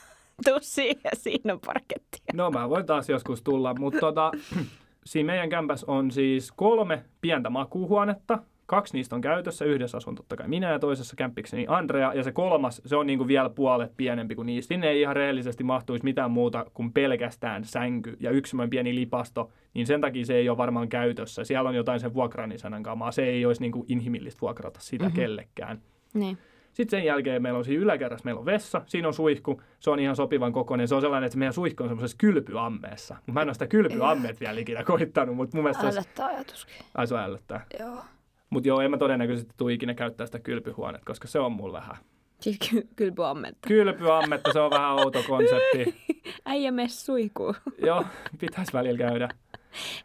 Tuu 0.44 0.58
siihen, 0.60 1.12
siinä 1.14 1.52
on 1.52 1.60
parketti. 1.66 2.20
No 2.32 2.50
mä 2.50 2.68
voin 2.68 2.86
taas 2.86 3.08
joskus 3.08 3.42
tulla, 3.42 3.74
mutta 3.74 4.00
tota, 4.00 4.30
siinä 5.04 5.26
meidän 5.26 5.48
kämpässä 5.48 5.86
on 5.88 6.10
siis 6.10 6.52
kolme 6.52 7.04
pientä 7.20 7.50
makuuhuonetta. 7.50 8.38
Kaksi 8.66 8.96
niistä 8.96 9.14
on 9.14 9.20
käytössä, 9.20 9.64
yhdessä 9.64 9.96
asun 9.96 10.14
totta 10.14 10.36
kai 10.36 10.48
minä 10.48 10.70
ja 10.70 10.78
toisessa 10.78 11.16
kämppikseni 11.16 11.64
Andrea. 11.68 12.14
Ja 12.14 12.22
se 12.22 12.32
kolmas, 12.32 12.82
se 12.86 12.96
on 12.96 13.06
niinku 13.06 13.26
vielä 13.26 13.50
puolet 13.50 13.92
pienempi 13.96 14.34
kuin 14.34 14.46
niistä. 14.46 14.68
Sinne 14.68 14.88
ei 14.88 15.00
ihan 15.00 15.16
reellisesti 15.16 15.64
mahtuisi 15.64 16.04
mitään 16.04 16.30
muuta 16.30 16.66
kuin 16.74 16.92
pelkästään 16.92 17.64
sänky 17.64 18.16
ja 18.20 18.30
yksi 18.30 18.56
pieni 18.70 18.94
lipasto. 18.94 19.50
Niin 19.74 19.86
sen 19.86 20.00
takia 20.00 20.24
se 20.24 20.34
ei 20.34 20.48
ole 20.48 20.58
varmaan 20.58 20.88
käytössä. 20.88 21.44
Siellä 21.44 21.68
on 21.68 21.76
jotain 21.76 22.00
sen 22.00 22.14
vuokranisanan 22.14 22.82
kamaa. 22.82 23.12
Se 23.12 23.22
ei 23.22 23.46
olisi 23.46 23.62
niinku 23.62 23.84
inhimillistä 23.88 24.40
vuokrata 24.40 24.80
sitä 24.80 25.04
mm-hmm. 25.04 25.16
kellekään. 25.16 25.82
Niin. 26.14 26.38
Sitten 26.72 27.00
sen 27.00 27.06
jälkeen 27.06 27.42
meillä 27.42 27.58
on 27.58 27.64
siinä 27.64 27.82
yläkerrassa, 27.82 28.24
meillä 28.24 28.38
on 28.38 28.44
vessa, 28.46 28.82
siinä 28.86 29.08
on 29.08 29.14
suihku, 29.14 29.62
se 29.80 29.90
on 29.90 30.00
ihan 30.00 30.16
sopivan 30.16 30.52
kokoinen. 30.52 30.88
Se 30.88 30.94
on 30.94 31.00
sellainen, 31.00 31.26
että 31.26 31.38
meidän 31.38 31.52
suihku 31.52 31.82
on 31.82 31.88
semmoisessa 31.88 32.16
kylpyammeessa. 32.18 33.14
Mutta 33.14 33.32
mä 33.32 33.42
en 33.42 33.48
ole 33.48 33.54
sitä 33.54 33.66
kylpyammeet 33.66 34.40
vielä 34.40 34.60
ikinä 34.60 34.84
koittanut, 34.84 35.36
mutta 35.36 35.56
mun 35.56 35.64
mielestä 35.64 35.90
se 35.90 35.98
olisi... 35.98 36.10
Ajatuskin. 36.22 36.74
Ai 36.94 37.06
se 37.06 37.14
on 37.14 37.20
ällöttää. 37.20 37.66
Joo. 37.80 38.04
Mutta 38.50 38.68
joo, 38.68 38.80
en 38.80 38.90
mä 38.90 38.98
todennäköisesti 38.98 39.54
tule 39.56 39.72
ikinä 39.72 39.94
käyttää 39.94 40.26
sitä 40.26 40.38
kylpyhuonetta, 40.38 41.06
koska 41.06 41.28
se 41.28 41.38
on 41.38 41.52
mulla 41.52 41.78
vähän. 41.78 41.96
Siis 42.40 42.58
ky- 42.70 42.88
kylpyammetta. 42.96 43.68
Kylpyammetta, 43.68 44.52
se 44.52 44.60
on 44.60 44.70
vähän 44.70 44.92
outo 44.92 45.22
konsepti. 45.28 46.02
Äijä 46.46 46.70
mene 46.72 46.88
suihkuun. 46.88 47.54
joo, 47.78 48.04
pitäisi 48.38 48.72
välillä 48.72 48.98
käydä. 48.98 49.28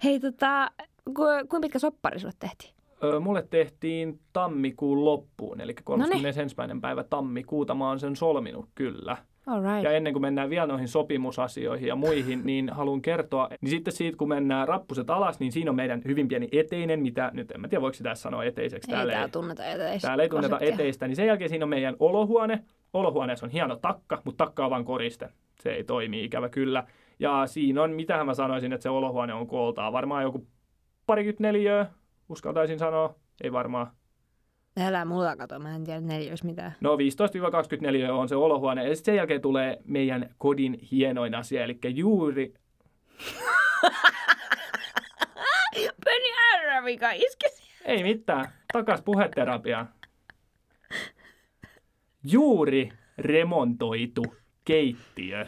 Hei 0.04 0.20
tota, 0.20 0.72
ku, 1.06 1.14
kuinka 1.38 1.60
pitkä 1.60 1.80
soppari 1.80 2.20
sulle 2.20 2.34
tehtiin? 2.40 2.75
Mulle 3.20 3.48
tehtiin 3.50 4.20
tammikuun 4.34 5.06
loppuun, 5.06 5.62
eli 5.62 5.74
No 5.74 5.82
31. 5.84 6.56
päivä 6.82 7.04
tammikuuta 7.04 7.76
mä 7.76 7.88
oon 7.88 8.00
sen 8.00 8.16
solminut 8.16 8.70
kyllä. 8.76 9.18
All 9.48 9.64
right. 9.64 9.84
Ja 9.84 9.92
ennen 9.92 10.14
kuin 10.14 10.22
mennään 10.22 10.50
vielä 10.50 10.68
noihin 10.68 10.88
sopimusasioihin 10.88 11.88
ja 11.88 11.96
muihin, 11.96 12.42
niin 12.44 12.70
haluan 12.70 13.02
kertoa, 13.02 13.50
niin 13.62 13.70
sitten 13.70 13.94
siitä 13.94 14.18
kun 14.18 14.30
mennään 14.30 14.68
rappuset 14.68 15.10
alas, 15.10 15.40
niin 15.40 15.52
siinä 15.52 15.72
on 15.72 15.76
meidän 15.76 16.02
hyvin 16.06 16.28
pieni 16.28 16.50
eteinen, 16.52 17.00
mitä 17.00 17.32
nyt 17.34 17.52
en 17.52 17.62
mä 17.62 17.68
tiedä 17.68 17.82
voiko 17.82 17.94
sitä 17.94 18.16
sanoa 18.16 18.44
eteiseksi. 18.44 18.92
ei 18.92 18.96
Täällä 18.96 19.14
täällä 19.14 19.30
tunneta 19.30 19.66
eteistä. 19.66 20.08
Täällä 20.08 20.24
ei 20.24 20.30
tunneta 20.30 20.60
eteistä, 20.60 21.08
niin 21.08 21.16
sen 21.16 21.28
jälkeen 21.28 21.50
siinä 21.50 21.66
on 21.66 21.70
meidän 21.70 21.96
olohuone. 22.00 22.64
Olohuoneessa 22.94 23.46
on 23.46 23.52
hieno 23.52 23.76
takka, 23.76 24.22
mutta 24.26 24.46
takka 24.46 24.66
on 24.66 24.72
vain 24.72 24.86
koriste. 24.86 25.30
Se 25.62 25.74
ei 25.74 25.84
toimi 25.84 26.24
ikävä 26.24 26.50
kyllä. 26.50 26.88
Ja 27.20 27.48
siinä 27.48 27.84
on, 27.84 27.92
mitähän 27.92 28.26
mä 28.26 28.34
sanoisin, 28.34 28.74
että 28.74 28.84
se 28.84 28.90
olohuone 28.90 29.34
on 29.34 29.48
kooltaan. 29.48 29.94
Varmaan 29.94 30.24
joku 30.24 30.48
parikymmentä 31.06 31.44
neliöä, 31.44 31.86
uskaltaisin 32.30 32.80
sanoa. 32.80 33.16
Ei 33.44 33.52
varmaan. 33.52 33.92
Älä 34.80 35.06
mulla 35.06 35.36
kato, 35.36 35.60
mä 35.60 35.76
en 35.76 35.84
tiedä 35.84 36.02
neliöis 36.02 36.44
mitään. 36.44 36.76
No 36.82 36.96
15-24 38.08 38.12
on 38.12 38.30
se 38.30 38.36
olohuone. 38.36 38.88
Ja 38.88 38.96
sitten 38.96 39.12
sen 39.12 39.18
jälkeen 39.18 39.42
tulee 39.42 39.78
meidän 39.86 40.30
kodin 40.38 40.80
hienoin 40.92 41.36
asia, 41.36 41.64
eli 41.64 41.80
juuri... 41.94 42.54
Penny 46.06 46.30
Arravika 46.54 47.12
iskesi. 47.12 47.64
Ei 47.86 48.04
mitään, 48.04 48.46
takas 48.74 49.02
puheterapiaan. 49.02 49.90
Juuri 52.24 52.90
remontoitu 53.18 54.24
keittiö, 54.66 55.46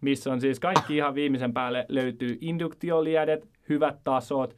missä 0.00 0.32
on 0.32 0.40
siis 0.40 0.60
kaikki 0.60 0.96
ihan 0.96 1.14
viimeisen 1.14 1.52
päälle 1.52 1.86
löytyy 1.88 2.38
induktioliedet, 2.40 3.48
hyvät 3.68 3.96
tasot, 4.04 4.56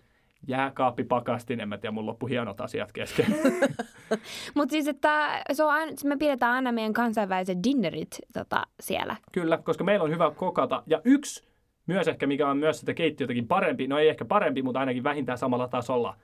jääkaappipakastin, 0.49 1.61
en 1.61 1.69
mä 1.69 1.79
tiedä, 1.79 1.93
mun 1.93 2.07
loppu 2.07 2.27
hienot 2.27 2.61
asiat 2.61 2.93
kesken. 2.93 3.27
Mutta 4.55 4.73
siis, 4.73 4.89
että 4.89 5.43
se 5.53 5.65
on 5.65 5.71
aina, 5.71 5.93
me 6.05 6.17
pidetään 6.17 6.53
aina 6.53 6.73
meidän 6.73 6.93
kansainväliset 6.93 7.59
dinnerit 7.65 8.19
tota, 8.33 8.63
siellä. 8.81 9.17
Kyllä, 9.33 9.59
koska 9.59 9.85
meillä 9.85 10.05
on 10.05 10.11
hyvä 10.11 10.31
kokata. 10.31 10.83
Ja 10.87 11.01
yksi 11.05 11.49
myös 11.87 12.09
ehkä, 12.09 12.27
mikä 12.27 12.49
on 12.49 12.57
myös 12.57 12.81
sitä 12.81 12.95
keittiötäkin 12.95 13.49
parempi, 13.49 13.87
no 13.87 13.99
ei 13.99 14.09
ehkä 14.09 14.25
parempi, 14.25 14.63
mutta 14.63 14.81
ainakin 14.81 15.05
vähintään 15.05 15.39
samalla 15.39 15.69
tasolla, 15.69 16.17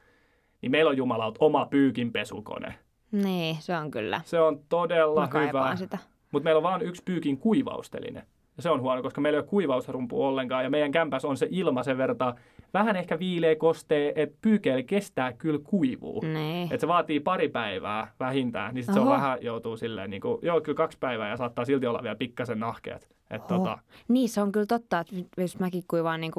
niin 0.63 0.73
meillä 0.73 0.89
on 0.89 0.97
jumalaut 0.97 1.37
oma 1.41 1.67
pyykinpesukone. 1.67 2.75
Niin, 3.13 3.57
se 3.61 3.77
on 3.77 3.91
kyllä. 3.91 4.21
Se 4.25 4.41
on 4.41 4.61
todella 4.69 5.29
Mä 5.33 5.47
hyvä. 5.47 5.77
sitä. 5.77 5.99
Mutta 6.33 6.45
meillä 6.45 6.59
on 6.59 6.63
vain 6.63 6.83
yksi 6.83 7.03
pyykin 7.05 7.39
kuivausteline. 7.39 8.27
Ja 8.57 8.63
se 8.63 8.71
on 8.71 8.81
huono, 8.81 9.03
koska 9.03 9.21
meillä 9.21 9.37
ei 9.37 9.41
ole 9.41 9.49
kuivausrumpu 9.49 10.25
ollenkaan. 10.25 10.65
Ja 10.65 10.71
meidän 10.71 10.93
kämpäs 10.93 11.25
on 11.25 11.37
se 11.37 11.49
ilma 11.51 11.83
sen 11.83 11.99
verran 11.99 12.17
vähän 12.75 12.97
ehkä 12.97 13.19
viileä 13.19 13.57
kostee, 13.57 14.13
että 14.17 14.39
pyykeillä 14.41 14.83
kestää 14.83 15.33
kyllä 15.33 15.61
kuivuu. 15.65 16.21
Niin. 16.21 16.63
Että 16.63 16.81
se 16.81 16.89
vaatii 16.89 17.21
pari 17.21 17.49
päivää 17.49 18.13
vähintään, 18.21 18.75
niin 18.75 18.85
sit 18.85 18.95
se 18.95 19.01
on 19.01 19.09
vähän 19.09 19.39
joutuu 19.41 19.77
silleen, 19.77 20.11
niin 20.11 20.23
kuin, 20.23 20.39
joo 20.43 20.61
kyllä 20.61 20.77
kaksi 20.77 20.99
päivää 20.99 21.29
ja 21.29 21.37
saattaa 21.37 21.65
silti 21.65 21.87
olla 21.87 22.03
vielä 22.03 22.17
pikkasen 22.17 22.61
nahkeat. 22.61 23.09
Että 23.31 23.55
Oho. 23.55 23.65
tota, 23.65 23.79
Niin, 24.09 24.29
se 24.29 24.41
on 24.41 24.53
kyllä 24.53 24.67
totta, 24.67 25.01
että 25.01 25.15
jos 25.37 25.59
mäkin 25.59 25.83
kuivaan 25.89 26.21
niin 26.21 26.33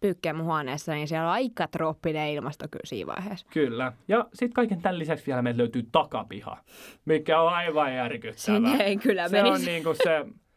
pyykkiä 0.00 0.32
mun 0.32 0.44
huoneessa, 0.46 0.92
niin 0.92 1.08
siellä 1.08 1.26
on 1.26 1.32
aika 1.32 1.68
trooppinen 1.68 2.30
ilmasto 2.30 2.66
kyllä 2.70 2.86
siinä 2.86 3.06
vaiheessa. 3.06 3.46
kyllä. 3.52 3.92
Ja 4.08 4.26
sitten 4.34 4.52
kaiken 4.52 4.82
tämän 4.82 4.98
lisäksi 4.98 5.26
vielä 5.26 5.42
meiltä 5.42 5.58
löytyy 5.58 5.88
takapiha, 5.92 6.58
mikä 7.04 7.40
on 7.40 7.52
aivan 7.52 7.94
järkyttävää. 7.94 8.36
Sinne 8.36 8.84
ei 8.84 8.96
kyllä 8.96 9.28
se 9.28 9.42
on 9.42 9.48
menisi. 9.48 9.70
niin 9.70 9.84
kuin 9.84 9.96
se, 9.96 10.26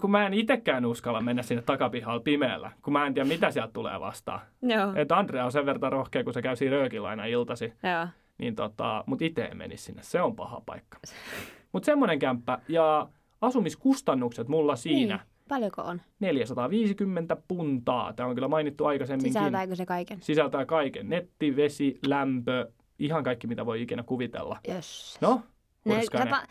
kun 0.00 0.10
mä 0.10 0.26
en 0.26 0.34
itsekään 0.34 0.86
uskalla 0.86 1.20
mennä 1.20 1.42
sinne 1.42 1.62
takapihalla 1.62 2.20
pimeällä, 2.20 2.72
kun 2.82 2.92
mä 2.92 3.06
en 3.06 3.14
tiedä 3.14 3.28
mitä 3.28 3.50
sieltä 3.50 3.72
tulee 3.72 4.00
vastaan. 4.00 4.40
Joo, 4.62 4.92
Että 4.96 5.16
Andrea 5.16 5.44
on 5.44 5.52
sen 5.52 5.66
verran 5.66 5.92
rohkea, 5.92 6.24
kun 6.24 6.34
se 6.34 6.42
käy 6.42 6.56
siinä 6.56 6.76
röökillä 6.76 7.08
aina 7.08 7.24
iltasi. 7.26 7.64
joo. 7.82 8.06
Niin 8.38 8.54
tota, 8.54 9.04
mutta 9.06 9.24
itse 9.24 9.44
en 9.44 9.56
menisi 9.56 9.84
sinne. 9.84 10.02
Se 10.02 10.20
on 10.22 10.36
paha 10.36 10.62
paikka. 10.66 10.98
Mutta 11.72 11.86
semmoinen 11.86 12.18
kämppä 12.18 12.58
ja 12.68 13.08
asumiskustannukset 13.40 14.48
mulla 14.48 14.76
siinä 14.76 15.16
Niin. 15.16 15.26
Paljonko 15.48 15.82
on? 15.82 16.00
450 16.20 17.36
puntaa. 17.48 18.12
Tämä 18.12 18.28
on 18.28 18.34
kyllä 18.34 18.48
mainittu 18.48 18.84
aikaisemminkin. 18.86 19.32
Sisältääkö 19.32 19.74
se 19.76 19.86
kaiken? 19.86 20.18
Sisältää 20.20 20.66
kaiken. 20.66 21.08
Netti, 21.08 21.56
vesi, 21.56 21.98
lämpö, 22.06 22.70
ihan 22.98 23.24
kaikki 23.24 23.46
mitä 23.46 23.66
voi 23.66 23.82
ikinä 23.82 24.02
kuvitella. 24.02 24.58
Jos. 24.68 25.18
No, 25.20 25.40
Ne, 25.84 25.94
Hurskainen. 25.94 26.34
sata, 26.34 26.46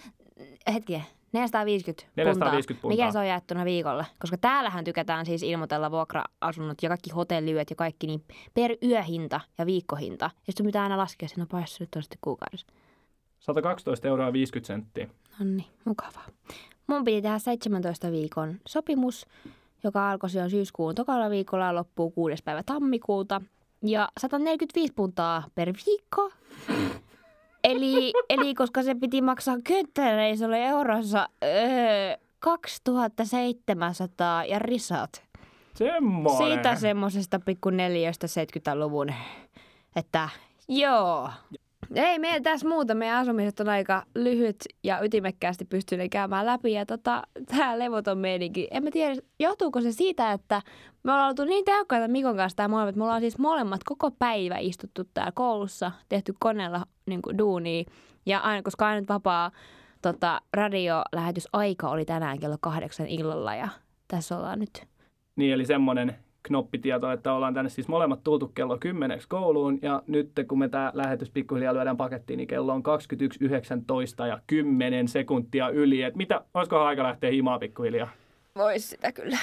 hetki, 0.73 1.01
450, 1.35 2.07
450 2.15 2.81
puntaa. 2.81 2.95
Mikä 2.95 3.11
se 3.11 3.19
on 3.19 3.27
jaettuna 3.27 3.65
viikolle? 3.65 4.05
Koska 4.19 4.37
täällähän 4.37 4.83
tykätään 4.83 5.25
siis 5.25 5.43
ilmoitella 5.43 5.91
vuokra-asunnot 5.91 6.83
ja 6.83 6.89
kaikki 6.89 7.09
hotelliyöt 7.09 7.69
ja 7.69 7.75
kaikki 7.75 8.07
niin 8.07 8.23
per 8.53 8.71
yöhinta 8.83 9.41
ja 9.57 9.65
viikkohinta. 9.65 10.25
Ja 10.25 10.53
sitten 10.53 10.65
pitää 10.65 10.83
aina 10.83 10.97
laskea, 10.97 11.29
siinä 11.29 11.45
paissa 11.51 11.83
nyt 11.83 11.95
on 11.95 12.03
sitten 12.03 12.19
kuukaudessa. 12.21 12.67
112 13.39 14.07
euroa 14.07 14.33
50 14.33 14.67
senttiä. 14.67 15.07
No 15.39 15.45
niin, 15.45 15.67
mukavaa. 15.85 16.25
Mun 16.87 17.03
piti 17.03 17.21
tehdä 17.21 17.39
17 17.39 18.11
viikon 18.11 18.55
sopimus, 18.67 19.25
joka 19.83 20.11
alkoi 20.11 20.29
silloin 20.29 20.51
syyskuun 20.51 20.95
tokalla 20.95 21.29
viikolla 21.29 21.65
ja 21.65 21.75
loppuu 21.75 22.11
6. 22.11 22.43
päivä 22.43 22.63
tammikuuta. 22.63 23.41
Ja 23.83 24.09
145 24.19 24.93
puntaa 24.93 25.43
per 25.55 25.73
viikko. 25.85 26.31
Eli, 27.65 28.13
eli 28.29 28.53
koska 28.53 28.83
se 28.83 28.95
piti 28.95 29.21
maksaa 29.21 29.57
oli 30.45 30.59
eurossa 30.59 31.29
öö, 31.43 32.17
2700 32.39 34.45
ja 34.45 34.59
risat. 34.59 35.23
Semmoinen. 35.73 36.37
Siitä 36.37 36.75
semmosesta 36.75 37.39
pikku 37.39 37.69
neliöstä 37.69 38.27
70-luvun, 38.27 39.13
että 39.95 40.29
joo. 40.67 41.29
Ei 41.95 42.19
meillä 42.19 42.39
tässä 42.39 42.67
muuta. 42.67 42.95
Meidän 42.95 43.17
asumiset 43.17 43.59
on 43.59 43.69
aika 43.69 44.03
lyhyt 44.15 44.63
ja 44.83 44.99
ytimekkäästi 45.03 45.65
pystynyt 45.65 46.11
käymään 46.11 46.45
läpi. 46.45 46.71
Ja 46.71 46.85
tota, 46.85 47.23
tämä 47.45 47.79
levoton 47.79 48.17
meininki. 48.17 48.67
En 48.71 48.83
mä 48.83 48.91
tiedä, 48.91 49.15
johtuuko 49.39 49.81
se 49.81 49.91
siitä, 49.91 50.31
että 50.31 50.61
me 51.03 51.11
ollaan 51.11 51.29
oltu 51.29 51.45
niin 51.45 51.65
tehokkaita 51.65 52.07
Mikon 52.07 52.35
kanssa 52.35 52.55
tää 52.55 52.67
molemmat. 52.67 52.95
Me 52.95 53.03
ollaan 53.03 53.21
siis 53.21 53.37
molemmat 53.37 53.83
koko 53.83 54.11
päivä 54.11 54.57
istuttu 54.57 55.03
täällä 55.13 55.31
koulussa, 55.35 55.91
tehty 56.09 56.33
koneella 56.39 56.85
niin 57.05 57.21
duunia. 57.37 57.83
Ja 58.25 58.39
aina, 58.39 58.63
koska 58.63 58.87
ainut 58.87 59.09
vapaa 59.09 59.51
tota, 60.01 60.41
radiolähetysaika 60.53 61.89
oli 61.89 62.05
tänään 62.05 62.39
kello 62.39 62.57
kahdeksan 62.61 63.07
illalla 63.07 63.55
ja 63.55 63.67
tässä 64.07 64.37
ollaan 64.37 64.59
nyt. 64.59 64.85
Niin, 65.35 65.53
eli 65.53 65.65
semmoinen 65.65 66.24
knoppitieto, 66.47 67.11
että 67.11 67.33
ollaan 67.33 67.53
tänne 67.53 67.69
siis 67.69 67.87
molemmat 67.87 68.23
tultu 68.23 68.47
kello 68.47 68.77
10 68.77 69.19
kouluun, 69.27 69.79
ja 69.81 70.03
nyt 70.07 70.31
kun 70.47 70.59
me 70.59 70.69
tämä 70.69 70.91
lähetys 70.93 71.29
pikkuhiljaa 71.29 71.73
lyödään 71.73 71.97
pakettiin, 71.97 72.37
niin 72.37 72.47
kello 72.47 72.73
on 72.73 72.83
21.19 74.21 74.27
ja 74.27 74.39
10 74.47 75.07
sekuntia 75.07 75.69
yli. 75.69 76.01
Et 76.01 76.15
mitä, 76.15 76.41
olisikohan 76.53 76.87
aika 76.87 77.03
lähteä 77.03 77.31
himaa 77.31 77.59
pikkuhiljaa? 77.59 78.09
Vois 78.55 78.89
sitä 78.89 79.11
kyllä. 79.11 79.37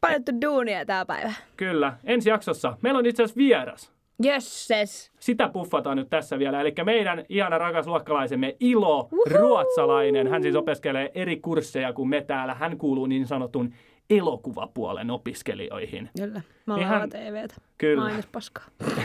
Paljon 0.00 0.40
duunia 0.42 0.86
tää 0.86 1.06
päivä. 1.06 1.32
Kyllä, 1.56 1.92
ensi 2.04 2.30
jaksossa 2.30 2.76
meillä 2.82 2.98
on 2.98 3.06
itse 3.06 3.22
asiassa 3.22 3.38
vieras. 3.38 3.96
Jösses. 4.22 5.12
Sitä 5.20 5.48
puffataan 5.48 5.96
nyt 5.96 6.10
tässä 6.10 6.38
vielä. 6.38 6.60
Eli 6.60 6.74
meidän 6.84 7.24
ihana 7.28 7.58
rakas 7.58 7.86
luokkalaisemme 7.86 8.56
Ilo, 8.60 9.08
ruotsalainen. 9.30 10.26
Hän 10.26 10.42
siis 10.42 10.56
opiskelee 10.56 11.10
eri 11.14 11.36
kursseja 11.36 11.92
kuin 11.92 12.08
me 12.08 12.20
täällä. 12.20 12.54
Hän 12.54 12.78
kuuluu 12.78 13.06
niin 13.06 13.26
sanotun 13.26 13.72
elokuvapuolen 14.10 15.10
opiskelijoihin. 15.10 16.10
Kyllä. 16.18 16.40
Mä 16.66 16.74
oon 16.74 16.82
Ihan-. 16.82 17.10
TVtä. 17.10 17.54
Kyllä. 17.78 18.02
Mainespaskaa. 18.02 18.64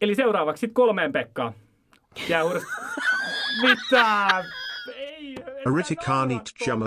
Eli 0.00 0.14
seuraavaksi 0.14 0.60
sitten 0.60 0.74
kolmeen 0.74 1.12
Pekkaan. 1.12 1.52
Jää 2.28 2.44
uudest... 2.44 2.66
Mitä? 3.62 4.44
Ei, 4.96 5.34
et 5.38 5.44
sä 5.44 5.52
Aritikanit 5.70 6.42
naura 6.66 6.66
Jama. 6.66 6.86